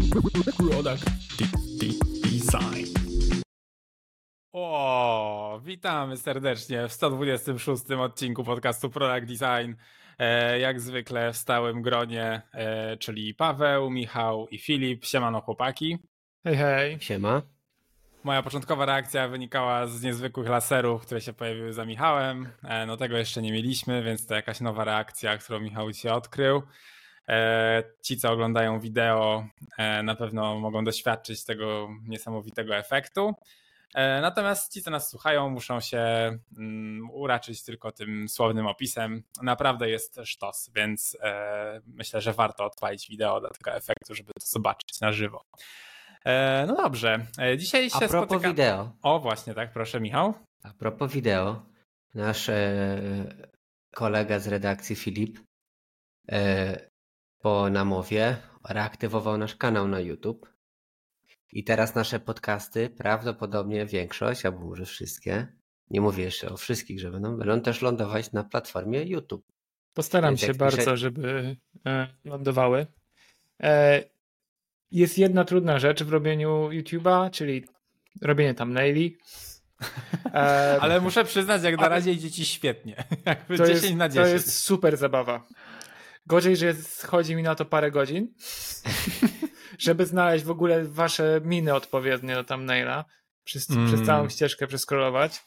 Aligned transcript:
Design. 0.00 0.10
Product 0.56 1.04
Design. 2.22 2.86
O, 4.52 5.60
witamy 5.64 6.16
serdecznie 6.16 6.88
w 6.88 6.92
126 6.92 7.90
odcinku 7.90 8.44
podcastu 8.44 8.90
Product 8.90 9.26
Design. 9.26 9.74
E, 10.18 10.58
jak 10.58 10.80
zwykle 10.80 11.32
w 11.32 11.36
stałym 11.36 11.82
gronie, 11.82 12.42
e, 12.52 12.96
czyli 12.96 13.34
Paweł, 13.34 13.90
Michał 13.90 14.48
i 14.48 14.58
Filip. 14.58 15.04
Siemano 15.04 15.40
chłopaki. 15.40 15.98
Hej, 16.44 16.56
hej. 16.56 16.98
Siema. 17.00 17.42
Moja 18.24 18.42
początkowa 18.42 18.86
reakcja 18.86 19.28
wynikała 19.28 19.86
z 19.86 20.02
niezwykłych 20.02 20.48
laserów, 20.48 21.02
które 21.02 21.20
się 21.20 21.32
pojawiły 21.32 21.72
za 21.72 21.84
Michałem. 21.84 22.48
E, 22.62 22.86
no 22.86 22.96
tego 22.96 23.16
jeszcze 23.16 23.42
nie 23.42 23.52
mieliśmy, 23.52 24.02
więc 24.02 24.26
to 24.26 24.34
jakaś 24.34 24.60
nowa 24.60 24.84
reakcja, 24.84 25.38
którą 25.38 25.60
Michał 25.60 25.92
dzisiaj 25.92 26.12
odkrył. 26.12 26.62
Ci, 28.02 28.16
co 28.16 28.32
oglądają 28.32 28.80
wideo, 28.80 29.46
na 30.02 30.14
pewno 30.14 30.58
mogą 30.60 30.84
doświadczyć 30.84 31.44
tego 31.44 31.88
niesamowitego 32.06 32.76
efektu. 32.76 33.34
Natomiast 34.22 34.72
ci, 34.72 34.82
co 34.82 34.90
nas 34.90 35.10
słuchają, 35.10 35.50
muszą 35.50 35.80
się 35.80 35.98
mm, 36.58 37.10
uraczyć 37.10 37.64
tylko 37.64 37.92
tym 37.92 38.28
słownym 38.28 38.66
opisem. 38.66 39.22
Naprawdę 39.42 39.90
jest 39.90 40.20
sztos, 40.24 40.70
więc 40.74 41.16
myślę, 41.86 42.20
że 42.20 42.32
warto 42.32 42.64
odpalić 42.64 43.08
wideo 43.08 43.40
dla 43.40 43.50
tego 43.50 43.72
efektu, 43.72 44.14
żeby 44.14 44.32
to 44.32 44.46
zobaczyć 44.46 45.00
na 45.00 45.12
żywo. 45.12 45.44
E, 46.24 46.64
no 46.66 46.76
dobrze, 46.76 47.26
e, 47.38 47.58
dzisiaj 47.58 47.90
się 47.90 47.96
A 47.96 48.08
propos 48.08 48.28
spotyka... 48.28 48.48
wideo. 48.48 48.92
O 49.02 49.20
właśnie, 49.20 49.54
tak, 49.54 49.72
proszę 49.72 50.00
Michał. 50.00 50.34
A 50.62 50.72
propos 50.72 51.12
wideo, 51.12 51.66
nasz 52.14 52.48
e, 52.48 53.00
kolega 53.94 54.38
z 54.38 54.48
redakcji 54.48 54.96
Filip 54.96 55.38
e, 56.32 56.90
po 57.44 57.70
namowie 57.70 58.36
reaktywował 58.68 59.38
nasz 59.38 59.56
kanał 59.56 59.88
na 59.88 60.00
YouTube. 60.00 60.52
I 61.52 61.64
teraz 61.64 61.94
nasze 61.94 62.20
podcasty, 62.20 62.90
prawdopodobnie 62.90 63.86
większość, 63.86 64.46
albo 64.46 64.58
może 64.58 64.84
wszystkie, 64.84 65.46
nie 65.90 66.00
mówię 66.00 66.24
jeszcze 66.24 66.48
o 66.48 66.56
wszystkich, 66.56 67.00
że 67.00 67.10
będą, 67.10 67.36
będą 67.36 67.60
też 67.60 67.82
lądować 67.82 68.32
na 68.32 68.44
platformie 68.44 69.02
YouTube. 69.02 69.46
Postaram 69.94 70.30
Więc 70.30 70.40
się 70.40 70.54
bardzo, 70.54 70.76
pisze- 70.76 70.96
żeby 70.96 71.56
e, 71.86 72.08
lądowały. 72.24 72.86
E, 73.62 74.04
jest 74.90 75.18
jedna 75.18 75.44
trudna 75.44 75.78
rzecz 75.78 76.02
w 76.02 76.10
robieniu 76.10 76.68
YouTube'a, 76.68 77.30
czyli 77.30 77.64
robienie 78.22 78.54
thumbnaili. 78.54 79.16
E, 80.34 80.78
Ale 80.80 81.00
muszę 81.00 81.24
przyznać, 81.24 81.62
jak 81.62 81.80
na 81.80 81.88
razie 81.88 82.12
idzie 82.12 82.30
ci 82.30 82.46
świetnie. 82.46 83.04
Jakby 83.26 83.58
to 83.58 83.66
10 83.66 83.82
jest, 83.82 83.96
na 83.96 84.08
to 84.08 84.14
10. 84.14 84.32
jest 84.32 84.58
super 84.58 84.96
zabawa. 84.96 85.46
Gorzej, 86.26 86.56
że 86.56 86.74
schodzi 86.74 87.36
mi 87.36 87.42
na 87.42 87.54
to 87.54 87.64
parę 87.64 87.90
godzin, 87.90 88.34
żeby 89.78 90.06
znaleźć 90.06 90.44
w 90.44 90.50
ogóle 90.50 90.84
wasze 90.84 91.40
miny 91.44 91.74
odpowiednie 91.74 92.34
do 92.34 92.44
thumbnaila, 92.44 93.04
przez, 93.44 93.70
Mm. 93.70 93.86
przez 93.86 94.02
całą 94.06 94.28
ścieżkę 94.28 94.66
przeskrolować. 94.66 95.44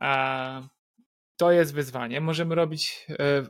A 0.00 0.62
to 1.36 1.52
jest 1.52 1.74
wyzwanie. 1.74 2.20
Możemy 2.20 2.54
robić 2.54 3.06
e, 3.10 3.46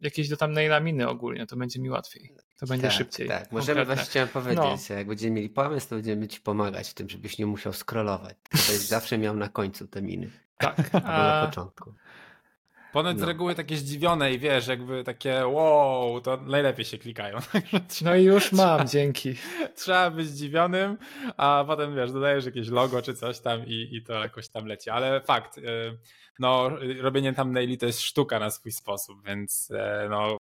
jakieś 0.00 0.28
do 0.28 0.36
thumbnaila 0.36 0.80
miny 0.80 1.08
ogólnie, 1.08 1.46
to 1.46 1.56
będzie 1.56 1.80
mi 1.80 1.90
łatwiej. 1.90 2.34
To 2.60 2.66
będzie 2.66 2.86
tak, 2.88 2.96
szybciej. 2.96 3.28
Tak, 3.28 3.52
możemy 3.52 3.66
konkretne. 3.80 3.94
właśnie 3.94 4.10
chciałem 4.10 4.28
powiedzieć, 4.28 4.90
jak 4.90 5.06
będziemy 5.06 5.34
mieli 5.36 5.48
pomysł, 5.50 5.88
to 5.88 5.94
będziemy 5.94 6.28
ci 6.28 6.40
pomagać 6.40 6.90
w 6.90 6.94
tym, 6.94 7.08
żebyś 7.08 7.38
nie 7.38 7.46
musiał 7.46 7.72
scrollować. 7.72 8.36
To 8.50 8.72
jest 8.72 8.88
zawsze 8.96 9.18
miał 9.18 9.36
na 9.36 9.48
końcu 9.48 9.88
te 9.88 10.02
miny, 10.02 10.30
Tak. 10.58 10.76
albo 10.94 11.08
na 11.08 11.40
A, 11.42 11.46
początku. 11.46 11.94
Ponoć 12.92 13.18
z 13.18 13.20
no. 13.20 13.26
reguły 13.26 13.54
takie 13.54 13.76
zdziwione 13.76 14.32
i 14.32 14.38
wiesz, 14.38 14.66
jakby 14.66 15.04
takie 15.04 15.46
wow, 15.46 16.20
to 16.20 16.36
najlepiej 16.36 16.84
się 16.84 16.98
klikają. 16.98 17.38
No 18.04 18.16
i 18.16 18.24
już 18.24 18.52
mam, 18.52 18.88
dzięki. 18.88 19.34
Trzeba 19.76 20.10
być 20.10 20.26
zdziwionym, 20.28 20.98
a 21.36 21.64
potem 21.66 21.96
wiesz, 21.96 22.12
dodajesz 22.12 22.44
jakieś 22.44 22.68
logo 22.68 23.02
czy 23.02 23.14
coś 23.14 23.40
tam 23.40 23.66
i, 23.66 23.88
i 23.92 24.02
to 24.02 24.12
jakoś 24.12 24.48
tam 24.48 24.66
leci. 24.66 24.90
Ale 24.90 25.20
fakt, 25.20 25.58
y, 25.58 25.62
no 26.38 26.70
robienie 27.00 27.32
tam 27.32 27.52
naili 27.52 27.78
to 27.78 27.86
jest 27.86 28.00
sztuka 28.00 28.38
na 28.38 28.50
swój 28.50 28.72
sposób, 28.72 29.26
więc 29.26 29.70
e, 29.70 30.06
no 30.10 30.36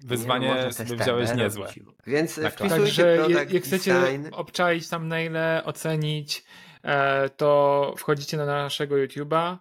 wyzwanie 0.00 0.48
Nie, 0.48 0.72
sobie 0.72 0.88
tak 0.88 0.98
wziąłeś 0.98 1.34
niezłe. 1.34 1.72
Więc 2.06 2.34
Tak, 2.34 2.54
wpisujcie 2.54 2.84
Także 2.84 3.16
product 3.16 3.52
jak 3.52 3.62
chcecie 3.64 3.94
design. 3.94 4.26
obczaić 4.32 4.88
thumbnaile, 4.88 5.62
ocenić, 5.64 6.44
e, 6.82 7.28
to 7.28 7.94
wchodzicie 7.98 8.36
na 8.36 8.46
naszego 8.46 8.94
YouTube'a, 8.94 9.56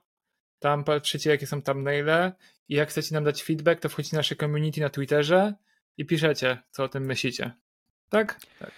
tam 0.66 0.84
patrzycie 0.84 1.30
jakie 1.30 1.48
są 1.48 1.62
thumbnaile 1.62 2.34
i 2.70 2.76
jak 2.76 2.90
chcecie 2.90 3.16
nam 3.16 3.24
dać 3.24 3.44
feedback, 3.44 3.82
to 3.82 3.90
wchodzicie 3.90 4.16
na 4.16 4.20
nasze 4.20 4.36
community 4.36 4.82
na 4.82 4.90
Twitterze 4.90 5.54
i 5.98 6.06
piszecie, 6.06 6.58
co 6.72 6.84
o 6.84 6.88
tym 6.88 7.06
myślicie. 7.06 7.52
Tak? 8.10 8.40
Tak. 8.60 8.72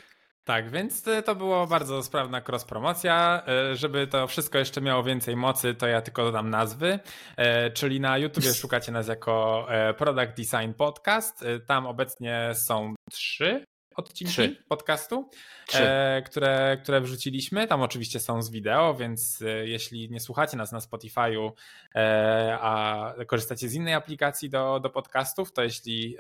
Tak, 0.43 0.71
więc 0.71 1.07
y, 1.07 1.23
to 1.23 1.35
było 1.35 1.67
bardzo 1.67 2.03
sprawna 2.03 2.41
cross-promocja. 2.41 3.43
Y, 3.71 3.75
Żeby 3.75 4.07
to 4.07 4.27
wszystko 4.27 4.57
jeszcze 4.57 4.81
miało 4.81 5.03
więcej 5.03 5.35
mocy, 5.35 5.75
to 5.75 5.87
ja 5.87 6.01
tylko 6.01 6.23
dodam 6.23 6.49
nazwy. 6.49 6.99
Y, 7.39 7.71
Czyli 7.71 7.99
na 7.99 8.17
YouTubie 8.17 8.53
szukacie 8.61 8.91
nas 8.91 9.07
jako 9.07 9.65
e, 9.69 9.93
Product 9.93 10.33
Design 10.37 10.73
Podcast. 10.77 11.45
Tam 11.67 11.85
obecnie 11.85 12.51
są 12.53 12.95
trzy 13.11 13.65
odcinki 13.97 14.33
Trzy. 14.33 14.63
podcastu, 14.67 15.29
Trzy. 15.67 15.83
e, 15.83 16.21
które, 16.25 16.77
które 16.83 17.01
wrzuciliśmy. 17.01 17.67
Tam 17.67 17.81
oczywiście 17.81 18.19
są 18.19 18.41
z 18.41 18.49
wideo, 18.49 18.93
więc 18.93 19.41
e, 19.41 19.67
jeśli 19.67 20.09
nie 20.09 20.19
słuchacie 20.19 20.57
nas 20.57 20.71
na 20.71 20.79
Spotify'u, 20.79 21.51
e, 21.95 22.57
a 22.61 23.13
korzystacie 23.27 23.69
z 23.69 23.73
innej 23.73 23.93
aplikacji 23.93 24.49
do, 24.49 24.79
do 24.79 24.89
podcastów, 24.89 25.51
to 25.51 25.63
jeśli 25.63 26.17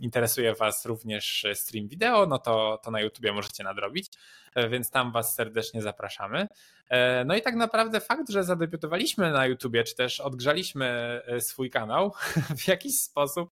interesuje 0.00 0.54
Was 0.54 0.86
również 0.86 1.46
stream 1.54 1.88
wideo, 1.88 2.26
no 2.26 2.38
to, 2.38 2.80
to 2.82 2.90
na 2.90 3.00
YouTubie 3.00 3.32
możecie 3.32 3.64
nadrobić, 3.64 4.10
e, 4.54 4.68
więc 4.68 4.90
tam 4.90 5.12
Was 5.12 5.34
serdecznie 5.34 5.82
zapraszamy. 5.82 6.48
E, 6.88 7.24
No 7.24 7.36
i 7.36 7.42
tak 7.42 7.54
naprawdę 7.54 8.00
fakt, 8.00 8.30
że 8.30 8.44
zadebiutowaliśmy 8.44 9.30
na 9.30 9.46
YouTubie, 9.46 9.84
czy 9.84 9.94
też 9.94 10.20
odgrzaliśmy 10.20 10.86
e, 11.26 11.40
swój 11.40 11.70
kanał, 11.70 12.12
w 12.64 12.68
jakiś 12.68 13.00
sposób 13.00 13.50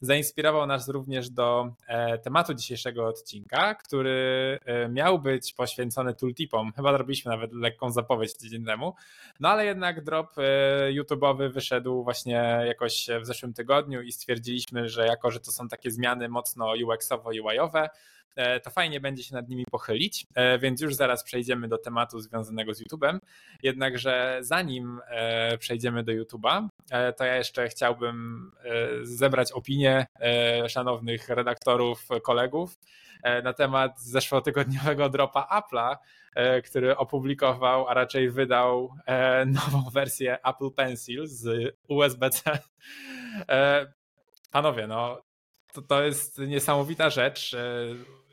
zainspirował 0.00 0.66
nas 0.66 0.88
również 0.88 1.30
do 1.30 1.74
e, 1.86 2.18
tematu 2.18 2.54
dzisiejszego 2.54 3.06
odcinka, 3.06 3.74
który 3.74 4.58
miał 4.90 5.18
być 5.18 5.52
poświęcony 5.52 6.14
tooltipom. 6.14 6.72
Chyba 6.76 6.96
robiliśmy 6.96 7.30
nawet 7.30 7.52
lekką 7.52 7.90
zapowiedź 7.90 8.36
tydzień 8.36 8.64
temu, 8.64 8.94
no 9.40 9.48
ale 9.48 9.64
jednak 9.66 10.04
drop 10.04 10.36
YouTube'owy 10.90 11.52
wyszedł 11.52 12.04
właśnie 12.04 12.62
jakoś 12.66 13.06
w 13.20 13.26
zeszłym 13.26 13.52
tygodniu 13.54 14.02
i 14.02 14.12
stwierdziliśmy, 14.12 14.88
że 14.88 15.06
jako, 15.06 15.30
że 15.30 15.40
to 15.40 15.52
są 15.52 15.68
takie 15.68 15.90
zmiany 15.90 16.28
mocno 16.28 16.72
UX-owo-UI-owe, 16.84 17.82
e, 17.82 17.90
to 18.62 18.70
fajnie 18.70 19.00
będzie 19.00 19.22
się 19.22 19.34
nad 19.34 19.48
nimi 19.48 19.64
pochylić, 19.70 20.26
e, 20.34 20.58
więc 20.58 20.80
już 20.80 20.94
zaraz 20.94 21.24
przejdziemy 21.24 21.68
do 21.68 21.78
tematu 21.78 22.20
związanego 22.20 22.74
z 22.74 22.82
YouTube'em. 22.82 23.18
Jednakże 23.62 24.38
zanim 24.40 25.00
e, 25.08 25.58
przejdziemy 25.58 26.02
do 26.04 26.12
YouTube'a, 26.12 26.68
e, 26.90 27.12
to 27.12 27.24
ja 27.24 27.36
jeszcze 27.36 27.68
chciałbym 27.68 28.50
e, 28.64 28.70
zebrać 29.02 29.52
opinię 29.52 30.06
e, 30.20 30.68
szanownych 30.68 31.28
redaktorów, 31.28 32.08
kolegów 32.22 32.78
e, 33.22 33.42
na 33.42 33.52
temat 33.52 34.00
zeszłotygodniowego 34.00 35.08
dropa 35.08 35.48
Apple'a, 35.50 35.96
e, 36.34 36.62
który 36.62 36.96
opublikował, 36.96 37.88
a 37.88 37.94
raczej 37.94 38.30
wydał 38.30 38.94
e, 39.06 39.44
nową 39.46 39.90
wersję 39.90 40.38
Apple 40.44 40.70
Pencil 40.70 41.26
z 41.26 41.74
USB-C. 41.88 42.58
E, 43.48 43.92
Panowie, 44.50 44.86
no 44.86 45.22
to, 45.72 45.82
to 45.82 46.02
jest 46.02 46.38
niesamowita 46.38 47.10
rzecz. 47.10 47.56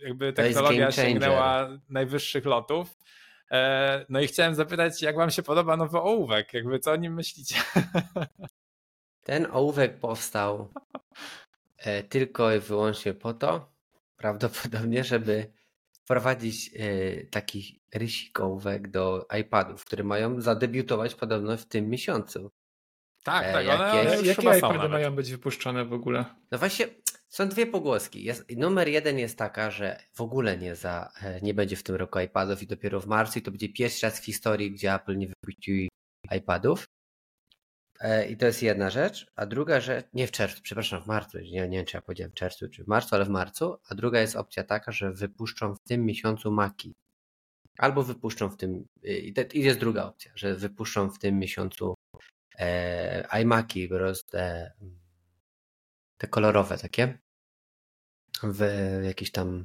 Jakby 0.04 0.34
technologia 0.34 0.92
sięgnęła 0.92 1.70
najwyższych 1.90 2.46
lotów. 2.46 2.98
E, 3.52 4.06
No 4.10 4.20
i 4.22 4.28
chciałem 4.28 4.56
zapytać, 4.56 5.02
jak 5.02 5.16
wam 5.16 5.32
się 5.32 5.44
podoba 5.44 5.78
nowy 5.78 5.98
ołówek? 5.98 6.54
Jakby 6.54 6.80
co 6.80 6.92
o 6.92 6.96
nim 6.96 7.14
myślicie? 7.14 7.56
Ten 9.24 9.48
ołówek 9.52 10.00
powstał 10.00 10.74
e, 11.78 12.04
tylko 12.04 12.54
i 12.56 12.60
wyłącznie 12.60 13.14
po 13.14 13.34
to, 13.34 13.72
prawdopodobnie, 14.18 15.04
żeby 15.04 15.52
wprowadzić 15.92 16.72
e, 16.76 17.26
taki 17.26 17.82
rysik 17.94 18.40
ołówek 18.40 18.88
do 18.92 19.28
iPadów, 19.40 19.86
które 19.86 20.04
mają 20.04 20.42
zadebiutować 20.42 21.16
podobno 21.16 21.58
w 21.58 21.66
tym 21.66 21.90
miesiącu. 21.90 22.52
Tak, 23.24 23.54
tak, 23.54 23.66
jakie- 23.66 23.84
one 23.84 24.04
Ja- 24.04 24.16
już 24.16 24.28
Jakie 24.28 24.58
iPady 24.58 24.90
mają 24.90 25.16
być 25.16 25.32
wypuszczone 25.32 25.86
w 25.86 25.94
ogóle? 25.94 26.26
No 26.52 26.58
właśnie, 26.58 26.88
są 27.30 27.50
dwie 27.50 27.68
pogłoski. 27.68 28.24
Jest, 28.24 28.46
numer 28.58 28.88
jeden 28.88 29.20
jest 29.20 29.38
taka, 29.38 29.72
że 29.72 30.00
w 30.14 30.22
ogóle 30.22 30.58
nie, 30.58 30.76
za, 30.76 31.12
e, 31.22 31.42
nie 31.42 31.54
będzie 31.54 31.76
w 31.76 31.84
tym 31.84 31.96
roku 31.96 32.20
iPadów 32.20 32.64
i 32.64 32.68
dopiero 32.68 33.02
w 33.02 33.08
marcu 33.08 33.40
i 33.40 33.42
to 33.42 33.52
będzie 33.52 33.70
pierwszy 33.70 34.06
raz 34.06 34.20
w 34.20 34.26
historii, 34.26 34.72
gdzie 34.72 34.94
Apple 34.94 35.18
nie 35.18 35.28
wypuścił 35.28 35.88
iPadów. 36.32 36.86
E, 38.00 38.30
I 38.30 38.38
to 38.38 38.46
jest 38.46 38.64
jedna 38.64 38.90
rzecz. 38.90 39.28
A 39.36 39.46
druga 39.46 39.80
rzecz, 39.80 40.06
nie 40.14 40.28
w 40.28 40.32
czerwcu, 40.32 40.62
przepraszam, 40.62 41.04
w 41.04 41.08
marcu, 41.08 41.40
nie, 41.40 41.52
nie 41.52 41.78
wiem 41.78 41.86
czy 41.86 41.98
ja 41.98 42.02
powiedziałem 42.02 42.32
w 42.32 42.36
czerwcu 42.36 42.70
czy 42.70 42.84
w 42.84 42.88
marcu, 42.88 43.16
ale 43.16 43.26
w 43.26 43.30
marcu. 43.30 43.78
A 43.90 43.96
druga 43.96 44.22
jest 44.22 44.36
opcja 44.36 44.64
taka, 44.64 44.92
że 44.92 45.12
wypuszczą 45.14 45.76
w 45.76 45.80
tym 45.80 46.06
miesiącu 46.06 46.52
Maki. 46.52 46.94
Albo 47.78 48.04
wypuszczą 48.04 48.50
w 48.50 48.58
tym, 48.58 48.86
y, 49.06 49.18
i 49.18 49.34
to 49.34 49.42
i 49.54 49.60
jest 49.60 49.80
druga 49.80 50.06
opcja, 50.06 50.32
że 50.36 50.56
wypuszczą 50.56 51.10
w 51.10 51.20
tym 51.20 51.40
miesiącu 51.40 51.96
e, 52.60 53.42
iMaki, 53.42 53.88
po 53.88 53.96
prostu 53.96 54.38
te, 56.20 56.28
kolorowe 56.28 56.78
takie 56.78 57.18
w 58.44 58.62
jakichś 59.04 59.32
tam 59.32 59.64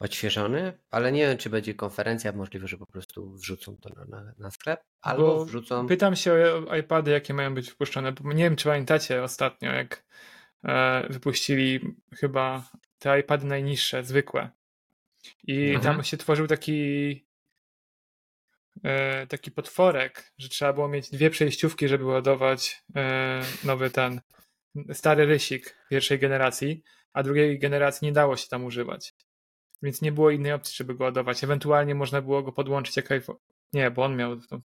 odświeżony, 0.00 0.78
ale 0.90 1.12
nie 1.12 1.26
wiem, 1.26 1.38
czy 1.38 1.50
będzie 1.50 1.74
konferencja, 1.74 2.32
możliwe, 2.32 2.68
że 2.68 2.78
po 2.78 2.86
prostu 2.86 3.32
wrzucą 3.32 3.76
to 3.76 3.88
na, 3.88 4.04
na, 4.04 4.32
na 4.38 4.50
sklep, 4.50 4.80
albo 5.00 5.22
Bo 5.22 5.44
wrzucą... 5.44 5.86
Pytam 5.86 6.16
się 6.16 6.32
o 6.68 6.76
iPady, 6.76 7.10
jakie 7.10 7.34
mają 7.34 7.54
być 7.54 7.70
wpuszczone, 7.70 8.12
bo 8.12 8.32
nie 8.32 8.44
wiem, 8.44 8.56
czy 8.56 8.64
pamiętacie 8.64 9.22
ostatnio, 9.22 9.72
jak 9.72 10.04
e, 10.64 11.06
wypuścili 11.10 11.80
chyba 12.14 12.70
te 12.98 13.20
iPady 13.20 13.46
najniższe, 13.46 14.04
zwykłe. 14.04 14.50
I 15.44 15.70
Mhm. 15.70 15.80
tam 15.82 16.04
się 16.04 16.16
tworzył 16.16 16.46
taki 16.46 17.26
e, 18.84 19.26
taki 19.26 19.50
potworek, 19.50 20.32
że 20.38 20.48
trzeba 20.48 20.72
było 20.72 20.88
mieć 20.88 21.10
dwie 21.10 21.30
przejściówki, 21.30 21.88
żeby 21.88 22.04
ładować 22.04 22.84
e, 22.96 23.42
nowy 23.64 23.90
ten 23.90 24.20
stary 24.92 25.26
rysik 25.26 25.76
pierwszej 25.90 26.18
generacji, 26.18 26.82
a 27.12 27.22
drugiej 27.22 27.58
generacji 27.58 28.06
nie 28.06 28.12
dało 28.12 28.36
się 28.36 28.48
tam 28.48 28.64
używać. 28.64 29.14
Więc 29.82 30.02
nie 30.02 30.12
było 30.12 30.30
innej 30.30 30.52
opcji, 30.52 30.76
żeby 30.76 30.94
go 30.94 31.04
ładować. 31.04 31.44
Ewentualnie 31.44 31.94
można 31.94 32.22
było 32.22 32.42
go 32.42 32.52
podłączyć 32.52 32.96
jak 32.96 33.12
iPhone. 33.12 33.36
Nie, 33.72 33.90
bo 33.90 34.04
on 34.04 34.16
miał. 34.16 34.36
No, 34.50 34.60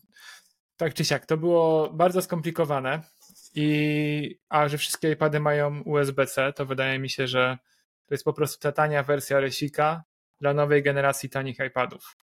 tak 0.77 0.93
czy 0.93 1.05
siak, 1.05 1.25
to 1.25 1.37
było 1.37 1.89
bardzo 1.93 2.21
skomplikowane. 2.21 3.01
I 3.55 4.39
a 4.49 4.67
że 4.69 4.77
wszystkie 4.77 5.11
iPady 5.11 5.39
mają 5.39 5.81
USB-C, 5.81 6.53
to 6.53 6.65
wydaje 6.65 6.99
mi 6.99 7.09
się, 7.09 7.27
że 7.27 7.57
to 8.05 8.13
jest 8.13 8.23
po 8.23 8.33
prostu 8.33 8.59
ta 8.59 8.71
tania 8.71 9.03
wersja 9.03 9.39
rysika 9.39 10.03
dla 10.41 10.53
nowej 10.53 10.83
generacji 10.83 11.29
tanich 11.29 11.59
iPadów. 11.59 12.17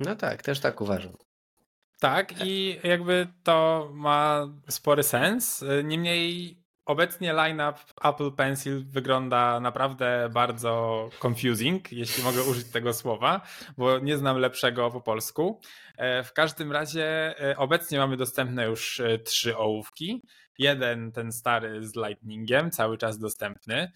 No 0.00 0.16
tak, 0.16 0.42
też 0.42 0.60
tak 0.60 0.80
uważam. 0.80 1.16
Tak, 2.00 2.46
i 2.46 2.80
jakby 2.84 3.26
to 3.42 3.90
ma 3.94 4.48
spory 4.68 5.02
sens. 5.02 5.64
Niemniej 5.84 6.56
obecnie 6.90 7.32
line-up 7.32 7.78
Apple 8.04 8.32
Pencil 8.32 8.84
wygląda 8.86 9.60
naprawdę 9.60 10.28
bardzo 10.32 11.08
confusing, 11.26 11.92
jeśli 11.92 12.22
mogę 12.24 12.42
użyć 12.42 12.70
tego 12.70 12.94
słowa, 12.94 13.40
bo 13.78 13.98
nie 13.98 14.16
znam 14.16 14.38
lepszego 14.38 14.90
po 14.90 15.00
polsku. 15.00 15.60
E, 15.96 16.22
W 16.24 16.32
każdym 16.32 16.72
razie 16.72 17.34
e, 17.50 17.56
obecnie 17.56 17.98
mamy 17.98 18.16
dostępne 18.16 18.66
już 18.66 19.00
e, 19.00 19.18
trzy 19.18 19.56
ołówki. 19.56 20.22
Jeden, 20.58 21.12
ten 21.12 21.32
stary 21.32 21.86
z 21.86 21.96
Lightningiem, 21.96 22.70
cały 22.70 22.98
czas 22.98 23.18
dostępny. 23.18 23.92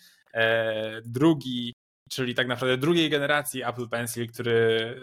Drugi, 1.04 1.74
czyli 2.10 2.34
tak 2.34 2.46
naprawdę 2.48 2.76
drugiej 2.78 3.10
generacji 3.10 3.62
Apple 3.62 3.88
Pencil, 3.88 4.32
który 4.32 4.94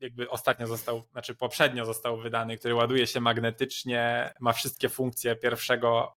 jakby 0.00 0.30
ostatnio 0.30 0.66
został, 0.66 1.02
znaczy 1.12 1.34
poprzednio 1.34 1.84
został 1.84 2.20
wydany, 2.20 2.58
który 2.58 2.74
ładuje 2.74 3.06
się 3.06 3.20
magnetycznie, 3.20 4.34
ma 4.40 4.52
wszystkie 4.52 4.88
funkcje 4.88 5.36
pierwszego 5.36 6.16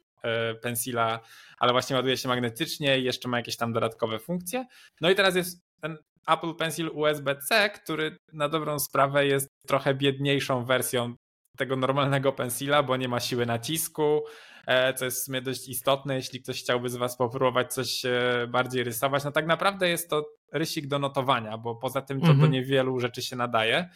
pensila, 0.62 1.20
ale 1.60 1.72
właśnie 1.72 1.96
ładuje 1.96 2.18
się 2.18 2.28
magnetycznie 2.28 3.00
i 3.00 3.04
jeszcze 3.04 3.28
ma 3.30 3.38
jakieś 3.38 3.58
tam 3.58 3.74
dodatkowe 3.74 4.20
funkcje. 4.20 4.66
No 5.02 5.10
i 5.10 5.16
teraz 5.16 5.36
jest 5.36 5.62
ten 5.82 5.98
Apple 6.28 6.54
Pencil 6.56 6.90
USB-C, 6.94 7.70
który 7.70 8.18
na 8.34 8.50
dobrą 8.50 8.80
sprawę 8.80 9.26
jest 9.26 9.48
trochę 9.68 9.94
biedniejszą 9.94 10.66
wersją 10.66 11.16
tego 11.58 11.76
normalnego 11.76 12.32
pensila, 12.32 12.84
bo 12.84 12.98
nie 12.98 13.08
ma 13.08 13.20
siły 13.20 13.46
nacisku, 13.46 14.24
e, 14.68 14.94
co 14.94 15.06
jest 15.06 15.22
w 15.22 15.26
sumie 15.26 15.42
dość 15.42 15.70
istotne, 15.70 16.16
jeśli 16.16 16.42
ktoś 16.42 16.60
chciałby 16.60 16.90
z 16.90 16.96
Was 16.96 17.18
popróbować 17.18 17.74
coś 17.74 18.06
e, 18.06 18.48
bardziej 18.50 18.84
rysować. 18.84 19.24
No 19.24 19.32
tak 19.32 19.46
naprawdę 19.46 19.90
jest 19.90 20.10
to 20.10 20.26
rysik 20.52 20.88
do 20.88 21.00
notowania, 21.00 21.58
bo 21.58 21.76
poza 21.76 22.02
tym 22.02 22.20
to 22.20 22.26
do 22.28 22.32
Mhm. 22.34 22.52
niewielu 22.52 23.00
rzeczy 23.00 23.22
się 23.22 23.36
nadaje. 23.36 23.90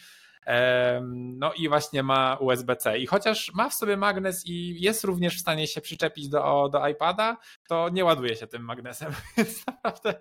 No 1.37 1.53
i 1.53 1.69
właśnie 1.69 2.03
ma 2.03 2.37
USB-C. 2.39 2.97
I 2.97 3.05
chociaż 3.07 3.51
ma 3.53 3.69
w 3.69 3.73
sobie 3.73 3.97
magnes 3.97 4.45
i 4.45 4.81
jest 4.81 5.03
również 5.03 5.37
w 5.37 5.41
stanie 5.41 5.67
się 5.67 5.81
przyczepić 5.81 6.29
do, 6.29 6.69
do 6.71 6.87
iPada, 6.87 7.37
to 7.69 7.89
nie 7.89 8.05
ładuje 8.05 8.35
się 8.35 8.47
tym 8.47 8.61
magnesem. 8.63 9.11
Więc 9.37 9.67
naprawdę 9.67 10.13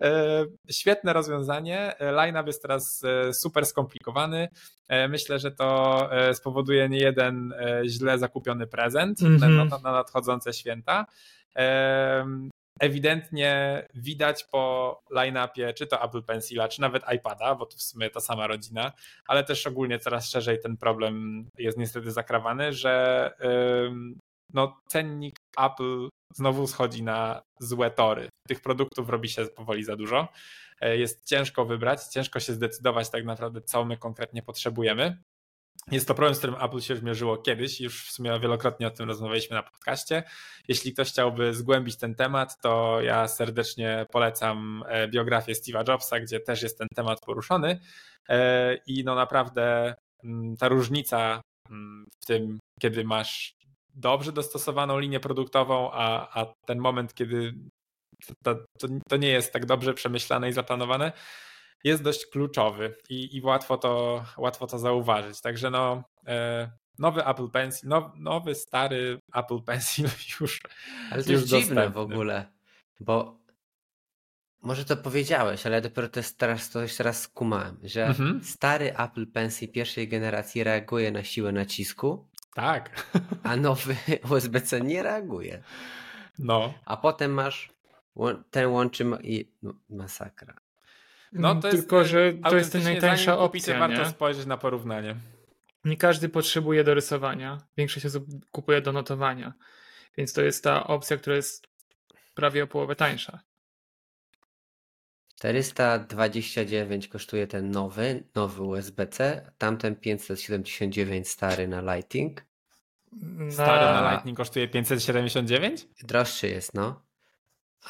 e, 0.00 0.44
świetne 0.70 1.12
rozwiązanie. 1.12 1.94
Line-up 2.00 2.46
jest 2.46 2.62
teraz 2.62 3.04
e, 3.04 3.32
super 3.32 3.66
skomplikowany. 3.66 4.48
E, 4.88 5.08
Myślę, 5.08 5.38
że 5.38 5.50
to 5.50 6.10
spowoduje 6.32 6.88
nie 6.88 6.98
jeden 6.98 7.54
źle 7.86 8.18
zakupiony 8.18 8.66
prezent 8.66 9.20
na, 9.20 9.46
Mhm. 9.46 9.68
na, 9.68 9.78
na 9.78 9.92
nadchodzące 9.92 10.52
święta. 10.52 11.06
Ewidentnie 12.80 13.82
widać 13.94 14.44
po 14.44 14.98
line-upie, 15.10 15.74
czy 15.74 15.86
to 15.86 16.04
Apple 16.04 16.22
Pencila, 16.22 16.68
czy 16.68 16.80
nawet 16.80 17.02
iPada, 17.14 17.54
bo 17.54 17.66
to 17.66 17.76
w 17.76 17.82
sumie 17.82 18.10
ta 18.10 18.20
sama 18.20 18.46
rodzina, 18.46 18.92
ale 19.26 19.44
też 19.44 19.66
ogólnie 19.66 19.98
coraz 19.98 20.30
szerzej 20.30 20.60
ten 20.60 20.76
problem 20.76 21.46
jest 21.58 21.78
niestety 21.78 22.10
zakrawany, 22.10 22.72
że 22.72 23.32
ym, 23.84 24.18
no, 24.54 24.80
cennik 24.88 25.36
Apple 25.58 26.08
znowu 26.34 26.66
schodzi 26.66 27.02
na 27.02 27.42
złe 27.60 27.90
tory. 27.90 28.28
Tych 28.48 28.60
produktów 28.60 29.08
robi 29.08 29.28
się 29.28 29.46
powoli 29.46 29.84
za 29.84 29.96
dużo. 29.96 30.28
E, 30.80 30.96
Jest 30.96 31.24
ciężko 31.24 31.64
wybrać, 31.64 32.02
ciężko 32.04 32.40
się 32.40 32.52
zdecydować 32.52 33.10
tak 33.10 33.24
naprawdę, 33.24 33.60
co 33.60 33.84
my 33.84 33.96
konkretnie 33.96 34.42
potrzebujemy. 34.42 35.22
Jest 35.90 36.08
to 36.08 36.14
problem, 36.14 36.34
z 36.34 36.38
którym 36.38 36.56
Apple 36.62 36.80
się 36.80 36.96
zmierzyło 36.96 37.36
kiedyś, 37.36 37.80
już 37.80 38.08
w 38.08 38.12
sumie 38.12 38.40
wielokrotnie 38.40 38.86
o 38.86 38.90
tym 38.90 39.08
rozmawialiśmy 39.08 39.56
na 39.56 39.62
podcaście. 39.62 40.22
Jeśli 40.68 40.92
ktoś 40.92 41.08
chciałby 41.08 41.54
zgłębić 41.54 41.96
ten 41.96 42.14
temat, 42.14 42.60
to 42.60 43.00
ja 43.00 43.28
serdecznie 43.28 44.06
polecam 44.10 44.84
e, 44.88 45.08
biografię 45.08 45.52
Steve'a 45.52 45.88
Jobsa, 45.88 46.20
gdzie 46.20 46.40
też 46.40 46.62
jest 46.62 46.78
ten 46.78 46.88
temat 46.96 47.20
poruszony. 47.20 47.80
E, 48.28 48.74
I 48.86 49.04
no 49.04 49.14
naprawdę 49.14 49.94
mm, 50.24 50.56
ta 50.56 50.68
różnica 50.68 51.40
mm, 51.70 52.06
w 52.20 52.26
tym, 52.26 52.58
kiedy 52.80 53.04
masz 53.04 53.54
dobrze 53.94 54.32
dostosowaną 54.32 54.98
linię 54.98 55.20
produktową, 55.20 55.90
a, 55.92 56.40
a 56.40 56.52
ten 56.66 56.78
moment, 56.78 57.14
kiedy 57.14 57.54
to, 58.44 58.54
to, 58.54 58.88
to 59.08 59.16
nie 59.16 59.28
jest 59.28 59.52
tak 59.52 59.66
dobrze 59.66 59.94
przemyślane 59.94 60.48
i 60.48 60.52
zaplanowane, 60.52 61.12
jest 61.86 62.02
dość 62.02 62.26
kluczowy 62.26 62.94
i, 63.08 63.36
i 63.36 63.40
łatwo, 63.42 63.78
to, 63.78 64.24
łatwo 64.38 64.66
to 64.66 64.78
zauważyć. 64.78 65.40
Także 65.40 65.70
no, 65.70 66.04
e, 66.26 66.70
nowy 66.98 67.26
Apple 67.26 67.48
Pencil, 67.50 67.88
now, 67.88 68.04
nowy, 68.16 68.54
stary 68.54 69.18
Apple 69.34 69.62
Pencil 69.62 70.04
już. 70.40 70.60
Ale 71.10 71.24
to 71.24 71.32
już 71.32 71.40
jest 71.40 71.52
dziwne 71.52 71.64
w 71.88 71.92
dostępny. 71.92 72.00
ogóle, 72.14 72.46
bo 73.00 73.38
może 74.62 74.84
to 74.84 74.96
powiedziałeś, 74.96 75.66
ale 75.66 75.80
dopiero 75.80 76.08
to 76.08 76.20
jest 76.20 76.38
teraz, 76.38 76.70
to 76.70 76.82
już 76.82 76.96
teraz 76.96 77.20
skumałem, 77.22 77.78
że 77.82 78.06
Mhm. 78.06 78.44
stary 78.44 78.96
Apple 78.98 79.26
Pencil 79.26 79.72
pierwszej 79.72 80.08
generacji 80.08 80.64
reaguje 80.64 81.10
na 81.10 81.24
siłę 81.24 81.52
nacisku, 81.52 82.28
Tak. 82.54 83.06
a 83.42 83.56
nowy 83.66 83.96
USB-C 84.30 84.80
nie 84.80 85.02
reaguje. 85.02 85.62
No. 86.38 86.74
A 86.84 86.96
potem 86.96 87.32
masz 87.32 87.70
ten 88.50 88.66
łączy 88.68 89.04
i 89.22 89.52
no, 89.62 89.74
masakra. 89.90 90.54
No 91.32 91.54
to 91.54 91.68
jest, 91.68 91.78
Tylko, 91.78 92.04
że 92.04 92.32
to 92.32 92.56
jest 92.56 92.74
najtańsza 92.74 93.24
zanim 93.24 93.46
kupicie, 93.46 93.72
opcja, 93.72 93.78
warto 93.88 94.02
nie? 94.02 94.10
spojrzeć 94.10 94.46
na 94.46 94.56
porównanie. 94.56 95.16
Nie 95.84 95.96
każdy 95.96 96.28
potrzebuje 96.28 96.84
do 96.84 96.94
rysowania. 96.94 97.58
Większość 97.76 98.06
osób 98.06 98.26
kupuje 98.52 98.80
do 98.80 98.92
notowania. 98.92 99.52
Więc 100.18 100.32
to 100.32 100.42
jest 100.42 100.64
ta 100.64 100.86
opcja, 100.86 101.16
która 101.16 101.36
jest 101.36 101.66
prawie 102.34 102.64
o 102.64 102.66
połowę 102.66 102.96
tańsza. 102.96 103.40
429 105.36 107.08
kosztuje 107.08 107.46
ten 107.46 107.70
nowy, 107.70 108.24
nowy 108.34 108.62
USB-C, 108.62 109.50
tamten 109.58 109.96
579 109.96 111.28
stary 111.28 111.68
na 111.68 111.94
Lighting. 111.96 112.44
Na... 113.12 113.50
Stary 113.50 113.84
na 113.84 114.10
Lightning 114.10 114.36
kosztuje 114.36 114.68
579? 114.68 115.88
Droższy 116.02 116.48
jest, 116.48 116.74
no. 116.74 117.02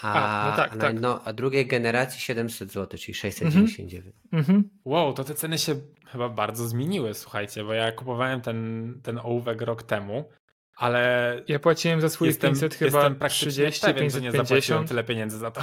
A, 0.02 0.12
A, 0.12 0.50
no 0.50 0.56
tak, 0.56 0.72
a, 0.72 0.76
na, 0.76 0.80
tak. 0.80 1.00
no, 1.00 1.20
a 1.24 1.32
drugiej 1.32 1.66
generacji 1.66 2.20
700 2.20 2.72
zł, 2.72 2.98
czyli 2.98 3.14
699. 3.14 4.14
Mhm. 4.32 4.70
Wow, 4.84 5.12
to 5.12 5.24
te 5.24 5.34
ceny 5.34 5.58
się 5.58 5.74
chyba 6.06 6.28
bardzo 6.28 6.68
zmieniły, 6.68 7.14
słuchajcie, 7.14 7.64
bo 7.64 7.72
ja 7.72 7.92
kupowałem 7.92 8.40
ten, 8.40 9.00
ten 9.02 9.18
ołówek 9.18 9.62
rok 9.62 9.82
temu, 9.82 10.28
ale 10.76 11.42
Ja 11.48 11.58
płaciłem 11.58 12.00
za 12.00 12.08
swój 12.08 12.28
jestem, 12.28 12.50
500 12.50 12.74
chyba 12.74 12.98
jestem 12.98 13.16
praktycznie 13.16 13.50
30, 13.50 13.86
pewien, 13.86 14.10
że 14.10 14.20
nie 14.20 14.32
zapłaciłem 14.32 14.58
550. 14.60 14.88
tyle 14.88 15.04
pieniędzy 15.04 15.38
za 15.38 15.50
to. 15.50 15.62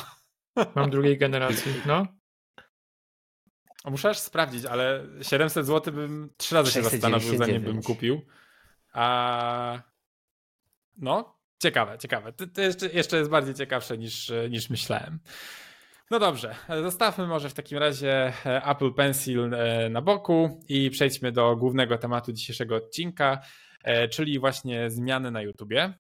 Mam 0.76 0.90
drugiej 0.90 1.18
generacji. 1.18 1.74
No. 1.86 2.08
Muszę 3.86 4.10
aż 4.10 4.20
sprawdzić, 4.20 4.66
ale 4.66 5.06
700 5.22 5.66
zł 5.66 5.94
bym 5.94 6.30
trzy 6.38 6.56
razy 6.56 6.72
się 6.72 6.84
zastanowił, 6.84 7.38
zanim 7.38 7.62
bym 7.62 7.82
699. 7.82 7.86
kupił. 7.86 8.22
A 8.94 9.82
no, 10.98 11.40
ciekawe, 11.64 11.98
ciekawe. 11.98 12.34
To, 12.34 12.48
to 12.48 12.62
jeszcze, 12.62 12.88
jeszcze 12.88 13.18
jest 13.18 13.30
bardziej 13.30 13.54
ciekawsze 13.54 13.98
niż, 13.98 14.32
niż 14.50 14.70
myślałem. 14.70 15.20
No 16.12 16.20
dobrze, 16.20 16.56
zostawmy 16.84 17.28
może 17.28 17.50
w 17.50 17.54
takim 17.54 17.78
razie 17.78 18.34
e, 18.46 18.64
Apple 18.66 18.94
Pencil 18.94 19.54
e, 19.54 19.90
na 19.90 20.02
boku 20.02 20.64
i 20.70 20.90
przejdźmy 20.90 21.32
do 21.32 21.56
głównego 21.56 21.98
tematu 21.98 22.34
dzisiejszego 22.34 22.76
odcinka, 22.76 23.40
e, 23.84 24.08
czyli 24.08 24.40
właśnie 24.40 24.90
zmiany 24.90 25.32
na 25.32 25.42
YouTubie. 25.42 25.94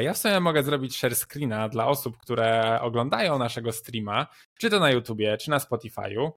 Ja 0.00 0.12
w 0.12 0.18
sumie 0.18 0.40
mogę 0.40 0.62
zrobić 0.62 0.96
share 0.96 1.14
screena 1.14 1.68
dla 1.68 1.86
osób, 1.86 2.18
które 2.18 2.78
oglądają 2.80 3.38
naszego 3.38 3.72
streama, 3.72 4.26
czy 4.58 4.70
to 4.70 4.80
na 4.80 4.90
YouTubie, 4.90 5.36
czy 5.36 5.50
na 5.50 5.58
Spotify'u. 5.58 6.30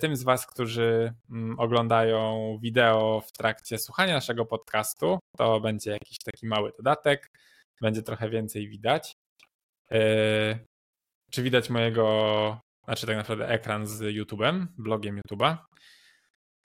Tym 0.00 0.16
z 0.16 0.22
Was, 0.22 0.46
którzy 0.46 1.12
mm, 1.30 1.60
oglądają 1.60 2.58
wideo 2.62 3.22
w 3.26 3.32
trakcie 3.32 3.78
słuchania 3.78 4.14
naszego 4.14 4.46
podcastu, 4.46 5.18
to 5.36 5.60
będzie 5.60 5.90
jakiś 5.90 6.18
taki 6.18 6.46
mały 6.46 6.72
dodatek, 6.76 7.30
będzie 7.80 8.02
trochę 8.02 8.30
więcej 8.30 8.68
widać. 8.68 9.12
E, 9.92 10.58
Czy 11.30 11.42
widać 11.42 11.70
mojego 11.70 12.60
znaczy 12.84 13.06
tak 13.06 13.16
naprawdę 13.16 13.48
ekran 13.48 13.86
z 13.86 14.00
YouTube'em, 14.00 14.66
blogiem 14.78 15.20
YouTube'a. 15.20 15.56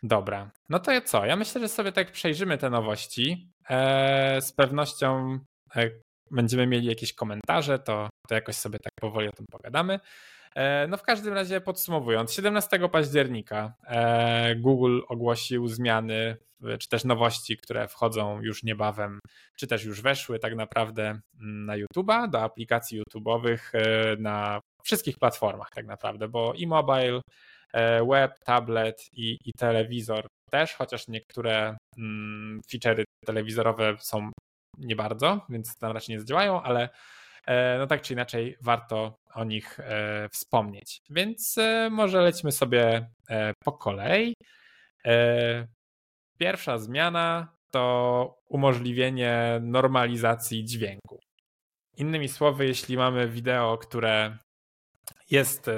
Dobra, 0.04 0.52
no 0.70 0.80
to 0.80 1.02
co? 1.02 1.26
Ja 1.26 1.36
myślę, 1.36 1.62
że 1.62 1.70
sobie 1.70 1.92
tak 1.92 2.12
przejrzymy 2.12 2.58
te 2.58 2.70
nowości. 2.70 3.52
Eee, 3.70 4.42
z 4.42 4.54
pewnością 4.54 5.40
e, 5.76 5.90
będziemy 6.32 6.68
mieli 6.68 6.88
jakieś 6.88 7.14
komentarze, 7.14 7.80
to, 7.80 8.10
to 8.28 8.36
jakoś 8.36 8.56
sobie 8.56 8.80
tak 8.80 8.92
powoli 9.02 9.28
o 9.28 9.32
tym 9.32 9.46
pogadamy. 9.52 10.00
E, 10.56 10.88
no 10.88 10.98
w 10.98 11.04
każdym 11.04 11.34
razie 11.34 11.62
podsumowując, 11.62 12.34
17 12.34 12.90
października 12.90 13.74
e, 13.88 14.56
Google 14.56 15.00
ogłosił 15.08 15.68
zmiany, 15.68 16.38
czy 16.80 16.90
też 16.90 17.04
nowości, 17.04 17.58
które 17.58 17.88
wchodzą 17.88 18.42
już 18.42 18.64
niebawem, 18.64 19.20
czy 19.56 19.68
też 19.68 19.84
już 19.84 20.02
weszły 20.02 20.40
tak 20.40 20.56
naprawdę 20.56 21.04
mm, 21.42 21.66
na 21.66 21.74
YouTube'a, 21.78 22.30
do 22.30 22.42
aplikacji 22.42 23.02
YouTube'owych 23.02 23.60
e, 23.74 24.16
na 24.20 24.60
wszystkich 24.84 25.20
platformach 25.20 25.70
tak 25.76 25.86
naprawdę, 25.86 26.28
bo 26.28 26.54
i 26.54 26.68
mobile, 26.68 27.22
web, 28.10 28.40
tablet 28.40 29.10
i, 29.14 29.38
i 29.46 29.52
telewizor 29.58 30.28
też, 30.52 30.74
chociaż 30.74 31.08
niektóre 31.08 31.78
mm, 31.98 32.62
feature'y 32.72 33.04
telewizorowe 33.26 33.98
są 34.00 34.32
nie 34.78 34.96
bardzo, 34.96 35.46
więc 35.50 35.78
tam 35.78 35.92
raczej 35.92 36.16
nie 36.16 36.20
zadziałają, 36.20 36.62
ale 36.62 36.90
no 37.80 37.88
tak 37.88 38.02
czy 38.02 38.14
inaczej 38.14 38.58
warto 38.62 39.18
o 39.34 39.44
nich 39.44 39.80
e, 39.80 40.30
wspomnieć. 40.30 41.02
Więc 41.10 41.58
e, 41.58 41.90
może 41.92 42.22
lećmy 42.22 42.52
sobie 42.52 43.10
po 43.64 43.72
kolei. 43.72 44.34
Pierwsza 46.38 46.78
zmiana 46.78 47.56
to 47.72 48.38
umożliwienie 48.50 49.60
normalizacji 49.62 50.66
dźwięku. 50.66 51.20
Innymi 51.98 52.28
słowy, 52.28 52.66
jeśli 52.66 52.98
mamy 52.98 53.28
wideo, 53.28 53.78
które 53.78 54.38
jest 55.32 55.70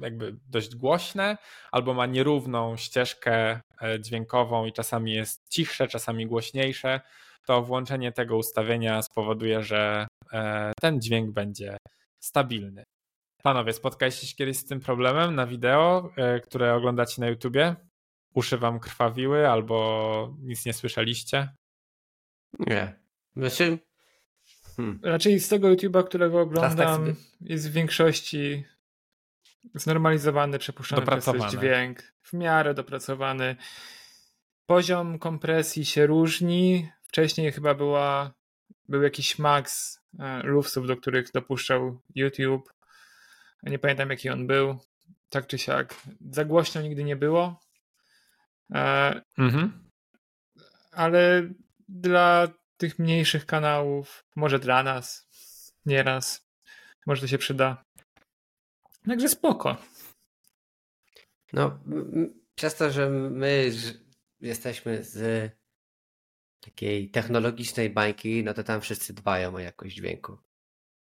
jakby 0.00 0.36
dość 0.48 0.76
głośne 0.76 1.38
albo 1.72 1.94
ma 1.94 2.06
nierówną 2.06 2.76
ścieżkę 2.76 3.60
dźwiękową 4.00 4.66
i 4.66 4.72
czasami 4.72 5.12
jest 5.12 5.48
cichsze, 5.48 5.88
czasami 5.88 6.26
głośniejsze, 6.26 7.00
to 7.46 7.62
włączenie 7.62 8.12
tego 8.12 8.36
ustawienia 8.36 9.02
spowoduje, 9.02 9.62
że 9.62 10.06
e, 10.32 10.72
ten 10.80 11.00
dźwięk 11.00 11.30
będzie 11.30 11.76
stabilny. 12.20 12.84
Panowie, 13.42 13.72
spotkaliście 13.72 14.26
się 14.26 14.34
kiedyś 14.34 14.56
z 14.56 14.64
tym 14.64 14.80
problemem 14.80 15.34
na 15.34 15.46
wideo, 15.46 16.10
e, 16.16 16.40
które 16.40 16.74
oglądacie 16.74 17.20
na 17.20 17.28
YouTubie? 17.28 17.76
Uszy 18.34 18.58
wam 18.58 18.80
krwawiły 18.80 19.48
albo 19.48 20.36
nic 20.40 20.66
nie 20.66 20.72
słyszeliście? 20.72 21.48
Nie. 22.58 23.00
Znaczy... 23.36 23.78
Hmm. 24.76 25.00
Raczej 25.02 25.40
z 25.40 25.48
tego 25.48 25.68
YouTube'a, 25.68 26.04
którego 26.04 26.40
oglądam, 26.40 27.06
tak 27.06 27.14
jest 27.40 27.70
w 27.70 27.72
większości 27.72 28.64
znormalizowany, 29.74 30.58
przepuszczony 30.58 31.06
przez 31.20 31.44
dźwięk, 31.50 32.02
w 32.22 32.32
miarę 32.32 32.74
dopracowany. 32.74 33.56
Poziom 34.66 35.18
kompresji 35.18 35.84
się 35.84 36.06
różni, 36.06 36.88
Wcześniej 37.14 37.52
chyba 37.52 37.74
była, 37.74 38.34
był 38.88 39.02
jakiś 39.02 39.38
max 39.38 39.98
roofsów, 40.42 40.86
do 40.86 40.96
których 40.96 41.32
dopuszczał 41.32 42.00
YouTube. 42.14 42.72
Nie 43.62 43.78
pamiętam 43.78 44.10
jaki 44.10 44.30
on 44.30 44.46
był. 44.46 44.78
Tak 45.28 45.46
czy 45.46 45.58
siak. 45.58 45.94
Za 46.30 46.44
głośno 46.44 46.82
nigdy 46.82 47.04
nie 47.04 47.16
było. 47.16 47.60
E, 48.74 49.20
mhm. 49.38 49.90
Ale 50.92 51.48
dla 51.88 52.48
tych 52.76 52.98
mniejszych 52.98 53.46
kanałów, 53.46 54.24
może 54.36 54.58
dla 54.58 54.82
nas, 54.82 55.28
nieraz, 55.86 56.48
może 57.06 57.20
to 57.20 57.26
się 57.26 57.38
przyda. 57.38 57.84
Także 59.06 59.28
spoko. 59.28 59.76
No, 61.52 61.78
przez 62.54 62.76
to, 62.76 62.90
że 62.90 63.10
my 63.10 63.70
jesteśmy 64.40 65.04
z 65.04 65.50
takiej 66.64 67.10
technologicznej 67.10 67.90
bańki, 67.90 68.44
no 68.44 68.54
to 68.54 68.64
tam 68.64 68.80
wszyscy 68.80 69.14
dbają 69.14 69.54
o 69.54 69.58
jakość 69.58 69.96
dźwięku. 69.96 70.38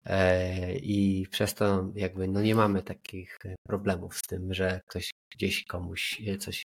E, 0.05 0.79
I 0.79 1.27
przez 1.31 1.55
to 1.55 1.93
jakby 1.95 2.29
no 2.29 2.43
nie 2.43 2.55
mamy 2.55 2.83
takich 2.83 3.39
problemów 3.63 4.17
z 4.17 4.23
tym, 4.23 4.55
że 4.55 4.81
ktoś 4.87 5.11
gdzieś 5.31 5.65
komuś 5.65 6.23
coś 6.39 6.63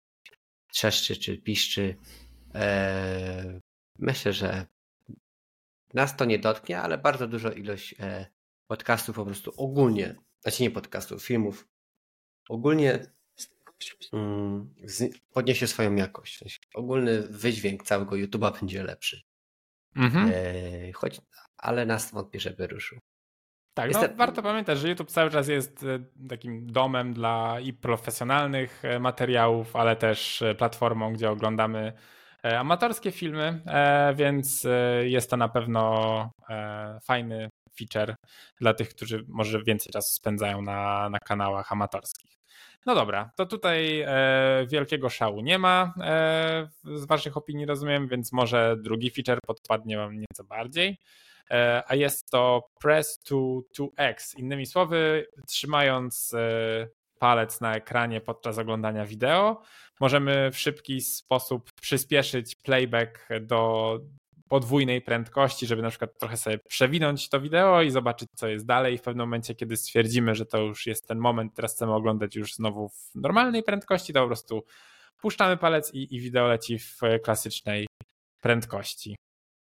trzeszczy 0.72 1.16
czy 1.16 1.38
piszczy. 1.38 1.96
E, 2.56 3.60
myślę, 4.00 4.34
że 4.34 4.66
nas 5.94 6.18
to 6.18 6.26
nie 6.26 6.40
dotknie, 6.40 6.82
ale 6.82 6.98
bardzo 6.98 7.28
dużo 7.28 7.52
ilość 7.52 7.96
e, 8.00 8.26
podcastów 8.68 9.16
po 9.16 9.26
prostu 9.26 9.54
ogólnie, 9.58 10.16
znaczy 10.42 10.64
nie 10.64 10.72
podcastów, 10.72 11.26
filmów, 11.26 11.68
ogólnie 12.50 13.06
podniesie 15.34 15.68
swoją 15.68 15.96
jakość. 15.96 16.36
W 16.36 16.40
sensie 16.40 16.60
ogólny 16.74 17.22
wydźwięk 17.22 17.84
całego 17.84 18.16
YouTube'a 18.16 18.60
będzie 18.60 18.84
lepszy. 18.84 19.22
Mhm. 19.96 20.32
E, 20.34 20.92
choć, 20.92 21.22
ale 21.58 21.86
nas 21.86 22.12
wątpię, 22.12 22.40
żeby 22.40 22.68
ruszył. 22.68 23.00
Tak, 23.74 23.94
no, 23.94 24.02
warto 24.16 24.42
pamiętać, 24.42 24.80
że 24.80 24.90
YouTube 24.90 25.12
cały 25.12 25.30
czas 25.30 25.48
jest 25.48 25.84
e, 25.84 26.28
takim 26.30 26.72
domem 26.72 27.14
dla 27.14 27.60
i 27.60 27.74
profesjonalnych 27.74 28.86
e, 28.86 29.00
materiałów, 29.00 29.76
ale 29.76 29.96
też 29.96 30.44
platformą, 30.58 31.14
gdzie 31.14 31.32
oglądamy 31.32 31.94
amatorskie 32.44 33.12
filmy, 33.12 33.62
więc 34.16 34.68
jest 35.04 35.30
to 35.30 35.38
na 35.38 35.50
pewno 35.50 36.32
fajny 37.04 37.50
feature 37.80 38.16
dla 38.60 38.74
tych, 38.74 38.90
którzy 38.90 39.26
może 39.28 39.64
więcej 39.64 39.94
czasu 39.94 40.14
spędzają 40.14 40.62
na, 40.62 41.10
na 41.10 41.20
kanałach 41.20 41.72
amatorskich. 41.72 42.41
No 42.86 42.96
dobra, 42.96 43.32
to 43.36 43.46
tutaj 43.46 44.02
e, 44.02 44.66
wielkiego 44.68 45.10
szału 45.10 45.42
nie 45.42 45.60
ma 45.60 45.94
e, 46.02 46.70
z 46.84 47.06
Waszych 47.06 47.38
opinii, 47.38 47.66
rozumiem, 47.66 48.08
więc 48.08 48.34
może 48.34 48.76
drugi 48.78 49.12
feature 49.12 49.40
podpadnie 49.48 49.98
Wam 49.98 50.20
nieco 50.20 50.44
bardziej. 50.44 50.98
E, 51.52 51.84
a 51.88 51.96
jest 51.96 52.30
to 52.30 52.70
Press 52.80 53.20
to 53.20 53.36
2x. 53.80 54.38
Innymi 54.38 54.66
słowy, 54.66 55.28
trzymając 55.48 56.34
e, 56.34 56.88
palec 57.20 57.62
na 57.62 57.76
ekranie 57.76 58.22
podczas 58.22 58.58
oglądania 58.58 59.06
wideo, 59.06 59.62
możemy 60.00 60.52
w 60.52 60.58
szybki 60.58 61.02
sposób 61.02 61.70
przyspieszyć 61.82 62.56
playback 62.56 63.28
do 63.42 64.00
podwójnej 64.52 65.02
prędkości, 65.02 65.68
żeby 65.68 65.82
na 65.82 65.90
przykład 65.90 66.20
trochę 66.20 66.38
sobie 66.38 66.58
przewinąć 66.58 67.30
to 67.30 67.42
wideo 67.42 67.82
i 67.82 67.92
zobaczyć, 67.92 68.30
co 68.36 68.48
jest 68.48 68.66
dalej. 68.66 68.98
W 68.98 69.02
pewnym 69.02 69.28
momencie, 69.28 69.56
kiedy 69.56 69.78
stwierdzimy, 69.78 70.36
że 70.36 70.46
to 70.46 70.58
już 70.58 70.88
jest 70.88 71.08
ten 71.08 71.18
moment, 71.18 71.54
teraz 71.54 71.76
chcemy 71.76 71.94
oglądać 71.94 72.36
już 72.36 72.54
znowu 72.54 72.90
w 72.90 73.16
normalnej 73.16 73.64
prędkości, 73.64 74.14
to 74.14 74.22
po 74.22 74.28
prostu 74.28 74.64
puszczamy 75.22 75.58
palec 75.58 75.94
i, 75.94 76.16
i 76.16 76.20
wideo 76.20 76.48
leci 76.48 76.80
w 76.80 77.00
klasycznej 77.24 77.88
prędkości. 78.42 79.16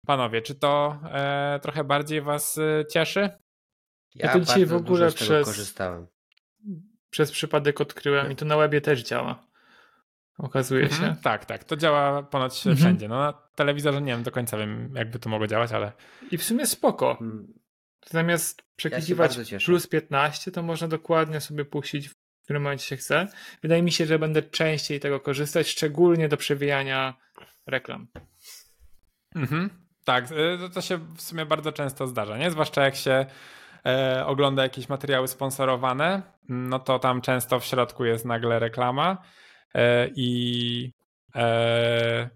Panowie, 0.06 0.42
czy 0.42 0.56
to 0.56 1.00
e, 1.04 1.60
trochę 1.62 1.84
bardziej 1.84 2.22
Was 2.22 2.58
e, 2.58 2.86
cieszy? 2.86 3.20
Ja, 3.20 4.28
ja 4.28 4.34
to 4.34 4.40
dzisiaj 4.40 4.66
w 4.66 4.74
ogóle 4.74 5.12
przez, 5.12 5.46
korzystałem. 5.46 6.08
przez 7.10 7.32
przypadek 7.32 7.82
odkryłem 7.82 8.32
i 8.32 8.36
to 8.36 8.46
na 8.46 8.58
webie 8.58 8.82
też 8.82 9.04
działa. 9.04 9.49
Okazuje 10.40 10.84
mhm. 10.84 11.16
się. 11.16 11.22
Tak, 11.22 11.46
tak. 11.46 11.64
To 11.64 11.76
działa 11.76 12.24
ponoć 12.24 12.58
mhm. 12.58 12.76
wszędzie. 12.76 13.08
No, 13.08 13.20
na 13.20 13.34
telewizorze 13.56 14.02
nie 14.02 14.12
wiem 14.12 14.24
do 14.24 14.32
końca 14.32 14.58
wiem, 14.58 14.94
jakby 14.96 15.20
to 15.20 15.30
mogło 15.30 15.48
działać, 15.48 15.72
ale. 15.72 15.92
I 16.32 16.38
w 16.38 16.44
sumie 16.44 16.66
spoko. 16.66 17.16
Hmm. 17.16 17.54
Zamiast 18.06 18.64
przekiwać 18.76 19.52
ja 19.52 19.60
plus 19.66 19.88
15, 19.88 20.52
to 20.52 20.64
można 20.64 20.88
dokładnie 20.88 21.42
sobie 21.42 21.66
puścić 21.66 22.10
w 22.10 22.44
którym 22.44 22.64
momencie 22.64 22.86
się 22.86 22.98
chce. 22.98 23.28
Wydaje 23.62 23.84
mi 23.84 23.92
się, 23.92 24.06
że 24.06 24.20
będę 24.20 24.42
częściej 24.42 25.00
tego 25.00 25.20
korzystać, 25.20 25.68
szczególnie 25.68 26.30
do 26.30 26.38
przewijania 26.38 27.14
reklam. 27.68 28.08
Mhm. 29.36 29.70
Tak, 30.06 30.32
y, 30.32 30.58
to, 30.60 30.70
to 30.70 30.82
się 30.82 30.98
w 30.98 31.22
sumie 31.22 31.46
bardzo 31.46 31.72
często 31.72 32.08
zdarza, 32.08 32.38
nie? 32.38 32.52
Zwłaszcza 32.52 32.84
jak 32.84 32.96
się 32.96 33.26
e, 33.86 34.26
ogląda 34.26 34.64
jakieś 34.64 34.90
materiały 34.90 35.28
sponsorowane, 35.28 36.22
no 36.50 36.80
to 36.80 37.00
tam 37.00 37.22
często 37.22 37.60
w 37.60 37.66
środku 37.66 38.06
jest 38.06 38.26
nagle 38.26 38.60
reklama 38.60 39.18
I 40.16 40.92
e, 41.36 42.30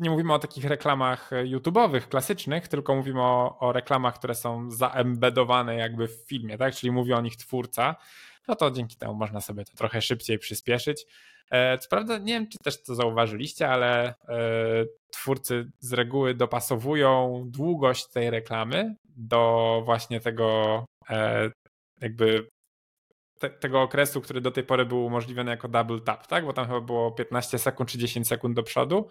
nie 0.00 0.10
mówimy 0.10 0.34
o 0.34 0.38
takich 0.38 0.64
reklamach 0.64 1.30
YouTube'owych, 1.44 2.00
klasycznych, 2.00 2.68
tylko 2.68 2.94
mówimy 2.94 3.22
o, 3.22 3.58
o 3.58 3.72
reklamach, 3.72 4.14
które 4.14 4.34
są 4.34 4.70
zaembedowane 4.70 5.74
jakby 5.74 6.08
w 6.08 6.24
filmie, 6.26 6.58
tak? 6.58 6.74
Czyli 6.74 6.90
mówi 6.90 7.12
o 7.12 7.20
nich 7.20 7.36
twórca. 7.36 7.96
No 8.48 8.54
to 8.54 8.70
dzięki 8.70 8.96
temu 8.96 9.14
można 9.14 9.40
sobie 9.40 9.64
to 9.64 9.72
trochę 9.76 10.02
szybciej 10.02 10.38
przyspieszyć. 10.38 11.06
E, 11.50 11.78
co 11.78 11.88
prawda, 11.88 12.18
nie 12.18 12.32
wiem, 12.32 12.48
czy 12.48 12.58
też 12.58 12.82
to 12.82 12.94
zauważyliście, 12.94 13.68
ale 13.68 14.14
twórcy 15.10 15.70
z 15.80 15.92
reguły 15.92 16.34
dopasowują 16.34 17.42
długość 17.46 18.06
tej 18.06 18.30
reklamy 18.30 18.94
do 19.16 19.82
właśnie 19.84 20.20
tego 20.20 20.84
jakby 22.00 22.48
te, 23.40 23.50
tego 23.50 23.82
okresu, 23.82 24.20
który 24.20 24.40
do 24.40 24.50
tej 24.50 24.64
pory 24.64 24.86
był 24.86 25.04
umożliwiony 25.06 25.50
jako 25.50 25.68
double 25.68 26.00
tap, 26.00 26.26
tak? 26.26 26.44
Bo 26.44 26.52
tam 26.52 26.66
chyba 26.66 26.80
było 26.80 27.12
15 27.12 27.58
sekund 27.58 27.90
czy 27.90 27.98
10 27.98 28.28
sekund 28.28 28.56
do 28.56 28.62
przodu. 28.62 29.08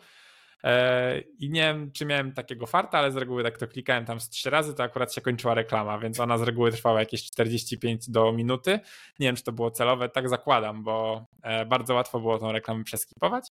E, 0.64 1.20
I 1.40 1.50
nie 1.50 1.62
wiem, 1.62 1.92
czy 1.92 2.06
miałem 2.06 2.34
takiego 2.34 2.66
farta, 2.66 2.98
ale 2.98 3.12
z 3.12 3.16
reguły 3.16 3.44
tak 3.44 3.58
to 3.58 3.68
klikałem 3.68 4.06
tam 4.06 4.20
z 4.20 4.30
trzy 4.30 4.50
razy, 4.50 4.74
to 4.74 4.84
akurat 4.84 5.14
się 5.14 5.22
kończyła 5.22 5.54
reklama, 5.54 6.00
więc 6.00 6.20
ona 6.20 6.38
z 6.38 6.42
reguły 6.42 6.72
trwała 6.72 7.00
jakieś 7.00 7.24
45 7.24 8.10
do 8.10 8.32
minuty. 8.32 8.80
Nie 9.20 9.28
wiem, 9.28 9.36
czy 9.36 9.44
to 9.44 9.52
było 9.52 9.72
celowe, 9.72 10.10
tak 10.10 10.30
zakładam, 10.30 10.84
bo 10.84 11.26
e, 11.44 11.66
bardzo 11.66 11.94
łatwo 11.94 12.20
było 12.20 12.40
tą 12.40 12.52
reklamę 12.52 12.84
przeskipować. 12.84 13.48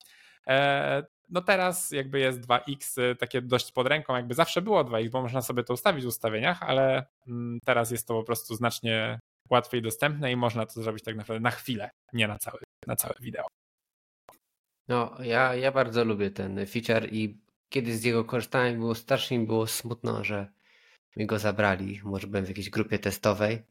E, 0.46 1.06
no 1.28 1.40
teraz 1.40 1.90
jakby 1.90 2.18
jest 2.18 2.40
2x 2.40 3.16
takie 3.18 3.42
dość 3.42 3.72
pod 3.72 3.86
ręką, 3.86 4.16
jakby 4.16 4.34
zawsze 4.34 4.62
było 4.62 4.84
2x, 4.84 5.10
bo 5.10 5.22
można 5.22 5.42
sobie 5.42 5.64
to 5.64 5.74
ustawić 5.74 6.04
w 6.04 6.08
ustawieniach, 6.08 6.62
ale 6.62 7.06
mm, 7.28 7.58
teraz 7.64 7.90
jest 7.90 8.08
to 8.08 8.14
po 8.14 8.22
prostu 8.22 8.54
znacznie 8.54 9.20
łatwiej 9.52 9.82
dostępne 9.82 10.32
i 10.32 10.36
można 10.36 10.66
to 10.66 10.82
zrobić 10.82 11.04
tak 11.04 11.16
naprawdę 11.16 11.40
na 11.40 11.50
chwilę, 11.50 11.90
nie 12.12 12.28
na 12.28 12.38
całe, 12.38 12.58
na 12.86 12.96
całe 12.96 13.14
wideo. 13.20 13.46
No, 14.88 15.16
ja, 15.22 15.54
ja 15.54 15.72
bardzo 15.72 16.04
lubię 16.04 16.30
ten 16.30 16.66
feature 16.66 17.08
i 17.12 17.38
kiedy 17.68 17.96
z 17.96 18.04
jego 18.04 18.24
korzystałem, 18.24 18.78
było 18.78 18.94
strasznie 18.94 19.38
mi 19.38 19.46
było 19.46 19.66
smutno, 19.66 20.24
że 20.24 20.52
mi 21.16 21.26
go 21.26 21.38
zabrali. 21.38 22.00
Może 22.04 22.26
byłem 22.26 22.44
w 22.44 22.48
jakiejś 22.48 22.70
grupie 22.70 22.98
testowej. 22.98 23.62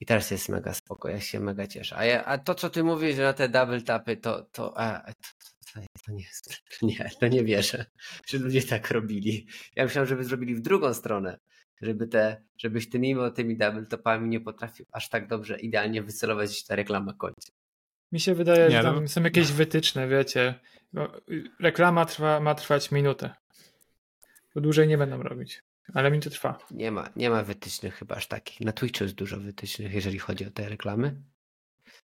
I 0.00 0.06
teraz 0.06 0.30
jest 0.30 0.48
mega 0.48 0.74
spoko, 0.74 1.08
ja 1.08 1.20
się 1.20 1.40
mega 1.40 1.66
cieszę. 1.66 1.96
A, 1.96 2.04
ja, 2.04 2.24
a 2.24 2.38
to, 2.38 2.54
co 2.54 2.70
ty 2.70 2.84
mówisz, 2.84 3.16
na 3.18 3.32
te 3.32 3.48
double 3.48 3.82
tapy, 3.82 4.16
to, 4.16 4.42
to, 4.42 4.78
a, 4.78 5.00
to, 5.00 5.12
to, 5.74 5.80
to, 6.06 6.12
nie, 6.12 6.24
nie, 6.82 7.10
to 7.20 7.28
nie 7.28 7.44
wierzę, 7.44 7.86
że 8.26 8.38
ludzie 8.38 8.62
tak 8.62 8.90
robili. 8.90 9.46
Ja 9.76 9.84
myślałem, 9.84 10.08
żeby 10.08 10.24
zrobili 10.24 10.54
w 10.54 10.60
drugą 10.60 10.94
stronę, 10.94 11.38
żeby 11.82 12.06
te, 12.06 12.42
żebyś 12.58 12.90
ty 12.90 12.98
mimo 12.98 13.30
tymi 13.30 13.56
double 13.56 13.86
tapami 13.86 14.28
nie 14.28 14.40
potrafił 14.40 14.86
aż 14.92 15.08
tak 15.08 15.28
dobrze, 15.28 15.60
idealnie 15.60 16.02
wycelować, 16.02 16.64
ta 16.64 16.76
reklama 16.76 17.12
kończy. 17.12 17.52
Mi 18.12 18.20
się 18.20 18.34
wydaje, 18.34 18.68
nie, 18.68 18.76
że 18.76 18.82
tam 18.82 19.02
no... 19.02 19.08
są 19.08 19.22
jakieś 19.22 19.52
wytyczne, 19.52 20.08
wiecie. 20.08 20.54
Reklama 21.60 22.04
trwa, 22.04 22.40
ma 22.40 22.54
trwać 22.54 22.90
minutę. 22.90 23.34
To 24.54 24.60
dłużej 24.60 24.88
nie 24.88 24.98
będą 24.98 25.22
robić. 25.22 25.62
Ale 25.94 26.10
mi 26.10 26.20
to 26.20 26.30
trwa. 26.30 26.58
Nie 26.70 26.90
ma, 26.90 27.08
nie 27.16 27.30
ma 27.30 27.42
wytycznych 27.42 27.94
chyba 27.94 28.14
aż 28.14 28.26
takich. 28.26 28.60
Na 28.60 28.72
Twitchu 28.72 29.04
jest 29.04 29.14
dużo 29.14 29.40
wytycznych, 29.40 29.94
jeżeli 29.94 30.18
chodzi 30.18 30.46
o 30.46 30.50
te 30.50 30.68
reklamy. 30.68 31.22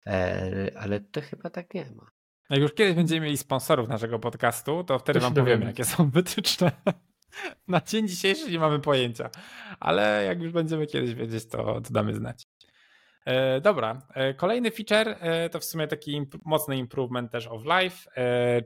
E, 0.07 0.71
ale 0.79 1.01
to 1.01 1.21
chyba 1.21 1.51
tak 1.51 1.75
nie 1.75 1.91
ma. 1.97 2.11
Jak 2.51 2.61
już 2.61 2.75
kiedyś 2.75 2.95
będziemy 2.95 3.21
mieli 3.21 3.37
sponsorów 3.37 3.89
naszego 3.89 4.19
podcastu, 4.19 4.85
to 4.85 4.99
wtedy 4.99 5.21
to 5.21 5.25
wam 5.25 5.35
powiemy, 5.35 5.65
jakie 5.65 5.85
są 5.85 6.11
wytyczne. 6.11 6.73
Na 7.69 7.81
dzień 7.81 8.09
dzisiejszy 8.09 8.51
nie 8.51 8.59
mamy 8.59 8.79
pojęcia. 8.79 9.31
Ale 9.81 10.25
jak 10.27 10.43
już 10.43 10.53
będziemy 10.53 10.87
kiedyś 10.87 11.15
wiedzieć, 11.15 11.47
to, 11.47 11.81
to 11.81 11.91
damy 11.91 12.15
znać. 12.15 12.45
E, 13.27 13.61
dobra, 13.61 14.03
e, 14.15 14.35
kolejny 14.35 14.71
feature 14.71 15.17
e, 15.21 15.49
to 15.49 15.61
w 15.61 15.65
sumie 15.65 15.89
taki 15.89 16.13
imp 16.13 16.35
mocny 16.45 16.77
improvement 16.77 17.33
też 17.33 17.47
of 17.47 17.63
life, 17.65 18.11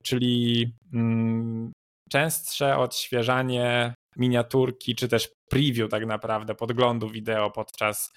czyli 0.02 0.72
mm, 0.94 1.72
częstsze 2.10 2.76
odświeżanie 2.76 3.94
miniaturki, 4.16 4.94
czy 4.94 5.08
też 5.08 5.28
preview 5.50 5.90
tak 5.90 6.06
naprawdę 6.06 6.54
podglądu 6.54 7.10
wideo 7.10 7.50
podczas 7.50 8.12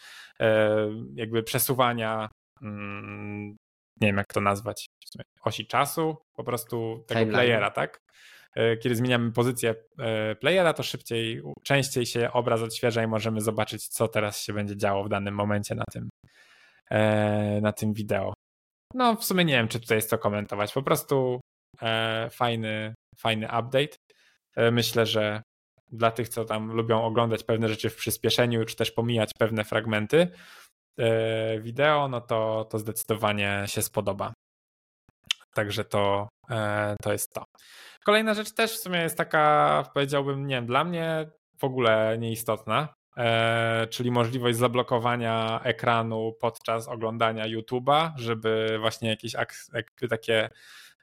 jakby 1.16 1.44
przesuwania 1.44 2.30
mm, 2.62 3.56
nie 4.02 4.08
wiem 4.08 4.18
jak 4.18 4.34
to 4.34 4.42
nazwać, 4.42 4.86
osi 5.42 5.68
czasu, 5.68 6.18
po 6.36 6.44
prostu 6.44 7.04
tego 7.08 7.20
Timeline. 7.20 7.32
playera, 7.32 7.72
tak? 7.72 8.00
Kiedy 8.56 8.96
zmieniamy 8.96 9.32
pozycję 9.32 9.76
playera, 10.40 10.74
to 10.74 10.84
szybciej, 10.84 11.42
częściej 11.64 12.06
się 12.06 12.32
obraz 12.32 12.62
odświeża 12.62 13.04
i 13.04 13.08
możemy 13.08 13.42
zobaczyć, 13.42 13.88
co 13.88 14.08
teraz 14.08 14.42
się 14.42 14.54
będzie 14.54 14.78
działo 14.78 15.04
w 15.04 15.10
danym 15.10 15.36
momencie 15.36 15.76
na 15.76 15.84
tym, 15.94 16.10
E, 16.92 17.62
na 17.62 17.72
tym 17.72 17.94
wideo. 17.94 18.34
No, 18.94 19.16
w 19.16 19.24
sumie 19.24 19.46
nie 19.46 19.54
wiem, 19.54 19.68
czy 19.68 19.80
tutaj 19.80 19.98
jest 19.98 20.10
co 20.10 20.18
komentować. 20.18 20.74
Po 20.74 20.84
prostu 20.84 21.42
e, 21.82 22.30
fajny, 22.32 22.94
fajny 23.18 23.46
update. 23.46 23.96
E, 24.56 24.72
myślę, 24.72 25.06
że 25.06 25.42
dla 25.92 26.12
tych, 26.12 26.30
co 26.30 26.46
tam 26.46 26.72
lubią 26.72 27.04
oglądać 27.04 27.44
pewne 27.44 27.70
rzeczy 27.70 27.90
w 27.90 27.96
przyspieszeniu, 27.96 28.66
czy 28.66 28.76
też 28.76 28.92
pomijać 28.92 29.32
pewne 29.40 29.64
fragmenty 29.64 30.28
wideo, 31.60 32.08
no 32.08 32.22
to, 32.22 32.68
to 32.70 32.80
zdecydowanie 32.80 33.64
się 33.68 33.82
spodoba. 33.82 34.34
Także 35.54 35.86
to, 35.86 36.30
to 37.02 37.12
jest 37.12 37.34
to. 37.34 37.44
Kolejna 38.06 38.34
rzecz 38.34 38.54
też 38.54 38.72
w 38.72 38.82
sumie 38.82 39.00
jest 39.00 39.18
taka, 39.18 39.84
powiedziałbym, 39.94 40.48
nie 40.48 40.56
wiem, 40.56 40.66
dla 40.66 40.84
mnie 40.84 41.30
w 41.60 41.64
ogóle 41.64 42.18
nieistotna, 42.20 42.88
E, 43.18 43.88
czyli 43.90 44.12
możliwość 44.12 44.58
zablokowania 44.58 45.62
ekranu 45.64 46.34
podczas 46.40 46.88
oglądania 46.88 47.46
YouTube'a, 47.46 48.12
żeby 48.16 48.78
właśnie 48.80 49.10
jakieś 49.10 49.34
jakby 49.74 50.08
takie 50.10 50.50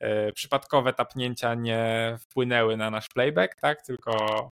e, 0.01 0.33
przypadkowe 0.33 0.93
tapnięcia 0.93 1.55
nie 1.55 2.17
wpłynęły 2.21 2.77
na 2.77 2.91
nasz 2.91 3.09
playback, 3.09 3.55
tak? 3.61 3.83
Tylko 3.83 4.49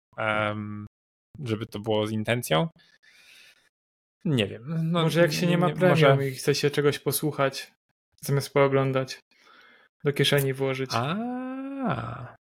żeby 1.44 1.66
to 1.66 1.78
było 1.78 2.06
z 2.06 2.10
intencją. 2.10 2.68
Nie 4.24 4.46
wiem. 4.46 4.62
No, 4.66 5.02
może 5.02 5.20
jak 5.20 5.32
się 5.32 5.46
nie 5.46 5.58
ma 5.58 5.70
premium 5.70 5.90
może... 5.90 6.28
i 6.28 6.34
chce 6.34 6.54
się 6.54 6.70
czegoś 6.70 6.98
posłuchać, 6.98 7.72
zamiast 8.20 8.52
pooglądać, 8.52 9.18
do 10.04 10.12
kieszeni 10.12 10.52
włożyć. 10.52 10.90
A, 10.94 12.36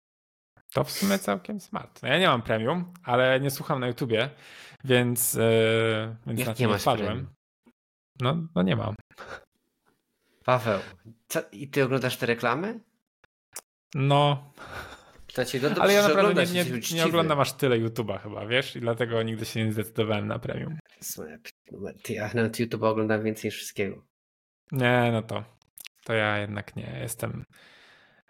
to 0.73 0.85
w 0.85 0.90
sumie 0.90 1.18
całkiem 1.18 1.61
smart. 1.61 2.03
No 2.03 2.09
ja 2.09 2.18
nie 2.18 2.27
mam 2.27 2.42
premium, 2.42 2.92
ale 3.05 3.40
nie 3.40 3.51
słucham 3.51 3.81
na 3.81 3.87
YouTubie, 3.87 4.31
więc, 4.85 5.35
yy, 5.35 6.16
więc 6.27 6.46
na 6.46 6.55
nie, 6.59 6.66
nie 6.66 6.79
wpadłem. 6.79 7.27
No, 8.20 8.37
no 8.55 8.62
nie 8.62 8.77
mam. 8.77 8.94
Paweł, 10.44 10.81
co, 11.29 11.40
i 11.53 11.68
ty 11.68 11.85
oglądasz 11.85 12.16
te 12.16 12.27
reklamy? 12.27 12.81
No. 13.94 14.53
Znaczy, 15.35 15.61
no 15.62 15.83
ale 15.83 15.92
ja 15.92 16.09
naprawdę 16.09 16.46
nie, 16.46 16.64
nie, 16.64 16.81
nie, 16.94 17.05
oglądam 17.05 17.40
aż 17.40 17.53
tyle 17.53 17.77
YouTube'a 17.77 18.20
chyba, 18.20 18.46
wiesz? 18.46 18.77
I 18.77 18.81
dlatego 18.81 19.23
nigdy 19.23 19.44
się 19.44 19.64
nie 19.64 19.73
zdecydowałem 19.73 20.27
na 20.27 20.38
premium. 20.38 20.79
Ty, 22.03 22.12
ja 22.12 22.31
nawet 22.35 22.61
YouTube'a 22.61 22.87
oglądam 22.87 23.23
więcej 23.23 23.49
niż 23.49 23.57
wszystkiego. 23.57 24.03
Nie, 24.73 25.09
no 25.12 25.23
to, 25.23 25.44
to 26.11 26.14
ja 26.14 26.38
jednak 26.38 26.77
nie. 26.77 26.99
Jestem, 27.03 27.44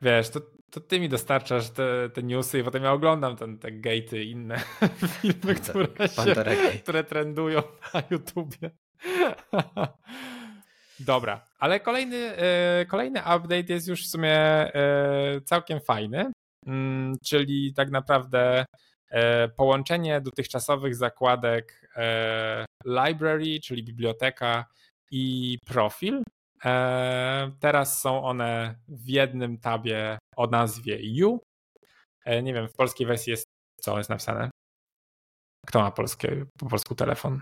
wiesz, 0.02 0.30
to, 0.30 0.40
to 0.70 0.80
ty 0.80 1.00
mi 1.00 1.08
dostarczasz 1.08 1.70
te, 1.70 2.10
te 2.14 2.22
newsy 2.22 2.58
i 2.58 2.64
potem 2.64 2.84
ja 2.84 2.92
oglądam 2.92 3.36
ten, 3.36 3.58
te 3.58 3.72
gatey 3.72 4.24
i 4.24 4.30
inne 4.30 4.60
filmy, 5.20 5.54
które, 5.54 6.08
się, 6.08 6.34
które 6.82 7.04
trendują 7.04 7.62
na 7.94 8.02
YouTubie. 8.10 8.70
Dobra, 11.00 11.44
ale 11.58 11.80
kolejny, 11.80 12.16
e, 12.16 12.86
kolejny 12.86 13.20
update 13.20 13.72
jest 13.72 13.88
już 13.88 14.06
w 14.06 14.10
sumie 14.10 14.38
e, 14.38 15.40
całkiem 15.44 15.80
fajny, 15.80 16.32
mm, 16.66 17.14
czyli 17.26 17.74
tak 17.74 17.90
naprawdę 17.90 18.64
e, 19.10 19.48
połączenie 19.48 20.20
dotychczasowych 20.20 20.94
zakładek 20.94 21.90
library, 22.84 23.60
czyli 23.64 23.84
biblioteka 23.84 24.64
i 25.10 25.58
profil 25.66 26.22
teraz 27.60 28.00
są 28.00 28.24
one 28.24 28.80
w 28.88 29.08
jednym 29.08 29.58
tabie 29.58 30.18
o 30.36 30.46
nazwie 30.46 31.26
U. 31.26 31.38
E, 32.24 32.42
nie 32.42 32.54
wiem, 32.54 32.68
w 32.68 32.74
polskiej 32.74 33.06
wersji 33.06 33.30
jest 33.30 33.46
co 33.80 33.98
jest 33.98 34.10
napisane. 34.10 34.50
Kto 35.66 35.80
ma 35.80 35.90
polskie, 35.90 36.46
po 36.58 36.68
polsku 36.68 36.94
telefon? 36.94 37.40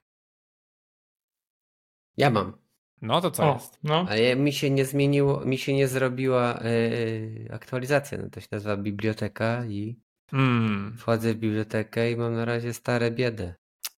Ja 2.17 2.31
mam. 2.31 2.59
No 3.03 3.21
to 3.21 3.31
co 3.31 3.51
o, 3.51 3.55
jest? 3.55 3.79
No. 3.83 4.07
Ale 4.09 4.37
mi 4.37 4.53
się 4.53 4.71
nie 4.71 4.85
zmieniło, 4.85 5.45
mi 5.45 5.59
się 5.59 5.75
nie 5.75 5.89
zrobiła 5.89 6.61
yy, 6.65 7.49
aktualizacja. 7.53 8.19
No 8.19 8.31
to 8.31 8.41
się 8.41 8.49
nazywa 8.53 8.77
biblioteka 8.77 9.65
i 9.65 10.01
mm. 10.33 10.97
wchodzę 10.99 11.35
w 11.35 11.37
bibliotekę 11.37 12.11
i 12.11 12.17
mam 12.17 12.35
na 12.35 12.45
razie 12.45 12.75
stare 12.75 13.11
biedy. 13.11 13.55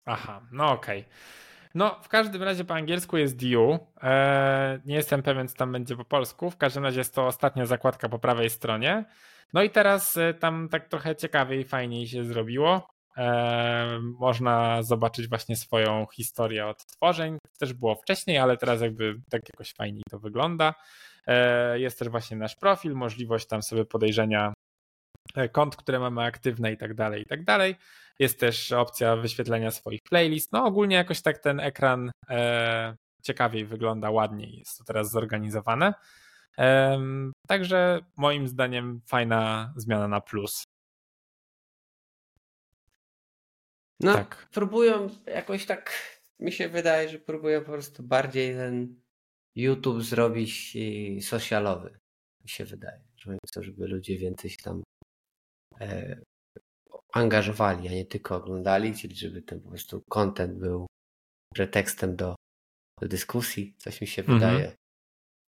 Aha, 0.05 0.47
no 0.53 0.73
okej. 0.73 1.01
Okay. 1.01 1.13
No, 1.79 1.99
w 2.03 2.09
każdym 2.09 2.43
razie 2.43 2.65
po 2.65 2.75
angielsku 2.75 3.17
jest 3.17 3.37
Due. 3.37 3.79
Eee, 4.03 4.81
nie 4.85 4.95
jestem 4.95 5.23
pewien, 5.23 5.49
co 5.49 5.57
tam 5.57 5.73
będzie 5.73 5.97
po 5.97 6.05
polsku. 6.05 6.51
W 6.51 6.57
każdym 6.57 6.85
razie 6.85 7.01
jest 7.01 7.15
to 7.15 7.27
ostatnia 7.27 7.67
zakładka 7.67 8.09
po 8.09 8.19
prawej 8.19 8.51
stronie. 8.51 9.05
No 9.53 9.63
i 9.63 9.71
teraz 9.71 10.17
e, 10.17 10.35
tam 10.35 10.69
tak 10.69 10.89
trochę 10.89 11.17
ciekawiej, 11.17 11.65
fajniej 11.65 12.09
się 12.09 12.25
zrobiło. 12.25 12.89
Eee, 13.17 14.01
można 14.01 14.83
zobaczyć 14.83 15.29
właśnie 15.29 15.57
swoją 15.57 16.07
historię 16.13 16.67
odtworzeń. 16.67 17.39
Też 17.59 17.73
było 17.73 17.95
wcześniej, 17.95 18.39
ale 18.39 18.57
teraz 18.57 18.81
jakby 18.81 19.15
tak 19.31 19.43
jakoś 19.53 19.73
fajniej 19.73 20.03
to 20.11 20.19
wygląda. 20.19 20.75
Eee, 21.27 21.83
jest 21.83 21.99
też 21.99 22.09
właśnie 22.09 22.37
nasz 22.37 22.57
profil, 22.57 22.95
możliwość 22.95 23.47
tam 23.47 23.63
sobie 23.63 23.85
podejrzenia 23.85 24.49
e, 24.49 24.53
kont, 25.53 25.77
które 25.77 25.99
mamy 25.99 26.23
aktywne 26.23 26.73
i 26.73 26.77
tak 26.77 26.95
dalej, 26.95 27.23
i 27.23 27.27
tak 27.27 27.45
dalej. 27.45 27.77
Jest 28.19 28.41
też 28.41 28.73
opcja 28.73 29.17
wyświetlenia 29.17 29.71
swoich 29.71 30.01
playlist. 30.03 30.53
No 30.53 30.65
ogólnie 30.65 30.97
jakoś 30.97 31.23
tak 31.23 31.39
ten 31.39 31.61
ekran 31.61 32.11
e, 32.31 32.97
ciekawiej 33.23 33.65
wygląda, 33.65 34.11
ładniej 34.11 34.59
jest 34.59 34.79
to 34.79 34.85
teraz 34.85 35.11
zorganizowane. 35.11 35.95
E, 36.59 37.01
także 37.49 38.01
moim 38.17 38.49
zdaniem 38.49 39.01
fajna 39.07 39.73
zmiana 39.77 40.09
na 40.09 40.21
plus. 40.21 40.65
No, 44.01 44.15
tak. 44.15 44.49
próbują 44.53 45.09
jakoś 45.27 45.67
tak, 45.67 45.93
mi 46.41 46.53
się 46.53 46.69
wydaje, 46.69 47.09
że 47.09 47.19
próbują 47.19 47.61
po 47.61 47.73
prostu 47.73 48.03
bardziej 48.03 48.55
ten 48.55 49.01
YouTube 49.55 50.03
zrobić 50.03 50.77
socialowy. 51.21 51.99
Mi 52.43 52.49
się 52.49 52.65
wydaje, 52.65 53.05
że 53.17 53.39
chcą, 53.47 53.63
żeby 53.63 53.87
ludzie 53.87 54.19
więcej 54.19 54.51
się 54.51 54.57
tam 54.57 54.79
e, 54.79 54.83
angażowali, 57.13 57.89
a 57.89 57.91
nie 57.91 58.05
tylko 58.05 58.37
oglądali, 58.37 58.95
czyli 58.95 59.17
żeby 59.17 59.43
ten 59.43 59.61
po 59.61 59.69
prostu 59.69 60.03
content 60.09 60.59
był 60.59 60.87
pretekstem 61.55 62.17
do, 62.17 62.35
do 63.01 63.09
dyskusji, 63.09 63.75
coś 63.79 64.01
mi 64.01 64.07
się 64.07 64.23
mhm. 64.23 64.39
wydaje. 64.39 64.77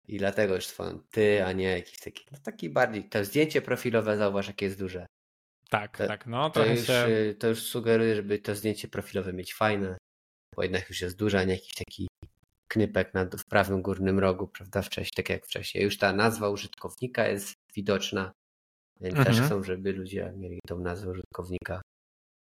I 0.07 0.17
dlatego 0.17 0.55
już 0.55 0.65
swoją 0.65 0.99
ty, 1.11 1.45
a 1.45 1.51
nie 1.51 1.63
jakiś 1.63 1.99
taki, 1.99 2.25
no 2.31 2.37
taki 2.43 2.69
bardziej, 2.69 3.09
to 3.09 3.25
zdjęcie 3.25 3.61
profilowe 3.61 4.17
zauważ 4.17 4.47
jakie 4.47 4.65
jest 4.65 4.79
duże. 4.79 5.05
Tak, 5.69 5.97
to, 5.97 6.07
tak, 6.07 6.27
no 6.27 6.49
to 6.49 6.65
już, 6.65 6.87
się... 6.87 7.05
Y, 7.07 7.35
to 7.39 7.47
już 7.47 7.63
sugeruje, 7.63 8.15
żeby 8.15 8.39
to 8.39 8.55
zdjęcie 8.55 8.87
profilowe 8.87 9.33
mieć 9.33 9.53
fajne, 9.53 9.97
bo 10.55 10.63
jednak 10.63 10.89
już 10.89 11.01
jest 11.01 11.17
duże, 11.17 11.39
a 11.39 11.43
nie 11.43 11.53
jakiś 11.53 11.73
taki 11.73 12.07
knypek 12.67 13.13
na, 13.13 13.25
w 13.25 13.45
prawym 13.45 13.81
górnym 13.81 14.19
rogu, 14.19 14.47
prawda, 14.47 14.81
wcześniej, 14.81 15.11
tak 15.15 15.29
jak 15.29 15.45
wcześniej. 15.45 15.83
Już 15.83 15.97
ta 15.97 16.13
nazwa 16.13 16.49
użytkownika 16.49 17.27
jest 17.27 17.53
widoczna, 17.75 18.31
więc 19.01 19.17
mhm. 19.17 19.25
też 19.25 19.45
chcą, 19.45 19.63
żeby 19.63 19.93
ludzie 19.93 20.33
mieli 20.37 20.59
tą 20.67 20.79
nazwę 20.79 21.11
użytkownika 21.11 21.81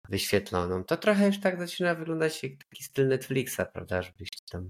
wyświetloną. 0.09 0.85
To 0.85 0.97
trochę 0.97 1.27
już 1.27 1.41
tak 1.41 1.59
zaczyna 1.59 1.95
wyglądać 1.95 2.43
jak 2.43 2.53
taki 2.71 2.85
styl 2.85 3.09
Netflixa, 3.09 3.61
prawda, 3.73 4.03
żebyś 4.03 4.29
tam 4.51 4.69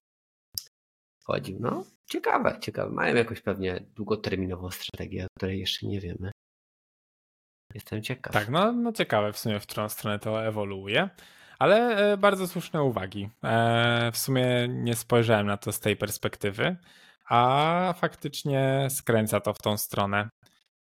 wchodził. 1.23 1.59
No, 1.61 1.85
ciekawe, 2.07 2.59
ciekawe. 2.61 2.93
Mają 2.93 3.15
jakąś 3.15 3.41
pewnie 3.41 3.81
długoterminową 3.95 4.71
strategię, 4.71 5.25
o 5.25 5.29
której 5.39 5.61
jeszcze 5.61 5.87
nie 5.87 6.01
wiemy. 6.01 6.31
Jestem 7.75 8.03
ciekaw. 8.03 8.33
Tak, 8.33 8.49
no, 8.49 8.73
no 8.73 8.93
ciekawe 8.93 9.33
w 9.33 9.39
sumie, 9.39 9.61
w 9.61 9.67
którą 9.67 9.89
stronę 9.89 10.19
to 10.19 10.45
ewoluuje. 10.45 11.11
Ale 11.59 11.97
e, 12.13 12.17
bardzo 12.17 12.49
słuszne 12.49 12.83
uwagi. 12.83 13.31
E, 13.45 14.11
w 14.13 14.19
sumie 14.19 14.69
nie 14.69 14.97
spojrzałem 14.97 15.47
na 15.47 15.57
to 15.57 15.73
z 15.73 15.81
tej 15.81 15.97
perspektywy, 15.97 16.77
a 17.29 17.95
faktycznie 17.99 18.87
skręca 18.91 19.41
to 19.41 19.55
w 19.55 19.59
tą 19.59 19.77
stronę. 19.77 20.29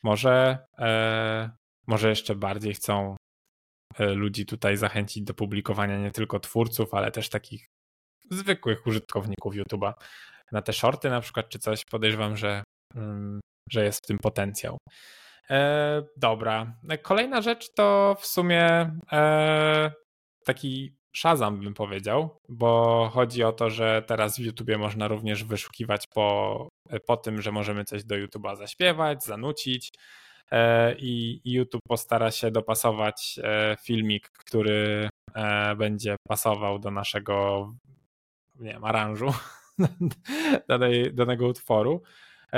Może, 0.03 0.57
e, 0.79 1.51
może 1.87 2.09
jeszcze 2.09 2.35
bardziej 2.35 2.73
chcą 2.73 3.15
ludzi 3.99 4.45
tutaj 4.45 4.77
zachęcić 4.77 5.23
do 5.23 5.33
publikowania 5.33 5.97
nie 5.97 6.11
tylko 6.11 6.39
twórców, 6.39 6.93
ale 6.93 7.11
też 7.11 7.29
takich 7.29 7.65
zwykłych 8.31 8.87
użytkowników 8.87 9.55
YouTube'a. 9.55 9.93
Na 10.51 10.61
te 10.61 10.73
shorty 10.73 11.09
na 11.09 11.21
przykład, 11.21 11.49
czy 11.49 11.59
coś, 11.59 11.85
podejrzewam, 11.85 12.37
że, 12.37 12.63
mm, 12.95 13.39
że 13.71 13.83
jest 13.83 14.03
w 14.03 14.07
tym 14.07 14.17
potencjał. 14.17 14.77
E, 15.49 16.03
dobra. 16.17 16.75
Kolejna 17.01 17.41
rzecz 17.41 17.73
to 17.73 18.15
w 18.19 18.25
sumie 18.25 18.91
e, 19.11 19.91
taki 20.45 20.95
Shazam 21.15 21.60
bym 21.60 21.73
powiedział, 21.73 22.39
bo 22.49 23.10
chodzi 23.13 23.43
o 23.43 23.52
to, 23.52 23.69
że 23.69 24.04
teraz 24.08 24.38
w 24.38 24.39
YouTubie 24.39 24.78
można 24.78 25.08
również 25.08 25.43
wyszukiwać 25.43 26.08
po, 26.08 26.67
po 27.06 27.17
tym, 27.17 27.41
że 27.41 27.52
możemy 27.52 27.86
coś 27.86 28.04
do 28.04 28.15
YouTube'a 28.15 28.56
zaśpiewać, 28.56 29.23
zanucić 29.23 29.93
e, 30.52 30.95
i 30.97 31.41
YouTube 31.45 31.82
postara 31.88 32.32
się 32.32 32.52
dopasować 32.52 33.39
e, 33.43 33.78
filmik, 33.84 34.30
który 34.30 35.10
e, 35.34 35.76
będzie 35.76 36.15
pasował 36.28 36.80
do 36.80 36.91
naszego 36.91 37.67
nie 38.60 38.73
wiem, 38.73 38.84
aranżu 38.84 39.34
danej, 40.69 41.13
danego 41.13 41.47
utworu. 41.47 42.02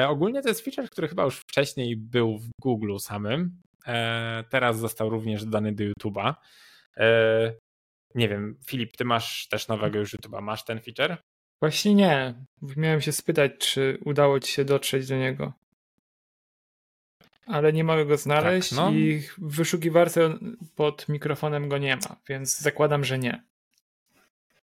Ogólnie 0.08 0.41
to 0.41 0.50
jest 0.50 0.62
feature, 0.62 0.89
który 0.89 1.08
chyba 1.08 1.24
już 1.24 1.39
wcześniej 1.39 1.98
był 1.98 2.38
w 2.38 2.50
Google 2.62 2.98
samym. 2.98 3.62
Teraz 4.50 4.80
został 4.80 5.10
również 5.10 5.46
dodany 5.46 5.72
do 5.72 5.84
YouTube'a. 5.84 6.34
Nie 8.15 8.30
wiem, 8.30 8.60
Filip, 8.65 8.97
ty 8.97 9.06
masz 9.06 9.47
też 9.47 9.67
nowego 9.67 9.99
już 9.99 10.13
YouTube'a. 10.13 10.41
Masz 10.41 10.65
ten 10.65 10.82
feature? 10.82 11.17
Właśnie 11.60 11.95
nie. 11.95 12.34
Miałem 12.62 13.01
się 13.01 13.12
spytać, 13.12 13.51
czy 13.58 13.97
udało 14.06 14.39
ci 14.39 14.51
się 14.51 14.65
dotrzeć 14.65 15.08
do 15.08 15.17
niego. 15.17 15.54
Ale 17.45 17.73
nie 17.73 17.84
mogę 17.84 18.06
go 18.06 18.17
znaleźć 18.17 18.69
tak, 18.69 18.78
no. 18.78 18.91
i 18.91 19.21
w 19.38 19.56
wyszukiwarce 19.56 20.38
pod 20.75 21.10
mikrofonem 21.10 21.69
go 21.69 21.78
nie 21.78 21.95
ma, 21.95 22.15
więc 22.30 22.60
zakładam, 22.60 23.06
że 23.06 23.19
nie. 23.19 23.43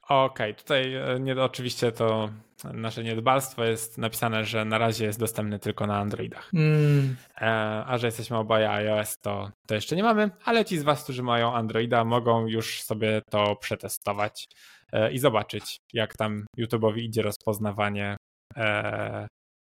Okej, 0.10 0.52
okay, 0.52 0.54
tutaj 0.54 0.96
e, 0.96 1.20
nie, 1.20 1.44
oczywiście 1.44 1.92
to 1.92 2.30
nasze 2.74 3.04
niedbalstwo 3.04 3.64
jest 3.64 3.98
napisane, 3.98 4.46
że 4.46 4.66
na 4.66 4.78
razie 4.78 5.06
jest 5.06 5.20
dostępny 5.20 5.60
tylko 5.60 5.88
na 5.88 5.98
Androidach. 5.98 6.50
Mm. 6.54 7.16
E, 7.42 7.46
a 7.88 7.98
że 7.98 8.08
jesteśmy 8.08 8.38
obaj 8.38 8.66
iOS, 8.66 9.18
to, 9.22 9.52
to 9.68 9.76
jeszcze 9.76 9.96
nie 9.96 10.04
mamy, 10.04 10.30
ale 10.46 10.66
ci 10.66 10.78
z 10.78 10.84
Was, 10.84 11.04
którzy 11.04 11.24
mają 11.24 11.54
Androida, 11.54 12.06
mogą 12.06 12.48
już 12.48 12.82
sobie 12.82 13.22
to 13.30 13.56
przetestować 13.56 14.48
e, 14.92 15.12
i 15.12 15.20
zobaczyć, 15.20 15.78
jak 15.94 16.18
tam 16.18 16.46
YouTube'owi 16.60 17.00
idzie 17.00 17.22
rozpoznawanie 17.22 18.18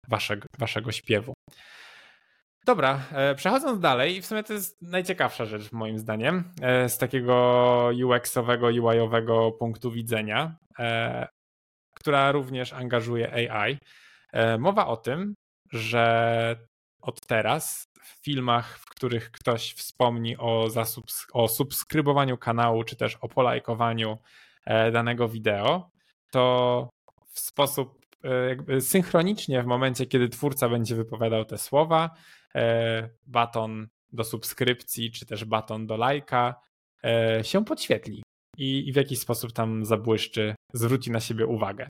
waszego, 0.08 0.46
waszego 0.58 0.92
śpiewu. 0.92 1.32
Dobra, 2.64 3.00
e, 3.12 3.34
przechodząc 3.34 3.80
dalej, 3.80 4.22
w 4.22 4.26
sumie 4.26 4.42
to 4.42 4.52
jest 4.52 4.82
najciekawsza 4.82 5.44
rzecz 5.44 5.72
moim 5.72 5.98
zdaniem 5.98 6.44
e, 6.60 6.88
z 6.88 6.98
takiego 6.98 7.90
UX-owego, 8.04 8.66
UI-owego 8.66 9.52
punktu 9.52 9.90
widzenia, 9.90 10.56
e, 10.78 11.28
która 11.94 12.32
również 12.32 12.72
angażuje 12.72 13.50
AI. 13.50 13.78
Mowa 14.58 14.86
o 14.86 14.96
tym, 14.96 15.34
że 15.72 16.56
od 17.02 17.26
teraz 17.26 17.84
w 18.02 18.24
filmach, 18.24 18.78
w 18.78 18.86
których 18.86 19.30
ktoś 19.30 19.72
wspomni 19.72 20.36
o, 20.36 20.66
zasubs- 20.68 21.26
o 21.32 21.48
subskrybowaniu 21.48 22.38
kanału, 22.38 22.84
czy 22.84 22.96
też 22.96 23.16
o 23.16 23.28
polajkowaniu 23.28 24.18
danego 24.92 25.28
wideo, 25.28 25.90
to 26.30 26.88
w 27.32 27.40
sposób 27.40 28.06
jakby 28.48 28.80
synchronicznie 28.80 29.62
w 29.62 29.66
momencie, 29.66 30.06
kiedy 30.06 30.28
twórca 30.28 30.68
będzie 30.68 30.94
wypowiadał 30.94 31.44
te 31.44 31.58
słowa, 31.58 32.10
baton 33.26 33.88
do 34.12 34.24
subskrypcji, 34.24 35.10
czy 35.10 35.26
też 35.26 35.44
baton 35.44 35.86
do 35.86 35.96
lajka 35.96 36.60
e, 37.04 37.40
się 37.44 37.64
podświetli 37.64 38.22
i, 38.56 38.88
i 38.88 38.92
w 38.92 38.96
jakiś 38.96 39.18
sposób 39.18 39.52
tam 39.52 39.84
zabłyszczy, 39.84 40.54
zwróci 40.72 41.10
na 41.10 41.20
siebie 41.20 41.46
uwagę. 41.46 41.88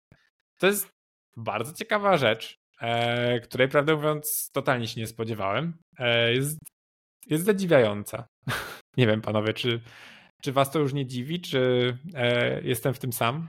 To 0.59 0.66
jest 0.66 0.88
bardzo 1.37 1.72
ciekawa 1.72 2.16
rzecz, 2.16 2.55
e, 2.81 3.40
której 3.40 3.68
prawdę 3.68 3.96
mówiąc 3.96 4.51
totalnie 4.53 4.88
się 4.88 5.01
nie 5.01 5.07
spodziewałem. 5.07 5.79
Jest, 6.33 6.59
jest 7.27 7.44
zadziwiająca. 7.44 8.27
Nie 8.96 9.07
wiem, 9.07 9.20
panowie, 9.20 9.53
czy, 9.53 9.81
czy 10.42 10.53
was 10.53 10.70
to 10.70 10.79
już 10.79 10.92
nie 10.92 11.07
dziwi, 11.07 11.40
czy 11.40 11.98
jestem 12.62 12.94
w 12.94 12.98
tym 12.98 13.12
sam? 13.12 13.48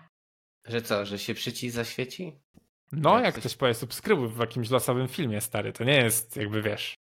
Że 0.67 0.82
co, 0.82 1.06
że 1.06 1.19
się 1.19 1.34
przycisk 1.34 1.76
zaświeci? 1.76 2.39
No, 2.91 3.15
jak, 3.15 3.23
jak 3.23 3.36
ktoś 3.36 3.56
powie 3.56 3.73
subskrybuj 3.73 4.28
w 4.28 4.39
jakimś 4.39 4.69
losowym 4.69 5.08
filmie, 5.08 5.41
stary, 5.41 5.73
to 5.73 5.84
nie 5.84 5.97
jest 5.97 6.38
jakby, 6.38 6.62
wiesz, 6.62 6.95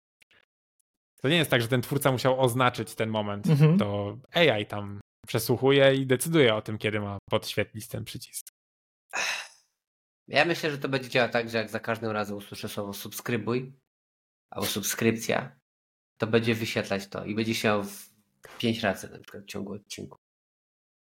to 1.22 1.28
nie 1.28 1.36
jest 1.36 1.50
tak, 1.50 1.62
że 1.62 1.68
ten 1.68 1.82
twórca 1.82 2.12
musiał 2.12 2.40
oznaczyć 2.40 2.94
ten 2.94 3.10
moment. 3.10 3.46
Mhm. 3.46 3.78
To 3.78 4.18
AI 4.34 4.66
tam 4.66 5.00
przesłuchuje 5.26 5.94
i 5.94 6.06
decyduje 6.06 6.54
o 6.54 6.62
tym, 6.62 6.78
kiedy 6.78 7.00
ma 7.00 7.18
podświetlić 7.30 7.88
ten 7.88 8.04
przycisk. 8.04 8.48
Ja 10.28 10.44
myślę, 10.44 10.70
że 10.70 10.78
to 10.78 10.88
będzie 10.88 11.08
działać 11.08 11.32
tak, 11.32 11.50
że 11.50 11.58
jak 11.58 11.70
za 11.70 11.80
każdym 11.80 12.10
razem 12.10 12.36
usłyszę 12.36 12.68
słowo 12.68 12.92
subskrybuj 12.92 13.72
albo 14.50 14.66
subskrypcja, 14.66 15.56
to 16.18 16.26
będzie 16.26 16.54
wyświetlać 16.54 17.08
to 17.08 17.24
i 17.24 17.34
będzie 17.34 17.54
się 17.54 17.82
w 17.84 18.58
pięć 18.58 18.82
razy 18.82 19.10
na 19.10 19.18
przykład 19.18 19.42
w 19.42 19.46
ciągu 19.46 19.72
odcinku. 19.72 20.16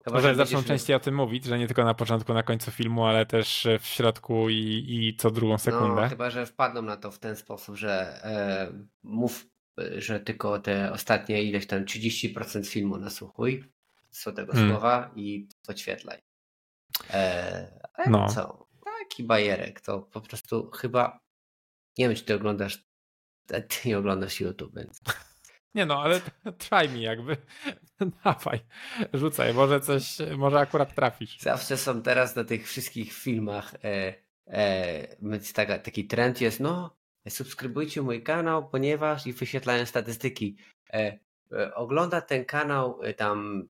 Chyba, 0.04 0.16
Może 0.16 0.34
zaczną 0.34 0.58
będziesz... 0.58 0.68
częściej 0.68 0.96
o 0.96 1.00
tym 1.00 1.14
mówić, 1.14 1.44
że 1.44 1.58
nie 1.58 1.66
tylko 1.66 1.84
na 1.84 1.94
początku, 1.94 2.34
na 2.34 2.42
końcu 2.42 2.70
filmu, 2.70 3.04
ale 3.04 3.26
też 3.26 3.68
w 3.80 3.86
środku 3.86 4.50
i, 4.50 4.84
i 4.88 5.16
co 5.16 5.30
drugą 5.30 5.58
sekundę. 5.58 6.02
No, 6.02 6.08
chyba, 6.08 6.30
że 6.30 6.46
wpadną 6.46 6.82
na 6.82 6.96
to 6.96 7.10
w 7.10 7.18
ten 7.18 7.36
sposób, 7.36 7.76
że 7.76 8.24
e, 8.24 8.72
mów 9.02 9.51
że 9.96 10.20
tylko 10.20 10.58
te 10.58 10.92
ostatnie 10.92 11.42
ileś 11.42 11.66
tam 11.66 11.84
30% 11.84 12.66
filmu 12.66 12.98
nasłuchuj 12.98 13.72
co 14.12 14.32
tego 14.32 14.52
hmm. 14.52 14.70
słowa 14.70 15.10
i 15.16 15.48
podświetlaj. 15.66 16.18
E, 17.10 17.88
ale 17.94 18.10
no. 18.10 18.28
co? 18.28 18.66
Taki 18.98 19.24
bajerek, 19.24 19.80
to 19.80 20.00
po 20.00 20.20
prostu 20.20 20.70
chyba 20.70 21.20
nie 21.98 22.08
wiem, 22.08 22.16
czy 22.16 22.24
ty 22.24 22.34
oglądasz 22.34 22.84
ty 23.46 23.88
nie 23.88 23.98
oglądasz 23.98 24.40
YouTube, 24.40 24.74
więc 24.76 25.00
nie 25.74 25.86
no, 25.86 26.02
ale 26.02 26.20
traj 26.58 26.88
mi 26.88 27.02
jakby. 27.02 27.36
Dawaj, 28.24 28.60
rzucaj, 29.12 29.54
może 29.54 29.80
coś, 29.80 30.16
może 30.36 30.58
akurat 30.58 30.94
trafisz. 30.94 31.38
Zawsze 31.40 31.76
są 31.76 32.02
teraz 32.02 32.36
na 32.36 32.44
tych 32.44 32.68
wszystkich 32.68 33.12
filmach 33.12 33.74
e, 33.84 34.14
e, 34.46 35.78
taki 35.78 36.06
trend 36.06 36.40
jest, 36.40 36.60
no 36.60 36.96
subskrybujcie 37.30 38.02
mój 38.02 38.22
kanał, 38.22 38.68
ponieważ 38.68 39.26
i 39.26 39.32
wyświetlają 39.32 39.86
statystyki. 39.86 40.56
E, 40.92 41.18
e, 41.52 41.74
ogląda 41.74 42.20
ten 42.20 42.44
kanał 42.44 43.02
e, 43.02 43.14
tam 43.14 43.68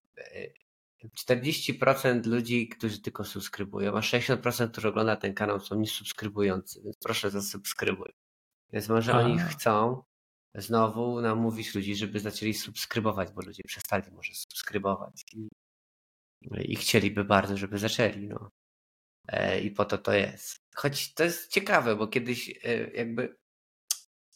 40% 1.18 2.26
ludzi, 2.26 2.68
którzy 2.68 3.02
tylko 3.02 3.24
subskrybują, 3.24 3.96
a 3.96 4.00
60%, 4.00 4.70
którzy 4.70 4.88
ogląda 4.88 5.16
ten 5.16 5.34
kanał 5.34 5.60
są 5.60 5.80
niesubskrybujący, 5.80 6.82
więc 6.84 6.96
proszę 6.98 7.30
zasubskrybuj. 7.30 8.12
Więc 8.72 8.88
może 8.88 9.14
a. 9.14 9.18
oni 9.18 9.38
chcą 9.38 10.02
znowu 10.54 11.20
namówić 11.20 11.74
ludzi, 11.74 11.96
żeby 11.96 12.20
zaczęli 12.20 12.54
subskrybować, 12.54 13.32
bo 13.32 13.42
ludzie 13.42 13.62
przestali 13.66 14.12
może 14.12 14.34
subskrybować 14.34 15.24
i, 15.32 15.48
i 16.58 16.76
chcieliby 16.76 17.24
bardzo, 17.24 17.56
żeby 17.56 17.78
zaczęli. 17.78 18.28
No. 18.28 18.50
I 19.62 19.70
po 19.70 19.84
to 19.84 19.98
to 19.98 20.12
jest. 20.12 20.56
Choć 20.74 21.14
to 21.14 21.24
jest 21.24 21.52
ciekawe, 21.52 21.96
bo 21.96 22.06
kiedyś 22.06 22.60
jakby 22.94 23.36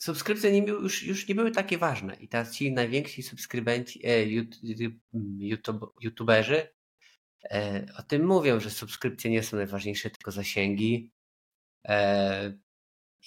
subskrypcje 0.07 0.53
nie, 0.53 0.69
już, 0.69 1.03
już 1.03 1.29
nie 1.29 1.35
były 1.35 1.51
takie 1.51 1.79
ważne 1.79 2.15
i 2.15 2.29
teraz 2.29 2.53
ci 2.55 2.73
najwięksi 2.73 3.23
subskrybenci, 3.23 4.07
e, 4.07 4.27
YouTube, 5.39 5.95
youtuberzy 6.01 6.69
e, 7.51 7.87
o 7.99 8.03
tym 8.03 8.27
mówią, 8.27 8.61
że 8.61 8.71
subskrypcje 8.71 9.31
nie 9.31 9.43
są 9.43 9.57
najważniejsze, 9.57 10.11
tylko 10.11 10.31
zasięgi. 10.31 11.11
E, 11.89 12.59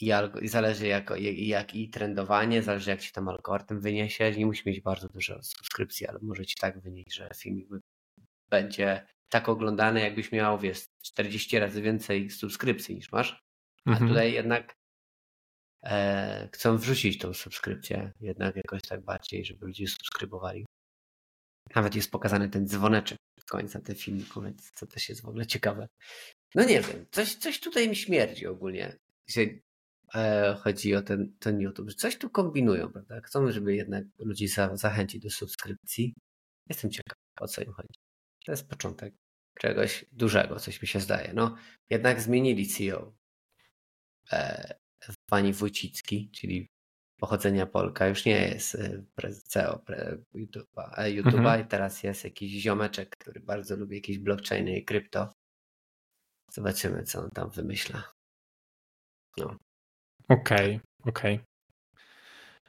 i, 0.02 0.12
i 0.42 0.48
zależy 0.48 0.88
jak, 0.88 1.14
jak, 1.36 1.76
i 1.76 1.90
trendowanie, 1.90 2.64
zależy 2.64 2.90
jak 2.90 3.02
ci 3.02 3.12
tam 3.12 3.30
algorytm 3.30 3.82
wyniesie. 3.82 4.32
Nie 4.32 4.46
musi 4.46 4.70
mieć 4.70 4.82
bardzo 4.82 5.08
dużo 5.08 5.44
subskrypcji, 5.44 6.08
ale 6.08 6.20
może 6.22 6.46
ci 6.46 6.56
tak 6.56 6.82
wynieść, 6.82 7.14
że 7.14 7.30
filmik 7.36 7.68
będzie 8.50 9.06
tak 9.30 9.50
oglądany, 9.50 10.02
jakbyś 10.02 10.32
miał, 10.32 10.60
wiesz, 10.60 10.88
40 11.02 11.60
razy 11.60 11.82
więcej 11.82 12.30
subskrypcji 12.30 12.96
niż 12.96 13.12
masz. 13.12 13.44
A 13.86 13.90
mhm. 13.90 14.10
tutaj 14.10 14.34
jednak 14.34 14.79
e, 15.84 16.50
chcą 16.54 16.78
wrzucić 16.78 17.18
tą 17.18 17.34
subskrypcję 17.34 18.12
jednak 18.20 18.56
jakoś 18.56 18.82
tak 18.82 19.02
bardziej, 19.02 19.46
żeby 19.46 19.66
ludzie 19.66 19.88
subskrybowali. 19.88 20.66
Nawet 21.76 21.96
jest 21.96 22.12
pokazany 22.12 22.50
ten 22.50 22.68
dzwoneczek 22.68 23.18
w 23.40 23.46
końcu 23.46 23.80
tym 23.80 23.96
filmiku, 23.96 24.42
więc 24.42 24.72
to 24.72 24.88
też 24.88 25.10
jest 25.10 25.22
w 25.22 25.26
ogóle 25.26 25.46
ciekawe. 25.46 25.88
No 26.56 26.64
nie 26.64 26.82
wiem, 26.82 27.06
coś, 27.12 27.36
coś 27.36 27.60
tutaj 27.60 27.90
mi 27.90 27.96
śmierdzi 27.96 28.48
ogólnie, 28.48 28.98
że 29.28 29.42
e, 30.16 30.56
chodzi 30.60 30.96
o 30.96 31.02
ten, 31.02 31.38
ten 31.40 31.62
YouTube, 31.62 31.94
coś 31.94 32.18
tu 32.18 32.30
kombinują, 32.30 32.92
prawda? 32.92 33.22
Chcą, 33.22 33.52
żeby 33.52 33.76
jednak 33.76 34.04
ludzi 34.20 34.48
za, 34.48 34.78
zachęcić 34.78 35.24
do 35.24 35.30
subskrypcji. 35.30 36.16
Jestem 36.70 36.92
ciekaw, 36.92 37.18
o 37.42 37.48
co 37.48 37.62
im 37.62 37.74
chodzi. 37.74 38.00
To 38.46 38.52
jest 38.52 38.70
początek 38.70 39.14
czegoś 39.60 40.06
dużego, 40.12 40.60
coś 40.60 40.82
mi 40.82 40.88
się 40.88 41.00
zdaje. 41.00 41.34
No, 41.34 41.56
jednak 41.90 42.22
zmienili 42.22 42.68
CEO. 42.68 43.14
E, 44.32 44.76
pani 45.30 45.54
Wójcicki, 45.54 46.30
czyli 46.32 46.68
pochodzenia 47.20 47.66
Polka, 47.66 48.08
już 48.08 48.26
nie 48.26 48.48
jest 48.48 48.76
e, 48.76 49.04
CEO 49.48 49.82
YouTube'a, 50.36 50.94
e, 50.98 51.12
YouTube'a 51.12 51.38
mhm. 51.38 51.62
i 51.62 51.68
teraz 51.68 52.04
jest 52.04 52.24
jakiś 52.24 52.52
ziomeczek, 52.62 53.18
który 53.18 53.40
bardzo 53.40 53.76
lubi 53.76 53.96
jakieś 53.96 54.20
blockchainy 54.20 54.78
i 54.78 54.86
krypto. 54.86 55.34
Zobaczymy, 56.52 57.04
co 57.04 57.20
on 57.20 57.30
tam 57.30 57.50
wymyśla. 57.50 58.04
No. 59.38 59.56
Okej, 60.30 60.76
okay, 60.76 60.80
okej. 61.06 61.36
Okay. 61.36 61.46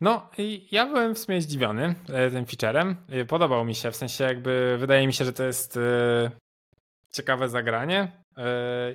No 0.00 0.30
i 0.38 0.68
ja 0.72 0.86
byłem 0.86 1.14
w 1.14 1.18
sumie 1.18 1.42
zdziwiony 1.42 1.94
e, 2.08 2.30
tym 2.30 2.46
featurem. 2.46 2.96
Podobał 3.28 3.64
mi 3.64 3.74
się, 3.74 3.90
w 3.90 3.96
sensie 3.96 4.24
jakby 4.24 4.76
wydaje 4.78 5.06
mi 5.06 5.12
się, 5.12 5.24
że 5.24 5.32
to 5.32 5.44
jest 5.44 5.78
ciekawe 7.12 7.48
zagranie 7.48 8.24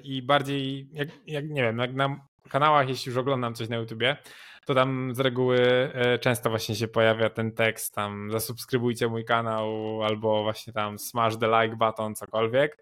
i 0.04 0.22
bardziej, 0.22 0.90
jak, 0.92 1.10
jak 1.28 1.50
nie 1.50 1.62
wiem, 1.62 1.78
jak 1.78 1.94
na 1.94 2.28
kanałach, 2.50 2.90
jeśli 2.90 3.10
już 3.10 3.18
oglądam 3.18 3.56
coś 3.56 3.70
na 3.70 3.76
YouTubie, 3.76 4.18
to 4.66 4.76
tam 4.76 5.16
z 5.16 5.20
reguły 5.20 5.60
e, 5.94 6.20
często 6.20 6.50
właśnie 6.50 6.76
się 6.76 6.88
pojawia 6.88 7.30
ten 7.30 7.52
tekst 7.52 7.96
tam 7.96 8.32
zasubskrybujcie 8.32 9.08
mój 9.08 9.26
kanał 9.26 10.04
albo 10.04 10.44
właśnie 10.44 10.74
tam 10.74 11.00
smash 11.00 11.38
the 11.38 11.48
like 11.48 11.76
button, 11.76 12.16
cokolwiek. 12.16 12.78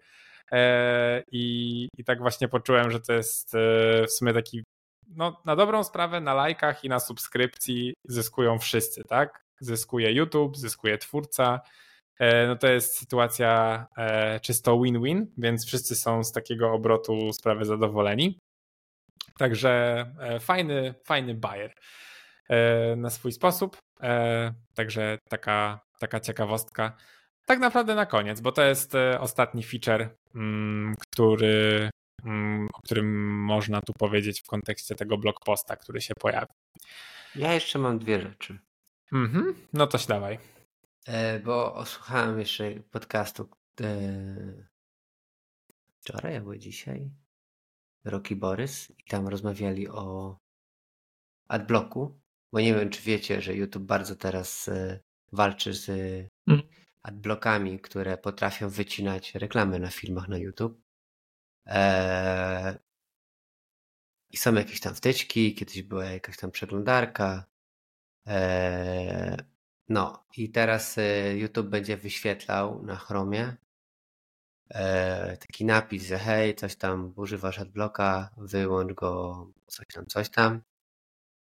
E, 0.52 1.22
I, 1.32 1.88
I 1.98 2.04
tak 2.04 2.18
właśnie 2.20 2.48
poczułem, 2.48 2.90
że 2.90 3.00
to 3.00 3.12
jest 3.12 3.54
e, 3.54 3.58
w 4.06 4.12
sumie 4.12 4.32
taki 4.32 4.64
no, 5.16 5.42
na 5.44 5.56
dobrą 5.56 5.84
sprawę 5.84 6.20
na 6.20 6.34
lajkach 6.34 6.84
i 6.84 6.88
na 6.88 7.00
subskrypcji 7.00 7.94
zyskują 8.04 8.58
wszyscy, 8.58 9.04
tak? 9.04 9.44
Zyskuje 9.60 10.12
YouTube, 10.12 10.56
zyskuje 10.56 10.98
twórca. 10.98 11.60
No 12.48 12.56
to 12.56 12.66
jest 12.68 12.98
sytuacja 12.98 13.86
czysto 14.42 14.78
win-win, 14.78 15.26
więc 15.38 15.66
wszyscy 15.66 15.96
są 15.96 16.24
z 16.24 16.32
takiego 16.32 16.72
obrotu 16.72 17.32
sprawy 17.32 17.64
zadowoleni. 17.64 18.38
Także 19.38 20.04
e, 20.20 20.40
fajny, 20.40 20.94
fajny 21.04 21.34
bajer 21.34 21.74
e, 22.48 22.96
na 22.96 23.10
swój 23.10 23.32
sposób. 23.32 23.76
E, 24.02 24.54
także 24.74 25.18
taka, 25.28 25.80
taka 25.98 26.20
ciekawostka. 26.20 26.96
Tak 27.46 27.58
naprawdę 27.58 27.94
na 27.94 28.06
koniec, 28.06 28.40
bo 28.40 28.52
to 28.52 28.62
jest 28.62 28.92
ostatni 29.20 29.62
feature, 29.62 30.08
mm, 30.34 30.94
który, 31.00 31.90
mm, 32.24 32.68
o 32.74 32.82
którym 32.82 33.38
można 33.44 33.80
tu 33.80 33.92
powiedzieć 33.92 34.42
w 34.42 34.46
kontekście 34.46 34.94
tego 34.94 35.18
blog 35.18 35.40
posta, 35.44 35.76
który 35.76 36.00
się 36.00 36.14
pojawi. 36.14 36.52
Ja 37.34 37.52
jeszcze 37.54 37.78
mam 37.78 37.98
dwie 37.98 38.20
rzeczy. 38.20 38.58
Mhm, 39.12 39.54
no 39.72 39.86
to 39.86 39.98
dawaj. 40.08 40.38
Bo 41.44 41.74
osłuchałem 41.74 42.38
jeszcze 42.38 42.70
podcastu 42.90 43.48
wczoraj 46.00 46.36
albo 46.36 46.56
dzisiaj 46.56 47.10
Rocky 48.04 48.36
Borys 48.36 48.90
i 48.90 49.04
tam 49.04 49.28
rozmawiali 49.28 49.88
o 49.88 50.36
adblocku, 51.48 52.20
bo 52.52 52.60
nie 52.60 52.74
wiem, 52.74 52.90
czy 52.90 53.02
wiecie, 53.02 53.42
że 53.42 53.54
YouTube 53.54 53.82
bardzo 53.82 54.16
teraz 54.16 54.68
e, 54.68 55.00
walczy 55.32 55.74
z 55.74 55.88
mm. 56.48 56.62
adblockami, 57.02 57.80
które 57.80 58.18
potrafią 58.18 58.68
wycinać 58.68 59.34
reklamy 59.34 59.78
na 59.78 59.90
filmach 59.90 60.28
na 60.28 60.38
YouTube. 60.38 60.82
Eee... 61.66 62.74
I 64.30 64.36
są 64.36 64.54
jakieś 64.54 64.80
tam 64.80 64.94
wtyczki, 64.94 65.54
kiedyś 65.54 65.82
była 65.82 66.04
jakaś 66.04 66.36
tam 66.36 66.50
przeglądarka. 66.50 67.44
Eee... 68.26 69.36
No 69.88 70.26
i 70.36 70.50
teraz 70.50 70.98
e, 70.98 71.36
YouTube 71.36 71.66
będzie 71.66 71.96
wyświetlał 71.96 72.82
na 72.82 72.96
Chromie 72.96 73.56
e, 74.70 75.36
taki 75.36 75.64
napis, 75.64 76.06
że 76.06 76.18
hej, 76.18 76.54
coś 76.54 76.76
tam 76.76 77.12
używasz 77.16 77.58
adblocka, 77.58 78.30
wyłącz 78.36 78.92
go, 78.92 79.46
coś 79.66 79.86
tam, 79.94 80.06
coś 80.06 80.30
tam. 80.30 80.62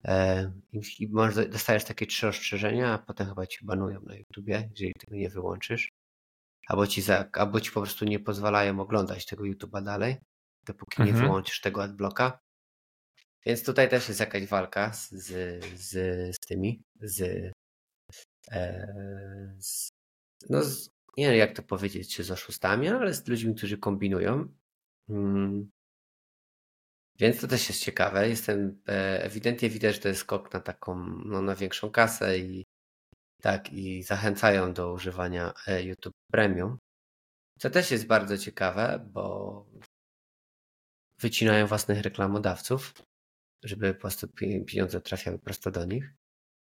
E, 0.05 0.51
I 0.99 1.07
może 1.07 1.49
dostajesz 1.49 1.83
takie 1.83 2.05
trzy 2.05 2.27
ostrzeżenia, 2.27 2.93
a 2.93 2.97
potem 2.97 3.27
chyba 3.27 3.47
ci 3.47 3.65
banują 3.65 4.01
na 4.01 4.15
YouTubie, 4.15 4.69
jeżeli 4.71 4.93
tego 4.93 5.15
nie 5.15 5.29
wyłączysz. 5.29 5.89
Albo 6.67 6.87
ci, 6.87 7.01
za, 7.01 7.29
albo 7.33 7.61
ci 7.61 7.71
po 7.71 7.81
prostu 7.81 8.05
nie 8.05 8.19
pozwalają 8.19 8.79
oglądać 8.79 9.25
tego 9.25 9.43
YouTube'a 9.43 9.83
dalej, 9.83 10.17
dopóki 10.65 11.01
mhm. 11.01 11.15
nie 11.15 11.21
wyłączysz 11.23 11.61
tego 11.61 11.83
adblocka. 11.83 12.39
Więc 13.45 13.63
tutaj 13.63 13.89
też 13.89 14.07
jest 14.07 14.19
jakaś 14.19 14.47
walka 14.47 14.93
z, 14.93 15.09
z, 15.79 15.91
z 16.35 16.39
tymi, 16.39 16.83
z, 17.01 17.21
e, 18.51 18.83
z, 19.59 19.89
no 20.49 20.63
z 20.63 20.94
nie 21.17 21.27
wiem 21.29 21.37
jak 21.37 21.55
to 21.55 21.63
powiedzieć, 21.63 22.21
z 22.21 22.31
oszustami, 22.31 22.87
ale 22.87 23.13
z 23.13 23.27
ludźmi, 23.27 23.55
którzy 23.55 23.77
kombinują. 23.77 24.53
Hmm. 25.07 25.71
Więc 27.19 27.41
to 27.41 27.47
też 27.47 27.69
jest 27.69 27.83
ciekawe. 27.83 28.29
Jestem 28.29 28.81
e, 28.87 29.23
ewidentnie 29.23 29.69
widać, 29.69 29.95
że 29.95 30.01
to 30.01 30.07
jest 30.07 30.21
skok 30.21 30.53
na 30.53 30.59
taką, 30.59 30.95
no, 31.25 31.41
na 31.41 31.55
większą 31.55 31.91
kasę 31.91 32.39
i 32.39 32.65
tak, 33.41 33.73
i 33.73 34.03
zachęcają 34.03 34.73
do 34.73 34.93
używania 34.93 35.53
e, 35.67 35.83
YouTube 35.83 36.15
Premium. 36.31 36.77
Co 37.59 37.69
też 37.69 37.91
jest 37.91 38.07
bardzo 38.07 38.37
ciekawe, 38.37 39.05
bo 39.11 39.65
wycinają 41.19 41.67
własnych 41.67 42.01
reklamodawców, 42.01 42.93
żeby 43.63 43.93
po 43.93 44.01
prostu 44.01 44.27
pieniądze 44.67 45.01
trafiały 45.01 45.39
prosto 45.39 45.71
do 45.71 45.85
nich. 45.85 46.13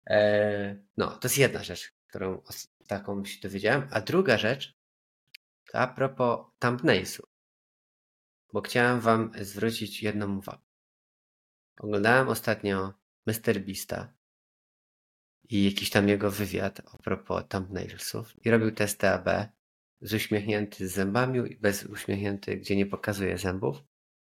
E, 0.07 0.77
no, 0.97 1.11
to 1.11 1.29
jest 1.29 1.39
jedna 1.39 1.65
rzecz, 1.65 1.93
którą 2.09 2.43
taką 2.91 3.25
się 3.25 3.41
dowiedziałem. 3.41 3.89
A 3.91 4.01
druga 4.01 4.39
rzecz, 4.39 4.75
to 5.73 5.79
a 5.79 5.87
propos 5.87 6.47
thumbnailsów. 6.59 7.27
Bo 8.53 8.61
chciałem 8.61 9.01
wam 9.01 9.33
zwrócić 9.41 10.03
jedną 10.03 10.39
uwagę. 10.39 10.63
Oglądałem 11.81 12.29
ostatnio 12.29 12.93
Mr. 13.27 13.61
Beasta 13.67 14.13
i 15.49 15.65
jakiś 15.65 15.91
tam 15.91 16.09
jego 16.09 16.31
wywiad 16.31 16.81
a 16.95 16.99
propos 16.99 17.45
thumbnailsów 17.49 18.47
i 18.47 18.51
robił 18.51 18.71
testy 18.71 19.09
AB 19.09 19.29
z 20.01 20.15
uśmiechnięty 20.15 20.89
z 20.89 20.93
zębami 20.93 21.53
i 21.53 21.57
bez 21.57 21.85
uśmiechnięty, 21.85 22.57
gdzie 22.57 22.77
nie 22.77 22.87
pokazuje 22.87 23.39
zębów. 23.39 23.77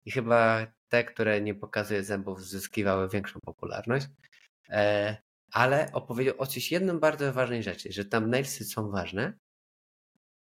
I 0.05 0.11
chyba 0.11 0.67
te, 0.89 1.05
które 1.05 1.41
nie 1.41 1.55
pokazuje 1.55 2.05
zębów, 2.05 2.45
zyskiwały 2.45 3.09
większą 3.09 3.41
popularność. 3.41 4.07
E, 4.69 5.17
ale 5.53 5.93
opowiedział 5.93 6.35
o 6.39 6.47
coś 6.47 6.73
jedną 6.73 7.01
bardzo 7.01 7.33
ważnej 7.33 7.63
rzeczy, 7.63 7.93
że 7.93 8.05
tam 8.05 8.23
thumbnailsy 8.23 8.65
są 8.65 8.91
ważne, 8.91 9.39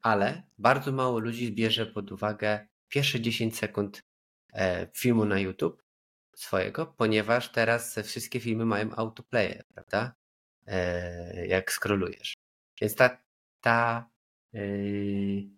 ale 0.02 0.44
bardzo 0.58 0.92
mało 0.92 1.20
ludzi 1.20 1.52
bierze 1.52 1.86
pod 1.86 2.12
uwagę 2.12 2.68
pierwsze 2.88 3.22
10 3.22 3.58
sekund 3.58 4.04
e, 4.54 4.88
filmu 4.94 5.26
na 5.26 5.40
YouTube 5.40 5.84
swojego, 6.36 6.86
ponieważ 6.86 7.52
teraz 7.52 8.00
wszystkie 8.04 8.40
filmy 8.40 8.66
mają 8.66 8.96
autoplayer, 8.96 9.66
prawda? 9.74 10.16
E, 10.68 11.48
jak 11.48 11.72
scrollujesz. 11.72 12.34
Więc 12.82 12.96
ta, 12.96 13.18
ta 13.62 14.10
yy, 14.54 15.50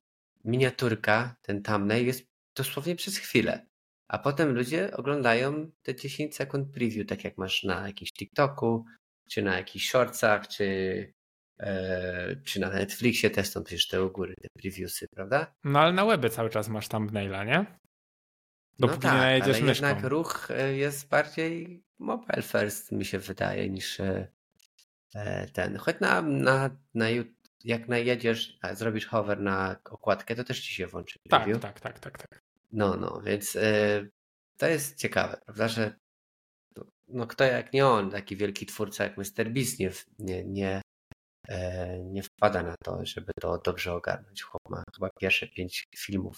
miniaturka, 0.43 1.35
ten 1.41 1.63
thumbnail 1.63 2.05
jest 2.05 2.27
dosłownie 2.55 2.95
przez 2.95 3.17
chwilę. 3.17 3.65
A 4.07 4.19
potem 4.19 4.55
ludzie 4.55 4.97
oglądają 4.97 5.71
te 5.83 5.95
10 5.95 6.35
sekund 6.35 6.73
preview, 6.73 7.07
tak 7.07 7.23
jak 7.23 7.37
masz 7.37 7.63
na 7.63 7.87
jakimś 7.87 8.13
TikToku, 8.13 8.85
czy 9.29 9.41
na 9.41 9.57
jakichś 9.57 9.89
shortsach, 9.89 10.47
czy, 10.47 11.13
e, 11.59 12.35
czy 12.35 12.59
na 12.59 12.69
Netflixie 12.69 13.29
też 13.29 13.49
są 13.49 13.63
przecież 13.63 13.87
te 13.87 14.03
u 14.03 14.11
góry, 14.11 14.35
te 14.41 14.47
previewsy, 14.53 15.07
prawda? 15.07 15.55
No 15.63 15.79
ale 15.79 15.93
na 15.93 16.05
webie 16.05 16.29
cały 16.29 16.49
czas 16.49 16.67
masz 16.67 16.87
thumbnaila, 16.87 17.43
nie? 17.43 17.65
Dopóki 18.79 19.07
no 19.07 19.13
tak, 19.13 19.13
nie 19.13 19.43
ale 19.43 19.47
myszką. 19.47 19.65
jednak 19.65 20.03
ruch 20.03 20.51
e, 20.51 20.73
jest 20.73 21.09
bardziej 21.09 21.83
mobile 21.99 22.41
first, 22.41 22.91
mi 22.91 23.05
się 23.05 23.19
wydaje, 23.19 23.69
niż 23.69 23.99
e, 23.99 24.27
e, 25.15 25.47
ten. 25.47 25.77
Choć 25.77 25.99
na, 25.99 26.21
na, 26.21 26.69
na 26.93 27.05
jak 27.63 27.87
najedziesz, 27.87 28.57
a 28.61 28.75
zrobisz 28.75 29.05
hover 29.05 29.39
na 29.39 29.75
okładkę, 29.89 30.35
to 30.35 30.43
też 30.43 30.61
ci 30.61 30.73
się 30.73 30.87
włączy 30.87 31.19
tak, 31.29 31.43
preview. 31.43 31.61
tak, 31.61 31.79
tak, 31.79 31.99
tak, 31.99 32.17
tak. 32.17 32.41
No, 32.71 32.95
no, 32.97 33.21
więc 33.21 33.57
to 34.57 34.67
jest 34.67 34.97
ciekawe, 34.97 35.41
prawda, 35.45 35.67
że 35.67 35.95
no 37.07 37.27
kto 37.27 37.43
jak 37.43 37.73
nie 37.73 37.87
on, 37.87 38.11
taki 38.11 38.35
wielki 38.35 38.65
twórca 38.65 39.03
jak 39.03 39.17
Mr. 39.17 39.49
Beast 39.49 39.79
nie, 39.79 39.91
nie, 40.19 40.43
nie, 40.43 40.81
nie 42.03 42.23
wpada 42.23 42.63
na 42.63 42.75
to, 42.83 43.05
żeby 43.05 43.31
to 43.41 43.57
dobrze 43.57 43.93
ogarnąć. 43.93 44.41
Chłop 44.41 44.69
ma 44.69 44.83
chyba 44.95 45.09
pierwsze 45.19 45.47
pięć 45.47 45.87
filmów 45.97 46.37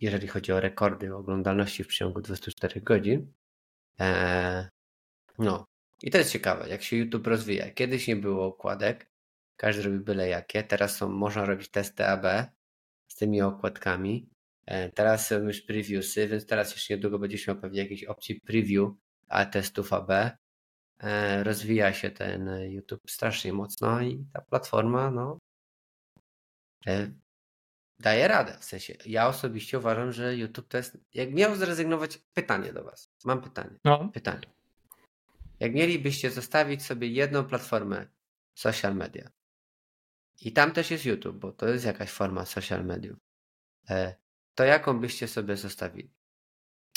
jeżeli 0.00 0.28
chodzi 0.28 0.52
o 0.52 0.60
rekordy 0.60 1.14
oglądalności 1.14 1.84
w 1.84 1.86
przeciągu 1.86 2.20
24 2.20 2.80
godzin. 2.80 3.32
Eee, 3.98 4.68
no, 5.38 5.64
i 6.02 6.10
to 6.10 6.18
jest 6.18 6.32
ciekawe, 6.32 6.68
jak 6.68 6.82
się 6.82 6.96
YouTube 6.96 7.26
rozwija. 7.26 7.70
Kiedyś 7.70 8.08
nie 8.08 8.16
było 8.16 8.46
okładek, 8.46 9.10
każdy 9.56 9.82
robi 9.82 9.98
byle 9.98 10.28
jakie. 10.28 10.64
Teraz 10.64 10.96
są, 10.96 11.08
można 11.08 11.44
robić 11.44 11.68
testy 11.70 12.06
AB 12.06 12.24
z 13.08 13.16
tymi 13.16 13.42
okładkami. 13.42 14.28
Eee, 14.70 14.92
teraz 14.92 15.26
są 15.26 15.42
już 15.42 15.60
previewsy, 15.60 16.28
więc 16.28 16.46
teraz 16.46 16.72
jeszcze 16.72 16.94
niedługo 16.94 17.18
będziesz 17.18 17.46
miał 17.46 17.56
pewnie 17.56 17.82
jakieś 17.82 18.04
opcje 18.04 18.40
preview 18.40 18.90
a 19.28 19.46
testów 19.46 19.92
AB. 19.92 20.10
Eee, 20.10 21.44
rozwija 21.44 21.92
się 21.92 22.10
ten 22.10 22.50
YouTube 22.70 23.10
strasznie 23.10 23.52
mocno 23.52 24.02
i 24.02 24.26
ta 24.32 24.40
platforma, 24.40 25.10
no, 25.10 25.38
e, 26.86 27.10
daje 27.98 28.28
radę. 28.28 28.58
W 28.60 28.64
sensie, 28.64 28.96
ja 29.06 29.28
osobiście 29.28 29.78
uważam, 29.78 30.12
że 30.12 30.36
YouTube 30.36 30.68
to 30.68 30.76
jest. 30.76 30.98
Jak 31.14 31.34
miał 31.34 31.56
zrezygnować. 31.56 32.18
Pytanie 32.34 32.72
do 32.72 32.84
Was. 32.84 33.10
Mam 33.24 33.42
pytanie. 33.42 33.78
No. 33.84 34.08
Pytanie. 34.08 34.46
Jak 35.60 35.74
mielibyście 35.74 36.30
zostawić 36.30 36.82
sobie 36.82 37.08
jedną 37.08 37.44
platformę 37.44 38.06
social 38.54 38.96
media 38.96 39.30
i 40.40 40.52
tam 40.52 40.72
też 40.72 40.90
jest 40.90 41.04
YouTube, 41.04 41.36
bo 41.36 41.52
to 41.52 41.68
jest 41.68 41.84
jakaś 41.84 42.10
forma 42.10 42.44
social 42.44 42.84
mediów, 42.84 43.18
e, 43.90 44.14
to 44.54 44.64
jaką 44.64 45.00
byście 45.00 45.28
sobie 45.28 45.56
zostawili? 45.56 46.10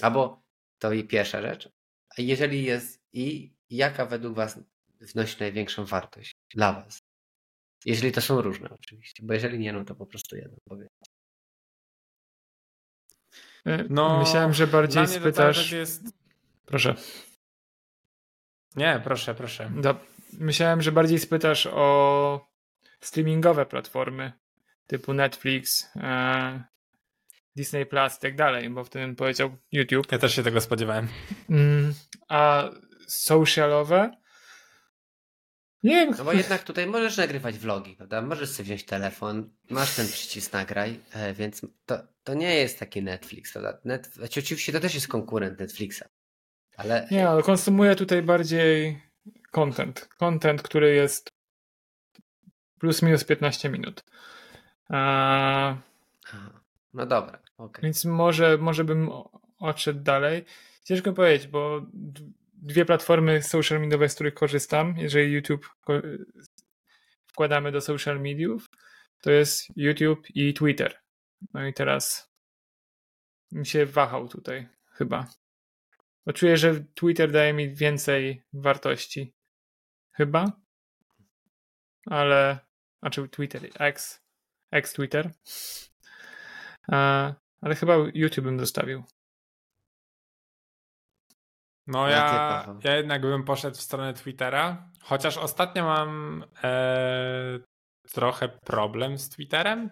Albo 0.01 0.43
to 0.79 0.93
i 0.93 1.03
pierwsza 1.03 1.41
rzecz. 1.41 1.69
A 2.17 2.21
jeżeli 2.21 2.63
jest 2.63 3.03
i 3.13 3.53
jaka 3.69 4.05
według 4.05 4.35
Was 4.35 4.59
wnosi 5.01 5.37
największą 5.39 5.85
wartość 5.85 6.35
dla 6.55 6.73
Was? 6.73 7.01
Jeżeli 7.85 8.11
to 8.11 8.21
są 8.21 8.41
różne 8.41 8.69
oczywiście, 8.69 9.23
bo 9.25 9.33
jeżeli 9.33 9.59
nie, 9.59 9.73
no 9.73 9.85
to 9.85 9.95
po 9.95 10.05
prostu 10.05 10.35
jedno 10.35 10.57
powiem. 10.63 10.89
E, 13.65 13.85
no, 13.89 14.19
Myślałem, 14.19 14.53
że 14.53 14.67
bardziej 14.67 15.07
spytasz. 15.07 15.71
Jest... 15.71 16.03
Proszę. 16.65 16.95
Nie, 18.75 19.01
proszę, 19.03 19.35
proszę. 19.35 19.71
Do... 19.75 19.95
Myślałem, 20.33 20.81
że 20.81 20.91
bardziej 20.91 21.19
spytasz 21.19 21.67
o 21.71 22.49
streamingowe 23.01 23.65
platformy 23.65 24.33
typu 24.87 25.13
Netflix, 25.13 25.89
e... 25.95 26.72
Disney 27.55 27.85
Plus 27.85 28.17
i 28.17 28.19
tak 28.19 28.35
dalej, 28.35 28.69
bo 28.69 28.83
w 28.83 28.89
tym 28.89 29.15
powiedział 29.15 29.57
YouTube. 29.71 30.11
Ja 30.11 30.17
też 30.17 30.35
się 30.35 30.43
tego 30.43 30.61
spodziewałem. 30.61 31.07
Mm, 31.49 31.93
a 32.29 32.69
socialowe 33.07 34.23
nie 35.83 35.95
wiem. 35.95 36.15
No 36.17 36.23
bo 36.23 36.33
jednak 36.33 36.63
tutaj 36.63 36.87
możesz 36.87 37.17
nagrywać 37.17 37.57
vlogi, 37.57 37.95
prawda? 37.95 38.21
Możesz 38.21 38.49
sobie 38.49 38.65
wziąć 38.65 38.85
telefon, 38.85 39.49
masz 39.69 39.95
ten 39.95 40.07
przycisk 40.07 40.53
nagraj, 40.53 40.99
e, 41.13 41.33
więc 41.33 41.61
to, 41.85 41.97
to 42.23 42.33
nie 42.33 42.55
jest 42.55 42.79
taki 42.79 43.03
Netflix, 43.03 43.51
prawda? 43.51 43.77
Net, 43.85 44.07
znaczy 44.07 44.39
oczywiście 44.39 44.71
to 44.71 44.79
też 44.79 44.95
jest 44.95 45.07
konkurent 45.07 45.59
Netflixa, 45.59 46.03
ale... 46.77 47.07
Nie, 47.11 47.29
ale 47.29 47.43
konsumuję 47.43 47.95
tutaj 47.95 48.21
bardziej 48.21 49.01
content. 49.51 50.07
Content, 50.17 50.61
który 50.61 50.95
jest 50.95 51.31
plus 52.79 53.01
minus 53.01 53.23
15 53.23 53.69
minut. 53.69 54.03
A... 54.89 55.75
No 56.93 57.05
dobra, 57.05 57.39
okay. 57.57 57.81
Więc 57.81 58.05
może, 58.05 58.57
może 58.57 58.83
bym 58.83 59.09
odszedł 59.59 59.99
dalej. 59.99 60.45
Ciężko 60.83 61.13
powiedzieć, 61.13 61.47
bo 61.47 61.81
dwie 62.53 62.85
platformy 62.85 63.43
social 63.43 63.81
mediowe, 63.81 64.09
z 64.09 64.15
których 64.15 64.33
korzystam, 64.33 64.95
jeżeli 64.97 65.33
YouTube 65.33 65.69
wkładamy 67.27 67.71
do 67.71 67.81
social 67.81 68.21
mediów, 68.21 68.69
to 69.21 69.31
jest 69.31 69.77
YouTube 69.77 70.27
i 70.35 70.53
Twitter. 70.53 70.99
No 71.53 71.65
i 71.67 71.73
teraz 71.73 72.33
mi 73.51 73.65
się 73.65 73.85
wahał 73.85 74.27
tutaj 74.27 74.67
chyba. 74.91 75.27
Bo 76.25 76.33
czuję, 76.33 76.57
że 76.57 76.83
Twitter 76.93 77.31
daje 77.31 77.53
mi 77.53 77.75
więcej 77.75 78.43
wartości. 78.53 79.33
Chyba. 80.11 80.51
Ale. 82.05 82.59
Znaczy 82.99 83.29
Twitter, 83.29 83.69
X. 83.79 84.21
X 84.71 84.93
Twitter. 84.93 85.31
Ale 87.61 87.75
chyba 87.75 87.95
YouTube 88.13 88.45
bym 88.45 88.59
zostawił. 88.59 89.03
No 91.87 92.09
ja, 92.09 92.75
ja 92.83 92.95
jednak 92.95 93.21
bym 93.21 93.43
poszedł 93.43 93.77
w 93.77 93.81
stronę 93.81 94.13
Twittera, 94.13 94.89
chociaż 95.01 95.37
ostatnio 95.37 95.83
mam 95.83 96.43
e, 96.63 97.59
trochę 98.13 98.49
problem 98.49 99.17
z 99.17 99.29
Twitterem. 99.29 99.89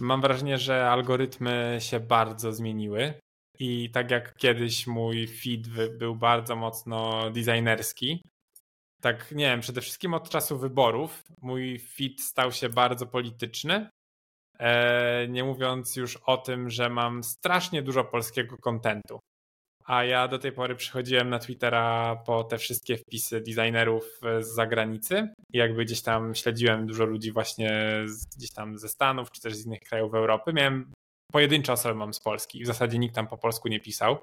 Mam 0.00 0.20
wrażenie, 0.20 0.58
że 0.58 0.90
algorytmy 0.90 1.78
się 1.80 2.00
bardzo 2.00 2.52
zmieniły 2.52 3.14
i 3.58 3.90
tak 3.90 4.10
jak 4.10 4.36
kiedyś 4.36 4.86
mój 4.86 5.28
feed 5.28 5.68
był 5.98 6.16
bardzo 6.16 6.56
mocno 6.56 7.30
designerski, 7.30 8.22
tak 9.00 9.32
nie 9.32 9.44
wiem, 9.44 9.60
przede 9.60 9.80
wszystkim 9.80 10.14
od 10.14 10.30
czasu 10.30 10.58
wyborów 10.58 11.22
mój 11.42 11.78
feed 11.78 12.20
stał 12.20 12.52
się 12.52 12.68
bardzo 12.68 13.06
polityczny. 13.06 13.90
E, 14.62 15.28
nie 15.28 15.44
mówiąc 15.44 15.96
już 15.96 16.16
o 16.16 16.36
tym, 16.36 16.70
że 16.70 16.90
mam 16.90 17.24
strasznie 17.24 17.82
dużo 17.82 18.04
polskiego 18.04 18.56
kontentu 18.58 19.20
a 19.84 20.04
ja 20.04 20.28
do 20.28 20.38
tej 20.38 20.52
pory 20.52 20.74
przychodziłem 20.74 21.30
na 21.30 21.38
Twittera 21.38 22.16
po 22.26 22.44
te 22.44 22.58
wszystkie 22.58 22.96
wpisy 22.96 23.40
designerów 23.40 24.20
z 24.40 24.46
zagranicy 24.46 25.28
i 25.52 25.58
jakby 25.58 25.84
gdzieś 25.84 26.02
tam 26.02 26.34
śledziłem 26.34 26.86
dużo 26.86 27.04
ludzi 27.04 27.32
właśnie 27.32 28.04
gdzieś 28.36 28.52
tam 28.52 28.78
ze 28.78 28.88
Stanów 28.88 29.30
czy 29.30 29.40
też 29.40 29.54
z 29.54 29.66
innych 29.66 29.80
krajów 29.80 30.14
Europy. 30.14 30.52
Miałem 30.52 30.92
pojedyncze 31.32 31.72
osoby 31.72 31.94
mam 31.94 32.14
z 32.14 32.20
Polski 32.20 32.60
i 32.60 32.64
w 32.64 32.66
zasadzie 32.66 32.98
nikt 32.98 33.14
tam 33.14 33.28
po 33.28 33.38
polsku 33.38 33.68
nie 33.68 33.80
pisał. 33.80 34.18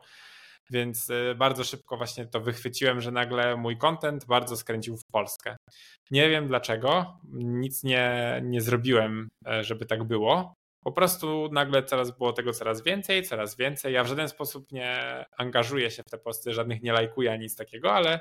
Więc 0.71 1.09
y, 1.09 1.35
bardzo 1.37 1.63
szybko 1.63 1.97
właśnie 1.97 2.25
to 2.25 2.41
wychwyciłem, 2.41 3.01
że 3.01 3.11
nagle 3.11 3.57
mój 3.57 3.77
content 3.77 4.25
bardzo 4.25 4.57
skręcił 4.57 4.97
w 4.97 5.05
Polskę. 5.11 5.55
Nie 6.11 6.29
wiem 6.29 6.47
dlaczego, 6.47 7.19
nic 7.33 7.83
nie, 7.83 8.41
nie 8.43 8.61
zrobiłem, 8.61 9.29
e, 9.47 9.63
żeby 9.63 9.85
tak 9.85 10.03
było, 10.03 10.53
po 10.83 10.91
prostu 10.91 11.49
nagle 11.51 11.83
coraz 11.83 12.17
było 12.17 12.33
tego 12.33 12.53
coraz 12.53 12.83
więcej, 12.83 13.23
coraz 13.23 13.57
więcej. 13.57 13.93
Ja 13.93 14.03
w 14.03 14.07
żaden 14.07 14.29
sposób 14.29 14.71
nie 14.71 15.25
angażuję 15.37 15.91
się 15.91 16.03
w 16.03 16.09
te 16.09 16.17
posty, 16.17 16.53
żadnych 16.53 16.81
nie 16.81 16.93
lajkuję, 16.93 17.37
nic 17.37 17.55
takiego, 17.55 17.93
ale 17.93 18.19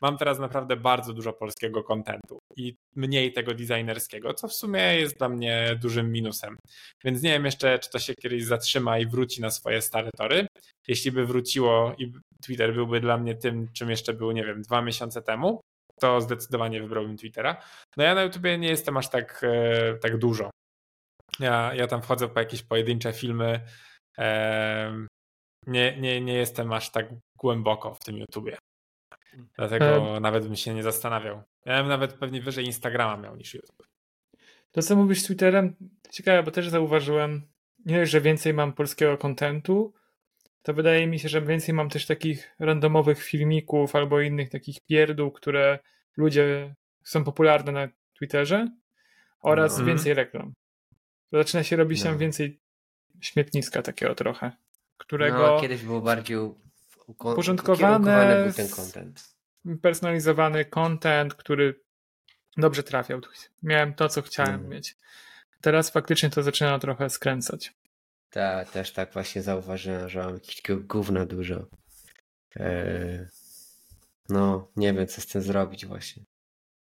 mam 0.00 0.16
teraz 0.18 0.38
naprawdę 0.38 0.76
bardzo 0.76 1.12
dużo 1.12 1.32
polskiego 1.32 1.82
kontentu 1.82 2.38
i 2.56 2.74
mniej 2.96 3.32
tego 3.32 3.54
designerskiego, 3.54 4.34
co 4.34 4.48
w 4.48 4.52
sumie 4.52 4.80
jest 4.80 5.18
dla 5.18 5.28
mnie 5.28 5.78
dużym 5.80 6.12
minusem. 6.12 6.56
Więc 7.04 7.22
nie 7.22 7.30
wiem 7.30 7.44
jeszcze, 7.44 7.78
czy 7.78 7.90
to 7.90 7.98
się 7.98 8.14
kiedyś 8.14 8.44
zatrzyma 8.44 8.98
i 8.98 9.06
wróci 9.06 9.40
na 9.40 9.50
swoje 9.50 9.82
stare 9.82 10.10
tory. 10.16 10.46
Jeśli 10.88 11.12
by 11.12 11.26
wróciło 11.26 11.94
i 11.98 12.12
Twitter 12.42 12.74
byłby 12.74 13.00
dla 13.00 13.18
mnie 13.18 13.34
tym, 13.34 13.68
czym 13.72 13.90
jeszcze 13.90 14.12
był, 14.12 14.32
nie 14.32 14.44
wiem, 14.44 14.62
dwa 14.62 14.82
miesiące 14.82 15.22
temu, 15.22 15.60
to 16.00 16.20
zdecydowanie 16.20 16.82
wybrałbym 16.82 17.16
Twittera. 17.16 17.62
No 17.96 18.04
ja 18.04 18.14
na 18.14 18.22
YouTubie 18.22 18.58
nie 18.58 18.68
jestem 18.68 18.96
aż 18.96 19.10
tak, 19.10 19.40
e, 19.44 19.94
tak 19.98 20.18
dużo. 20.18 20.50
Ja, 21.40 21.74
ja 21.74 21.86
tam 21.86 22.02
wchodzę 22.02 22.28
po 22.28 22.40
jakieś 22.40 22.62
pojedyncze 22.62 23.12
filmy. 23.12 23.60
Nie, 25.66 25.96
nie, 26.00 26.20
nie 26.20 26.34
jestem 26.34 26.72
aż 26.72 26.90
tak 26.90 27.06
głęboko 27.38 27.94
w 27.94 28.04
tym 28.04 28.16
YouTubie. 28.16 28.56
Dlatego 29.56 30.20
nawet 30.20 30.46
bym 30.46 30.56
się 30.56 30.74
nie 30.74 30.82
zastanawiał. 30.82 31.42
Ja 31.64 31.78
bym 31.78 31.88
nawet 31.88 32.12
pewnie 32.12 32.42
wyżej 32.42 32.64
Instagrama 32.64 33.16
miał 33.16 33.36
niż 33.36 33.54
YouTube. 33.54 33.86
To 34.72 34.82
co 34.82 34.96
mówisz 34.96 35.20
z 35.20 35.26
Twitterem, 35.26 35.76
ciekawe, 36.10 36.42
bo 36.42 36.50
też 36.50 36.68
zauważyłem, 36.68 37.42
nie 37.86 37.98
dość, 37.98 38.12
że 38.12 38.20
więcej 38.20 38.54
mam 38.54 38.72
polskiego 38.72 39.18
kontentu, 39.18 39.94
to 40.62 40.74
wydaje 40.74 41.06
mi 41.06 41.18
się, 41.18 41.28
że 41.28 41.42
więcej 41.42 41.74
mam 41.74 41.90
też 41.90 42.06
takich 42.06 42.54
randomowych 42.58 43.22
filmików 43.22 43.96
albo 43.96 44.20
innych 44.20 44.50
takich 44.50 44.80
pierdół, 44.80 45.30
które 45.30 45.78
ludzie 46.16 46.74
są 47.04 47.24
popularne 47.24 47.72
na 47.72 47.88
Twitterze 48.18 48.68
oraz 49.40 49.78
no. 49.78 49.84
więcej 49.84 50.14
reklam. 50.14 50.52
Zaczyna 51.32 51.62
się 51.62 51.76
robić 51.76 52.04
no. 52.04 52.10
tam 52.10 52.18
więcej 52.18 52.60
śmietniska 53.20 53.82
takiego 53.82 54.14
trochę, 54.14 54.52
którego... 54.96 55.38
No, 55.38 55.60
kiedyś 55.60 55.82
był 55.82 56.02
bardziej 56.02 56.36
uporządkowany, 57.06 58.44
był 58.44 58.52
ten 58.52 58.68
content. 58.68 59.31
Personalizowany 59.82 60.64
content, 60.64 61.34
który 61.34 61.80
dobrze 62.56 62.82
trafiał. 62.82 63.20
Miałem 63.62 63.94
to, 63.94 64.08
co 64.08 64.22
chciałem 64.22 64.62
no. 64.62 64.68
mieć. 64.68 64.96
Teraz 65.60 65.90
faktycznie 65.90 66.30
to 66.30 66.42
zaczyna 66.42 66.78
trochę 66.78 67.10
skręcać. 67.10 67.72
Tak, 68.30 68.70
też 68.70 68.92
tak 68.92 69.12
właśnie 69.12 69.42
zauważyłem, 69.42 70.08
że 70.08 70.18
mam 70.20 70.40
takiego 70.40 70.80
gówna 70.80 71.26
dużo. 71.26 71.66
Eee, 72.56 73.26
no, 74.28 74.68
nie 74.76 74.92
wiem, 74.92 75.06
co 75.06 75.20
z 75.20 75.26
tym 75.26 75.42
zrobić 75.42 75.86
właśnie. 75.86 76.22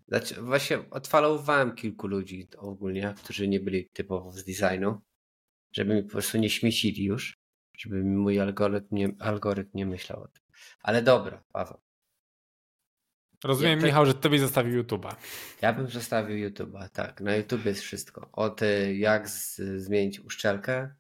Znaczy, 0.09 0.43
właśnie 0.43 0.91
odfalowałem 0.91 1.75
kilku 1.75 2.07
ludzi 2.07 2.49
ogólnie, 2.57 3.15
którzy 3.25 3.49
nie 3.49 3.61
byli 3.61 3.89
typowo 3.93 4.33
z 4.33 4.45
designu, 4.45 5.01
żeby 5.73 5.95
mi 5.95 6.03
po 6.03 6.11
prostu 6.11 6.39
nie 6.39 6.51
śmiecili 6.51 7.05
już, 7.05 7.35
żeby 7.79 8.05
mi 8.05 8.17
mój 8.17 8.41
algorytm 8.41 8.97
nie, 8.97 9.09
algorytm 9.19 9.71
nie 9.75 9.87
myślał 9.87 10.23
o 10.23 10.29
tym. 10.29 10.43
Ale 10.83 11.03
dobra, 11.03 11.43
Paweł. 11.53 11.81
Rozumiem, 13.45 13.81
ja, 13.81 13.87
Michał, 13.87 14.07
że 14.07 14.15
tobie 14.15 14.39
zostawił 14.39 14.83
YouTube'a. 14.83 15.15
Ja 15.63 15.73
bym 15.73 15.89
zostawił 15.89 16.51
YouTube'a, 16.51 16.89
tak. 16.89 17.21
Na 17.21 17.37
YouTube 17.37 17.65
jest 17.65 17.81
wszystko. 17.81 18.29
Od 18.33 18.63
y, 18.63 18.95
jak 18.95 19.29
z, 19.29 19.61
zmienić 19.83 20.21
uszczelkę 20.21 20.95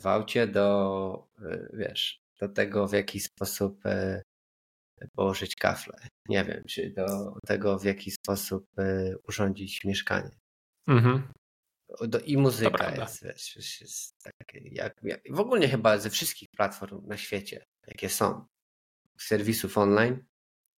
w 0.00 0.06
aucie 0.06 0.46
do, 0.46 1.28
y, 1.42 1.70
wiesz, 1.72 2.20
do 2.40 2.48
tego 2.48 2.88
w 2.88 2.92
jaki 2.92 3.20
sposób 3.20 3.86
y, 3.86 4.22
położyć 5.12 5.56
kafle. 5.56 6.08
Nie 6.28 6.44
wiem, 6.44 6.64
czy 6.68 6.90
do 6.90 7.36
tego 7.46 7.78
w 7.78 7.84
jaki 7.84 8.10
sposób 8.10 8.66
urządzić 9.28 9.84
mieszkanie. 9.84 10.36
Mhm. 10.86 11.28
Do, 12.00 12.20
I 12.20 12.36
muzyka 12.36 12.96
jest, 12.96 13.24
wiesz, 13.24 13.80
jest 13.80 14.16
takie, 14.38 14.58
jak, 14.58 14.94
jak, 15.02 15.20
w 15.30 15.40
ogóle 15.40 15.68
chyba 15.68 15.98
ze 15.98 16.10
wszystkich 16.10 16.48
platform 16.50 17.06
na 17.06 17.16
świecie, 17.16 17.64
jakie 17.86 18.08
są, 18.08 18.46
serwisów 19.18 19.78
online, 19.78 20.24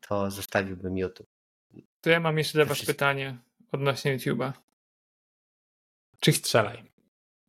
to 0.01 0.31
zostawiłbym 0.31 0.99
YouTube. 0.99 1.29
To 2.01 2.11
ja 2.11 2.21
mam 2.21 2.39
jeszcze 2.39 2.59
dla 2.59 2.65
Was 2.65 2.85
pytanie 2.85 3.39
odnośnie 3.73 4.19
YouTube'a. 4.19 4.53
Czy 6.21 6.33
strzelaj? 6.33 6.85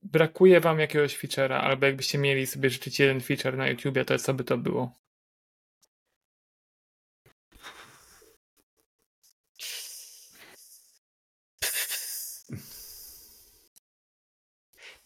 Brakuje 0.04 0.60
Wam 0.60 0.80
jakiegoś 0.80 1.18
feature'a, 1.18 1.54
albo 1.54 1.86
jakbyście 1.86 2.18
mieli 2.18 2.48
sobie 2.48 2.70
życzyć 2.70 3.00
jeden 3.00 3.22
feature 3.22 3.58
na 3.58 3.68
YouTubie, 3.68 4.06
to 4.06 4.20
co 4.20 4.34
by 4.34 4.44
to 4.44 4.58
było? 4.58 5.00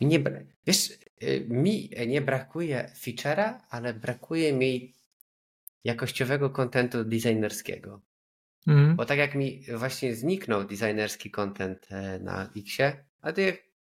Nie, 0.01 0.23
wiesz, 0.67 0.91
y, 1.23 1.45
mi 1.49 1.89
nie 2.07 2.21
brakuje 2.21 2.91
feature'a, 2.95 3.59
ale 3.69 3.93
brakuje 3.93 4.53
mi 4.53 4.93
jakościowego 5.83 6.49
kontentu 6.49 7.03
designerskiego. 7.03 8.01
Mhm. 8.67 8.95
Bo 8.95 9.05
tak 9.05 9.17
jak 9.17 9.35
mi 9.35 9.65
właśnie 9.75 10.15
zniknął 10.15 10.63
designerski 10.63 11.31
content 11.31 11.87
e, 11.91 12.19
na 12.19 12.49
Xie, 12.55 13.05
a 13.21 13.31
to 13.31 13.41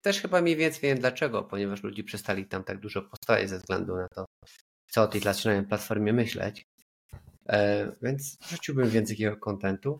też 0.02 0.20
chyba 0.20 0.40
mniej 0.40 0.56
więcej 0.56 0.80
wiem 0.80 0.98
dlaczego, 0.98 1.42
ponieważ 1.42 1.82
ludzie 1.82 2.04
przestali 2.04 2.46
tam 2.46 2.64
tak 2.64 2.80
dużo 2.80 3.02
postoje 3.02 3.48
ze 3.48 3.58
względu 3.58 3.96
na 3.96 4.08
to, 4.08 4.24
co 4.86 5.02
o 5.02 5.06
tej 5.06 5.20
zaczynają 5.20 5.66
platformie 5.66 6.12
myśleć. 6.12 6.66
E, 7.48 7.92
więc 8.02 8.38
wrzuciłbym 8.40 8.90
więcej 8.90 9.16
takiego 9.16 9.36
kontentu. 9.36 9.98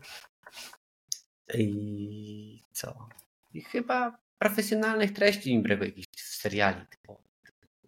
I 1.53 2.61
co? 2.71 3.09
I 3.53 3.61
chyba 3.61 4.17
profesjonalnych 4.39 5.13
treści 5.13 5.51
im 5.51 5.63
brakuje, 5.63 5.89
jakichś 5.89 6.23
seriali 6.23 6.85
typu 6.87 7.17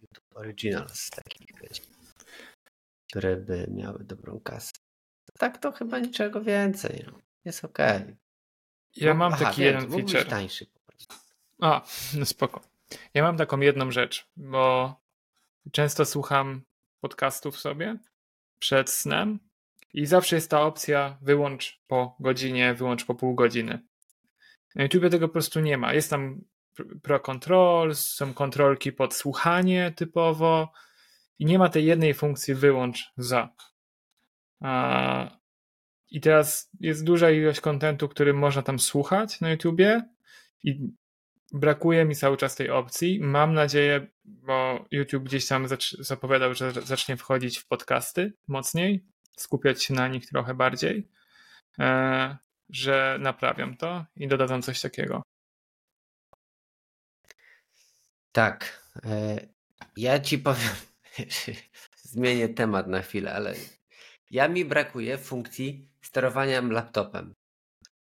YouTube 0.02 0.36
Originals, 0.36 1.10
takich 1.10 1.48
wiecie 1.62 1.97
które 3.10 3.38
by 3.38 3.68
miały 3.72 4.04
dobrą 4.04 4.40
kasę. 4.40 4.74
Tak 5.40 5.58
to 5.58 5.72
chyba 5.72 6.00
niczego 6.00 6.42
więcej. 6.42 7.04
No. 7.08 7.20
Jest 7.46 7.66
ok. 7.66 7.78
Ja 8.96 9.14
mam 9.14 9.34
Aha, 9.34 9.46
taki 9.46 9.62
jeden 9.62 9.92
feature. 9.92 10.26
tańszy 10.26 10.66
po 10.66 10.80
prostu. 10.80 11.16
A, 11.62 11.82
no 12.20 12.26
spoko. 12.26 12.62
Ja 13.14 13.24
mam 13.24 13.38
taką 13.38 13.60
jedną 13.60 13.92
rzecz, 13.92 14.28
bo 14.38 14.96
często 15.72 16.06
słucham 16.06 16.62
podcastów 17.00 17.60
sobie 17.60 17.98
przed 18.60 18.90
snem 18.90 19.40
i 19.94 20.06
zawsze 20.06 20.36
jest 20.36 20.52
ta 20.52 20.62
opcja 20.62 21.18
wyłącz 21.22 21.82
po 21.88 22.16
godzinie, 22.20 22.74
wyłącz 22.74 23.06
po 23.06 23.16
pół 23.16 23.36
godziny. 23.36 23.80
Na 24.76 24.84
YouTube 24.84 25.12
tego 25.12 25.28
po 25.28 25.34
prostu 25.34 25.60
nie 25.60 25.78
ma. 25.78 25.94
Jest 25.94 26.10
tam 26.10 26.42
Pro 27.02 27.20
Control, 27.20 27.96
są 27.96 28.34
kontrolki 28.34 28.92
pod 28.92 29.16
słuchanie 29.16 29.94
typowo, 29.96 30.72
i 31.40 31.46
nie 31.46 31.60
ma 31.60 31.70
tej 31.70 31.86
jednej 31.86 32.14
funkcji 32.14 32.56
wyłącz 32.56 33.12
za. 33.18 33.50
I 36.10 36.22
teraz 36.22 36.70
jest 36.80 37.04
duża 37.04 37.32
ilość 37.32 37.62
kontentu, 37.62 38.10
który 38.10 38.34
można 38.34 38.62
tam 38.62 38.80
słuchać 38.80 39.42
na 39.42 39.52
YouTubie 39.52 40.02
i 40.64 40.92
brakuje 41.52 42.06
mi 42.06 42.16
cały 42.16 42.38
czas 42.38 42.56
tej 42.56 42.70
opcji. 42.70 43.20
Mam 43.20 43.54
nadzieję, 43.54 44.08
bo 44.26 44.86
YouTube 44.92 45.24
gdzieś 45.24 45.48
tam 45.48 45.68
zapowiadał, 46.00 46.54
że 46.54 46.72
zacznie 46.72 47.18
wchodzić 47.18 47.58
w 47.58 47.68
podcasty 47.68 48.34
mocniej, 48.48 49.06
skupiać 49.38 49.84
się 49.84 49.94
na 49.94 50.08
nich 50.08 50.28
trochę 50.28 50.54
bardziej, 50.54 51.10
e, 51.80 52.38
że 52.70 53.18
naprawiam 53.22 53.78
to 53.78 54.06
i 54.16 54.28
dodadzą 54.28 54.62
coś 54.62 54.82
takiego. 54.82 55.24
Tak. 58.32 58.84
E, 59.06 59.48
ja 59.98 60.20
ci 60.20 60.40
powiem, 60.40 60.76
zmienię 62.14 62.50
temat 62.50 62.88
na 62.88 63.02
chwilę, 63.02 63.34
ale 63.34 63.56
ja 64.32 64.48
mi 64.48 64.66
brakuje 64.66 65.18
funkcji 65.18 65.90
sterowania 66.02 66.62
laptopem. 66.62 67.34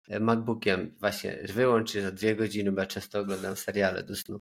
E, 0.08 0.20
MacBookiem 0.20 0.94
właśnie 1.00 1.38
wyłącz 1.44 1.92
za 1.92 2.12
dwie 2.12 2.36
godziny, 2.36 2.72
bo 2.72 2.80
ja 2.80 2.86
często 2.86 3.20
oglądam 3.20 3.56
seriale 3.56 4.02
do 4.02 4.16
snu. 4.16 4.38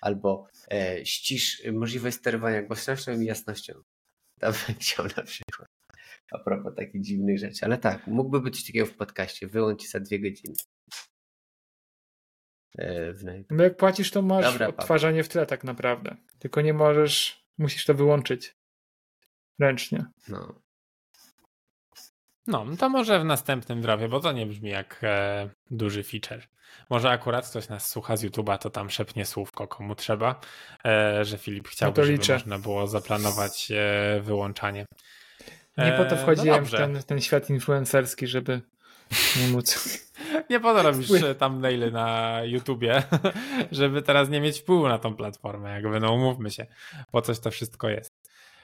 Albo 0.00 0.46
e, 0.72 1.06
ścisz 1.06 1.62
możliwość 1.72 2.16
sterowania 2.16 2.62
głośnością 2.62 3.20
i 3.20 3.24
jasnością. 3.24 3.82
To 4.40 4.46
bym 4.46 4.76
chciał 4.80 5.06
na 5.16 5.22
przykład. 5.22 5.68
A 6.32 6.38
propos 6.38 6.74
takich 6.76 7.02
dziwnych 7.02 7.38
rzeczy. 7.38 7.64
Ale 7.64 7.78
tak, 7.78 8.06
mógłby 8.06 8.40
być 8.40 8.66
takiego 8.66 8.86
w 8.86 8.96
podcaście. 8.96 9.46
Wyłącz 9.46 9.88
za 9.88 10.00
dwie 10.00 10.20
godziny. 10.20 10.54
E, 12.78 13.14
no 13.50 13.64
jak 13.64 13.76
płacisz, 13.76 14.10
to 14.10 14.22
masz 14.22 14.44
Dobra, 14.44 14.68
odtwarzanie 14.68 15.24
w 15.24 15.28
tle 15.28 15.46
tak 15.46 15.64
naprawdę. 15.64 16.16
Tylko 16.38 16.60
nie 16.60 16.74
możesz 16.74 17.45
Musisz 17.58 17.84
to 17.84 17.94
wyłączyć 17.94 18.56
ręcznie. 19.58 20.04
No. 20.28 20.54
No, 22.46 22.66
to 22.78 22.88
może 22.88 23.20
w 23.20 23.24
następnym 23.24 23.80
drowie, 23.80 24.08
bo 24.08 24.20
to 24.20 24.32
nie 24.32 24.46
brzmi 24.46 24.70
jak 24.70 24.98
e, 25.02 25.48
duży 25.70 26.02
feature. 26.02 26.42
Może 26.90 27.10
akurat 27.10 27.48
ktoś 27.48 27.68
nas 27.68 27.90
słucha 27.90 28.16
z 28.16 28.24
YouTube'a, 28.24 28.58
to 28.58 28.70
tam 28.70 28.90
szepnie 28.90 29.26
słówko 29.26 29.68
komu 29.68 29.94
trzeba, 29.94 30.40
e, 30.84 31.24
że 31.24 31.38
Filip 31.38 31.68
chciałby, 31.68 32.00
no 32.00 32.06
żeby 32.06 32.32
można 32.32 32.58
było 32.58 32.86
zaplanować 32.86 33.68
e, 33.70 34.20
wyłączanie. 34.20 34.86
Nie 35.78 35.92
po 35.92 36.04
to 36.04 36.16
e, 36.16 36.18
wchodziłem 36.18 36.60
no 36.60 36.66
w 36.66 36.70
ten, 36.70 37.02
ten 37.02 37.20
świat 37.20 37.50
influencerski, 37.50 38.26
żeby 38.26 38.60
nie 39.40 39.48
móc. 39.48 39.98
Nie 40.50 40.60
po 40.60 40.74
to 40.74 40.82
robisz 40.82 41.08
thumbnaily 41.38 41.90
na 41.90 42.38
YouTubie, 42.44 43.02
żeby 43.72 44.02
teraz 44.02 44.28
nie 44.28 44.40
mieć 44.40 44.60
wpływu 44.60 44.88
na 44.88 44.98
tą 44.98 45.16
platformę. 45.16 45.70
Jakby, 45.70 46.00
no 46.00 46.12
umówmy 46.12 46.50
się, 46.50 46.66
po 47.10 47.22
coś 47.22 47.40
to 47.40 47.50
wszystko 47.50 47.88
jest. 47.88 48.14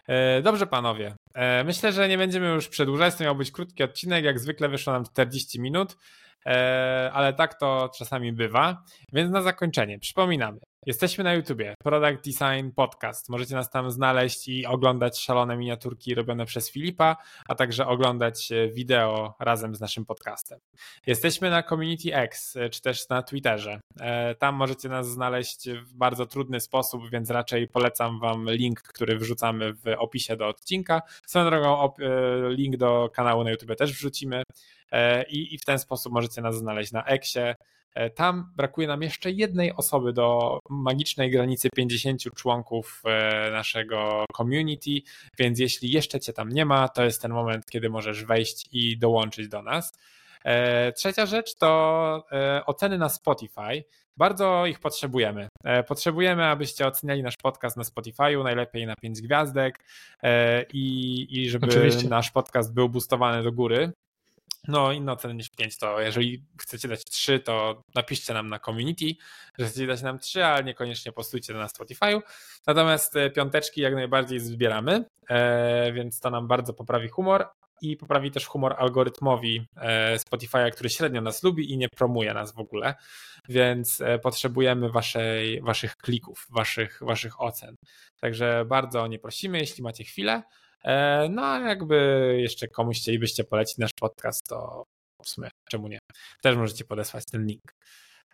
E, 0.09 0.43
dobrze, 0.43 0.67
panowie. 0.67 1.15
E, 1.35 1.65
myślę, 1.65 1.93
że 1.93 2.09
nie 2.09 2.19
będziemy 2.19 2.49
już 2.49 2.69
przedłużać. 2.69 3.15
To 3.15 3.25
miał 3.25 3.37
być 3.37 3.51
krótki 3.51 3.83
odcinek. 3.83 4.25
Jak 4.25 4.39
zwykle 4.39 4.69
wyszło 4.69 4.93
nam 4.93 5.05
40 5.05 5.61
minut. 5.61 5.97
E, 6.47 7.11
ale 7.15 7.33
tak 7.33 7.59
to 7.59 7.91
czasami 7.99 8.33
bywa. 8.33 8.85
Więc 9.13 9.31
na 9.31 9.43
zakończenie 9.43 9.99
przypominamy. 9.99 10.61
Jesteśmy 10.87 11.25
na 11.25 11.35
YouTubie, 11.35 11.75
Product 11.79 12.25
Design 12.25 12.71
Podcast. 12.77 13.29
Możecie 13.29 13.55
nas 13.55 13.71
tam 13.71 13.91
znaleźć 13.91 14.49
i 14.49 14.67
oglądać 14.67 15.21
szalone 15.21 15.57
miniaturki 15.57 16.15
robione 16.15 16.47
przez 16.47 16.71
Filipa, 16.71 17.17
a 17.49 17.55
także 17.55 17.87
oglądać 17.87 18.53
e, 18.53 18.69
wideo 18.69 19.35
razem 19.41 19.75
z 19.75 19.81
naszym 19.81 20.05
podcastem. 20.05 20.59
Jesteśmy 21.07 21.51
na 21.51 21.63
Community 21.63 22.15
X, 22.15 22.57
e, 22.57 22.71
czy 22.71 22.83
też 22.83 23.09
na 23.09 23.23
Twitterze. 23.23 23.81
Tam 24.39 24.55
możecie 24.55 24.89
nas 24.89 25.09
znaleźć 25.09 25.71
w 25.71 25.95
bardzo 25.95 26.27
trudny 26.27 26.61
sposób, 26.61 27.11
więc 27.11 27.31
raczej 27.31 27.69
polecam 27.69 28.21
Wam 28.21 28.51
link, 28.51 28.83
który 28.83 29.19
wrzucamy 29.19 29.75
w 29.75 29.83
opisie 29.99 30.37
do 30.37 30.49
odcinka. 30.49 31.03
Swoją 31.27 31.45
drogą 31.45 31.93
link 32.49 32.77
do 32.77 33.11
kanału 33.15 33.45
na 33.45 33.51
YouTube 33.51 33.77
też 33.77 33.93
wrzucimy. 33.93 34.43
E, 34.93 35.23
i, 35.23 35.59
w 35.59 35.65
ten 35.65 35.79
sposób 35.79 36.13
możecie 36.13 36.43
nas 36.43 36.57
znaleźć 36.57 36.93
na 36.93 37.05
Eksie. 37.05 37.55
E, 37.95 38.11
tam 38.11 38.53
brakuje 38.57 38.87
nam 38.87 39.03
jeszcze 39.03 39.31
jednej 39.31 39.73
osoby 39.73 40.13
do 40.13 40.59
magicznej 40.71 41.31
granicy 41.31 41.69
50 41.75 42.23
członków 42.35 43.03
e, 43.05 43.51
naszego 43.51 44.25
community, 44.37 44.91
więc 45.39 45.59
jeśli 45.59 45.91
jeszcze 45.91 46.21
Cię 46.21 46.33
tam 46.33 46.49
nie 46.49 46.65
ma, 46.65 46.89
to 46.89 47.05
jest 47.05 47.23
ten 47.23 47.33
moment, 47.33 47.67
kiedy 47.71 47.91
możesz 47.91 48.25
wejść 48.25 48.69
i 48.73 48.99
dołączyć 48.99 49.49
do 49.49 49.63
nas. 49.63 49.93
Trzecia 50.97 51.27
rzecz 51.27 51.55
to 51.55 52.27
oceny 52.67 52.99
na 52.99 53.09
Spotify. 53.09 53.85
Bardzo 54.17 54.67
ich 54.67 54.81
potrzebujemy. 54.81 55.49
Potrzebujemy, 55.89 56.45
abyście 56.45 56.87
oceniali 56.87 57.23
nasz 57.23 57.37
podcast 57.37 57.77
na 57.77 57.83
Spotify'u, 57.83 58.45
najlepiej 58.45 58.87
na 58.87 58.95
5 58.97 59.23
gwiazdek 59.23 59.85
i, 60.73 61.27
i 61.31 61.51
żeby 61.51 61.67
Oczywiście. 61.67 62.09
nasz 62.09 62.31
podcast 62.31 62.75
był 62.75 62.89
boostowany 62.89 63.43
do 63.43 63.53
góry. 63.53 63.93
No, 64.69 64.93
inne 64.93 65.13
oceny 65.13 65.35
niż 65.35 65.51
5 65.51 65.79
to 65.79 66.01
jeżeli 66.01 66.45
chcecie 66.61 66.89
dać 66.89 67.05
3, 67.05 67.41
to 67.41 67.83
napiszcie 67.95 68.35
nam 68.35 68.49
na 68.49 68.59
community, 68.59 69.07
że 69.59 69.67
chcecie 69.67 69.87
dać 69.87 70.03
nam 70.03 70.19
3, 70.19 70.45
ale 70.45 70.65
niekoniecznie 70.65 71.13
postujcie 71.13 71.55
na 71.55 71.67
Spotify'u. 71.67 72.21
Natomiast 72.67 73.17
e, 73.17 73.31
piąteczki 73.31 73.81
jak 73.81 73.95
najbardziej 73.95 74.41
zbieramy, 74.41 75.05
e, 75.29 75.93
więc 75.93 76.21
to 76.21 76.31
nam 76.31 76.49
bardzo 76.49 76.75
poprawi 76.75 77.09
humor 77.09 77.49
i 77.81 77.97
poprawi 77.97 78.31
też 78.31 78.47
humor 78.47 78.75
algorytmowi 78.79 79.67
e, 79.77 80.17
Spotify'a, 80.17 80.71
który 80.71 80.91
średnio 80.91 81.21
nas 81.21 81.43
lubi 81.43 81.73
i 81.73 81.79
nie 81.79 81.89
promuje 81.89 82.35
nas 82.35 82.55
w 82.55 82.59
ogóle, 82.59 82.95
więc 83.49 84.03
potrzebujemy 84.23 84.91
waszej, 84.91 85.63
waszych 85.63 85.97
klików, 85.97 86.47
waszych, 86.51 86.99
waszych 87.01 87.41
ocen. 87.41 87.77
Także 88.21 88.65
bardzo 88.69 89.03
o 89.03 89.07
nie 89.07 89.19
prosimy, 89.19 89.59
jeśli 89.59 89.83
macie 89.83 90.05
chwilę. 90.05 90.43
E, 90.85 91.29
no 91.29 91.47
a 91.47 91.61
jakby 91.61 91.97
jeszcze 92.41 92.69
komuś 92.69 93.01
chcielibyście 93.01 93.45
polecić 93.45 93.79
nasz 93.79 93.91
podcast, 94.01 94.49
to 94.49 94.85
w 95.25 95.29
sumie 95.29 95.49
czemu 95.71 95.89
nie? 95.89 95.99
Też 96.43 96.57
możecie 96.57 96.85
podesłać 96.85 97.25
ten 97.33 97.47
link. 97.47 97.75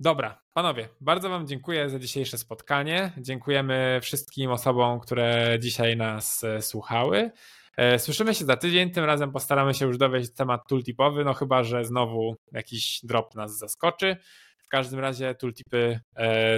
Dobra, 0.00 0.42
panowie, 0.54 0.88
bardzo 1.00 1.28
Wam 1.28 1.46
dziękuję 1.46 1.90
za 1.90 1.98
dzisiejsze 1.98 2.38
spotkanie. 2.38 3.12
Dziękujemy 3.18 3.98
wszystkim 4.02 4.50
osobom, 4.50 5.00
które 5.00 5.58
dzisiaj 5.60 5.96
nas 5.96 6.44
e, 6.44 6.62
słuchały. 6.62 7.30
E, 7.76 7.98
słyszymy 7.98 8.34
się 8.34 8.44
za 8.44 8.56
tydzień, 8.56 8.90
tym 8.90 9.04
razem 9.04 9.32
postaramy 9.32 9.74
się 9.74 9.86
już 9.86 9.98
dowieść 9.98 10.34
temat 10.34 10.68
tooltipowy, 10.68 11.24
no 11.24 11.34
chyba, 11.34 11.62
że 11.62 11.84
znowu 11.84 12.36
jakiś 12.52 13.00
drop 13.02 13.34
nas 13.34 13.58
zaskoczy. 13.58 14.16
W 14.64 14.68
każdym 14.68 15.00
razie 15.00 15.34
tooltipy 15.34 16.00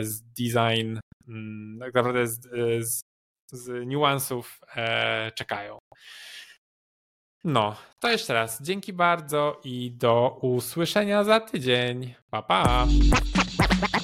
z 0.03 0.23
design, 0.23 0.99
mm, 1.29 1.79
tak 1.81 1.95
naprawdę 1.95 2.27
z, 2.27 2.41
z 2.81 3.10
z 3.53 3.87
niuansów 3.87 4.61
e, 4.77 5.33
czekają. 5.33 5.79
No, 7.45 7.77
to 7.99 8.11
jeszcze 8.11 8.35
raz 8.35 8.63
dzięki 8.63 8.93
bardzo 8.93 9.61
i 9.65 9.93
do 9.93 10.39
usłyszenia 10.43 11.25
za 11.25 11.41
tydzień. 11.41 12.15
Pa 12.31 12.43
pa. 12.43 12.87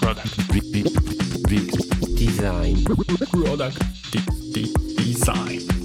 Product. 0.00 0.36
Design. 2.18 2.84
Product. 3.32 3.78
Design. 4.98 5.75